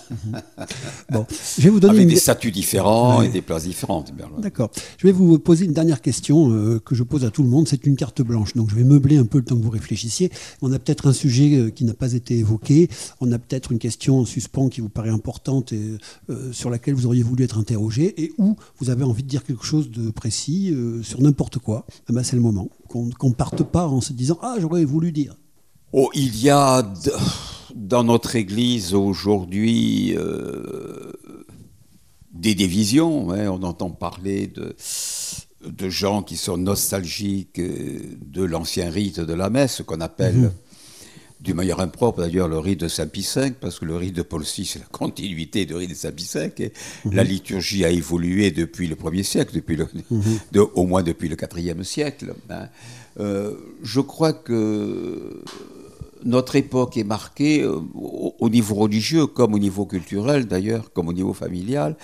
Bon, 1.11 1.27
je 1.59 1.63
vais 1.63 1.71
vous 1.71 1.81
donner 1.81 1.95
avec 1.95 2.05
une... 2.05 2.11
des 2.15 2.21
statuts 2.21 2.51
différents 2.51 3.19
Ouais. 3.21 3.27
et 3.27 3.29
des 3.31 3.43
places 3.43 3.65
différentes. 3.65 4.13
D'accord. 4.39 4.71
Je 4.99 5.07
vais 5.07 5.13
vous 5.13 5.39
poser 5.39 5.65
une 5.67 5.73
dernière 5.73 6.01
question 6.01 6.51
euh, 6.53 6.81
que 6.81 6.95
je 6.95 7.03
pose 7.03 7.25
à 7.25 7.31
tout 7.31 7.43
le 7.43 7.49
monde. 7.49 7.69
C'est 7.69 7.87
une 7.87 7.97
carte 7.97 8.23
blanche. 8.23 8.55
Donc 8.55 8.71
je 8.71 8.75
vais 8.77 8.85
meubler 8.85 9.17
un 9.19 9.25
peu 9.27 9.39
le 9.39 9.45
temps 9.45 9.57
que 9.57 9.63
vous 9.63 9.71
réfléchissiez. 9.71 10.31
On 10.63 10.73
a 10.73 10.79
peut-être 10.79 11.07
un 11.09 11.13
sujet 11.13 11.55
euh, 11.57 11.71
qui 11.71 11.85
n'a 11.85 11.95
pas 11.95 12.13
été 12.13 12.37
évoqué. 12.39 12.89
On 13.21 13.31
a 13.33 13.39
peut-être 13.39 13.73
une 13.73 13.79
question 13.79 14.21
en 14.21 14.25
suspens 14.25 14.54
qui 14.71 14.81
vous 14.81 14.89
paraît 14.89 15.11
importante 15.11 15.73
et 15.73 15.99
euh, 16.31 16.53
sur 16.53 16.71
laquelle 16.71 16.95
vous 16.95 17.07
auriez 17.07 17.23
voulu 17.23 17.45
être 17.45 17.59
interrogé 17.59 18.15
et 18.23 18.33
où 18.39 18.57
vous 18.79 18.91
avez 18.91 19.05
envie 19.05 19.23
de 19.23 19.29
dire 19.29 19.45
quelque 19.45 19.65
chose 19.65 19.91
de 19.91 20.11
précis 20.11 20.71
euh, 20.73 21.03
sur 21.03 21.21
n'importe 21.21 21.59
quoi. 21.59 21.87
Eh 22.09 22.13
ben, 22.13 22.23
c'est 22.23 22.37
le 22.37 22.43
moment. 22.43 22.69
Qu'on 22.89 23.07
ne 23.07 23.35
parte 23.35 23.63
pas 23.65 23.87
en 23.87 24.01
se 24.01 24.13
disant 24.13 24.39
Ah, 24.43 24.57
j'aurais 24.61 24.85
voulu 24.85 25.13
dire. 25.13 25.37
Oh, 25.93 26.09
il 26.15 26.41
y 26.41 26.51
a 26.51 26.93
dans 27.75 28.05
notre 28.05 28.37
Église 28.37 28.95
aujourd'hui 28.95 30.15
euh, 30.17 31.13
des 32.33 32.55
divisions. 32.55 33.33
hein. 33.33 33.49
On 33.49 33.63
entend 33.63 33.91
parler 33.91 34.47
de, 34.47 34.75
de 35.69 35.89
gens 35.91 36.23
qui 36.23 36.37
sont 36.37 36.57
nostalgiques 36.57 37.61
de 37.61 38.43
l'ancien 38.45 38.91
rite 38.91 39.21
de 39.21 39.35
la 39.35 39.51
messe, 39.51 39.83
qu'on 39.87 40.01
appelle 40.01 40.53
du 41.41 41.53
meilleur 41.53 41.81
impropre 41.81 42.21
d'ailleurs 42.21 42.49
le 42.49 42.59
rite 42.59 42.81
de 42.81 42.89
Saint-Pie 42.89 43.29
V, 43.37 43.53
parce 43.61 43.79
que 43.79 43.85
le 43.85 43.97
rite 43.97 44.15
de 44.17 44.23
Paul 44.23 44.43
VI 44.43 44.65
c'est 44.65 44.79
la 44.79 44.87
continuité 44.87 45.67
du 45.67 45.75
rite 45.75 45.91
de 45.91 45.95
Saint-Pie 45.95 46.29
V. 46.35 46.53
Et 46.59 46.73
La 47.13 47.23
liturgie 47.25 47.85
a 47.85 47.91
évolué 47.91 48.51
depuis 48.51 48.87
le 48.89 48.95
1er 48.97 49.23
siècle, 49.23 49.55
depuis 49.55 49.77
le, 49.77 49.87
de- 50.53 50.61
au 50.61 50.87
moins 50.87 51.03
depuis 51.03 51.29
le 51.29 51.37
4e 51.37 51.83
siècle. 51.83 52.35
hein. 52.51 52.69
Euh, 53.21 53.55
je 53.83 54.01
crois 54.01 54.33
que 54.33 55.45
notre 56.25 56.57
époque 56.57 56.97
est 56.97 57.05
marquée 57.05 57.63
euh, 57.63 57.79
au, 57.95 58.35
au 58.39 58.49
niveau 58.49 58.75
religieux, 58.75 59.27
comme 59.27 59.53
au 59.55 59.59
niveau 59.59 59.85
culturel 59.87 60.47
d'ailleurs, 60.47 60.93
comme 60.93 61.09
au 61.09 61.13
niveau 61.13 61.35
familial, 61.35 61.97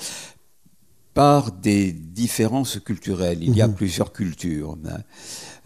par 1.14 1.50
des 1.50 1.92
différences 1.92 2.78
culturelles. 2.78 3.38
Il 3.42 3.56
y 3.56 3.62
a 3.62 3.68
plusieurs 3.68 4.12
cultures. 4.12 4.76
hein. 4.86 4.98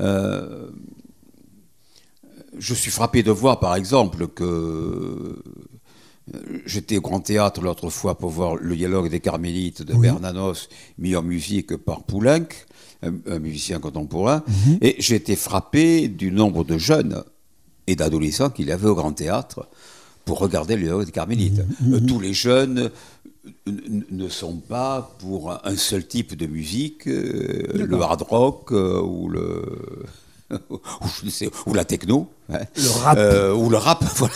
Euh, 0.00 0.70
je 2.58 2.74
suis 2.74 2.90
frappé 2.90 3.22
de 3.22 3.30
voir, 3.30 3.60
par 3.60 3.74
exemple, 3.76 4.28
que 4.28 4.44
euh, 4.44 5.42
j'étais 6.66 6.96
au 6.98 7.00
Grand 7.00 7.20
Théâtre 7.20 7.60
l'autre 7.60 7.90
fois 7.90 8.16
pour 8.16 8.30
voir 8.30 8.56
le 8.56 8.76
dialogue 8.76 9.10
des 9.10 9.20
Carmélites 9.20 9.82
de 9.82 9.94
Bernanos, 10.12 10.68
mis 10.98 11.14
en 11.16 11.22
musique 11.22 11.76
par 11.76 12.02
Poulenc, 12.04 12.46
un, 13.02 13.12
un 13.28 13.38
musicien 13.38 13.78
contemporain, 13.80 14.42
et 14.80 14.96
j'ai 14.98 15.16
été 15.16 15.36
frappé 15.36 16.08
du 16.08 16.30
nombre 16.30 16.64
de 16.64 16.78
jeunes 16.78 17.22
et 17.86 17.96
d'adolescents 17.96 18.50
qu'il 18.50 18.66
y 18.68 18.72
avait 18.72 18.88
au 18.88 18.94
Grand 18.94 19.12
Théâtre 19.12 19.68
pour 20.24 20.38
regarder 20.38 20.76
le 20.76 20.82
dialogue 20.84 21.04
des 21.04 21.12
Carmélites. 21.12 21.60
Euh, 21.92 22.00
tous 22.00 22.18
les 22.18 22.32
jeunes 22.32 22.90
n- 23.66 24.04
ne 24.10 24.28
sont 24.28 24.56
pas 24.56 25.14
pour 25.18 25.52
un- 25.52 25.60
un 25.64 25.76
seul 25.76 26.06
type 26.06 26.34
de 26.34 26.46
musique, 26.46 27.06
euh, 27.06 27.64
le 27.86 28.00
hard 28.00 28.22
rock 28.22 28.72
euh, 28.72 29.02
ou 29.02 29.28
le 29.28 29.62
ou, 31.66 31.74
la 31.74 31.84
techno, 31.84 32.28
hein. 32.52 32.58
Le 32.76 33.02
rap. 33.02 33.18
Euh, 33.18 33.54
ou 33.54 33.68
le 33.70 33.76
rap. 33.76 34.04
Voilà. 34.16 34.34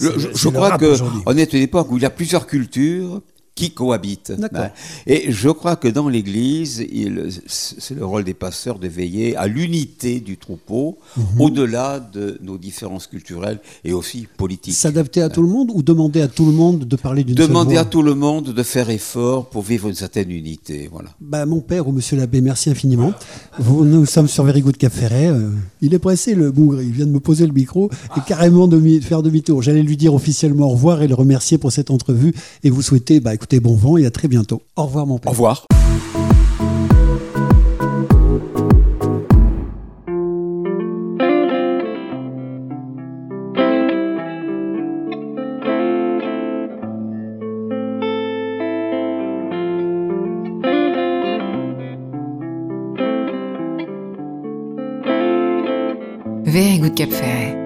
Je, 0.00 0.08
je- 0.34 0.48
crois 0.48 0.70
rap 0.70 0.80
que 0.80 0.86
aujourd'hui. 0.86 1.20
on 1.26 1.36
est 1.36 1.52
à 1.54 1.56
une 1.56 1.62
époque 1.64 1.90
où 1.90 1.96
il 1.96 2.02
y 2.02 2.06
a 2.06 2.10
plusieurs 2.10 2.46
cultures 2.46 3.20
qui 3.54 3.70
cohabitent. 3.72 4.32
Et 5.06 5.30
je 5.30 5.50
crois 5.50 5.76
que 5.76 5.86
dans 5.88 6.08
l'Église, 6.08 6.86
c'est 7.46 7.94
le 7.94 8.04
rôle 8.04 8.24
des 8.24 8.34
pasteurs 8.34 8.78
de 8.78 8.88
veiller 8.88 9.36
à 9.36 9.46
l'unité 9.46 10.20
du 10.20 10.36
troupeau, 10.38 10.98
Mhm. 11.16 11.40
au-delà 11.40 12.00
de 12.00 12.38
nos 12.42 12.56
différences 12.56 13.06
culturelles 13.06 13.60
et 13.84 13.92
aussi 13.92 14.26
politiques. 14.38 14.74
S'adapter 14.74 15.20
à 15.22 15.28
tout 15.28 15.42
le 15.42 15.48
monde 15.48 15.70
ou 15.74 15.82
demander 15.82 16.22
à 16.22 16.28
tout 16.28 16.46
le 16.46 16.52
monde 16.52 16.84
de 16.86 16.96
parler 16.96 17.24
d'une 17.24 17.34
Demander 17.34 17.76
à 17.76 17.84
tout 17.84 18.02
le 18.02 18.14
monde 18.14 18.52
de 18.54 18.62
faire 18.62 18.88
effort 18.88 19.46
pour 19.50 19.62
vivre 19.62 19.88
une 19.88 19.94
certaine 19.94 20.30
unité. 20.30 20.88
Voilà. 20.90 21.10
Bah, 21.20 21.44
mon 21.44 21.60
père 21.60 21.86
ou 21.88 21.92
monsieur 21.92 22.16
l'abbé, 22.16 22.40
merci 22.40 22.70
infiniment. 22.70 23.12
Vous, 23.58 23.84
nous 23.84 24.06
sommes 24.06 24.28
sur 24.28 24.44
Very 24.44 24.62
Good 24.62 24.76
Cap 24.78 24.92
Ferret. 24.92 25.28
euh, 25.28 25.50
il 25.82 25.92
est 25.94 25.98
pressé, 25.98 26.34
le 26.34 26.50
bougre. 26.50 26.80
Il 26.80 26.92
vient 26.92 27.06
de 27.06 27.10
me 27.12 27.20
poser 27.20 27.46
le 27.46 27.52
micro 27.52 27.90
et 28.16 28.20
carrément 28.26 28.66
de 28.66 28.80
faire 29.00 29.22
demi-tour. 29.22 29.60
J'allais 29.62 29.82
lui 29.82 29.96
dire 29.96 30.14
officiellement 30.14 30.66
au 30.66 30.70
revoir 30.70 31.02
et 31.02 31.08
le 31.08 31.14
remercier 31.14 31.58
pour 31.58 31.70
cette 31.72 31.90
entrevue 31.90 32.32
et 32.64 32.70
vous 32.70 32.82
souhaiter, 32.82 33.20
bah, 33.20 33.34
écoutez 33.42 33.58
Bon 33.58 33.74
Vent 33.74 33.96
et 33.96 34.06
à 34.06 34.10
très 34.12 34.28
bientôt. 34.28 34.62
Au 34.76 34.84
revoir 34.84 35.04
mon 35.04 35.18
père. 35.18 35.30
Au 35.30 35.32
revoir. 35.32 35.66
Very 56.44 56.78
good 56.78 56.94
Cap 56.94 57.10
Ferret. 57.10 57.61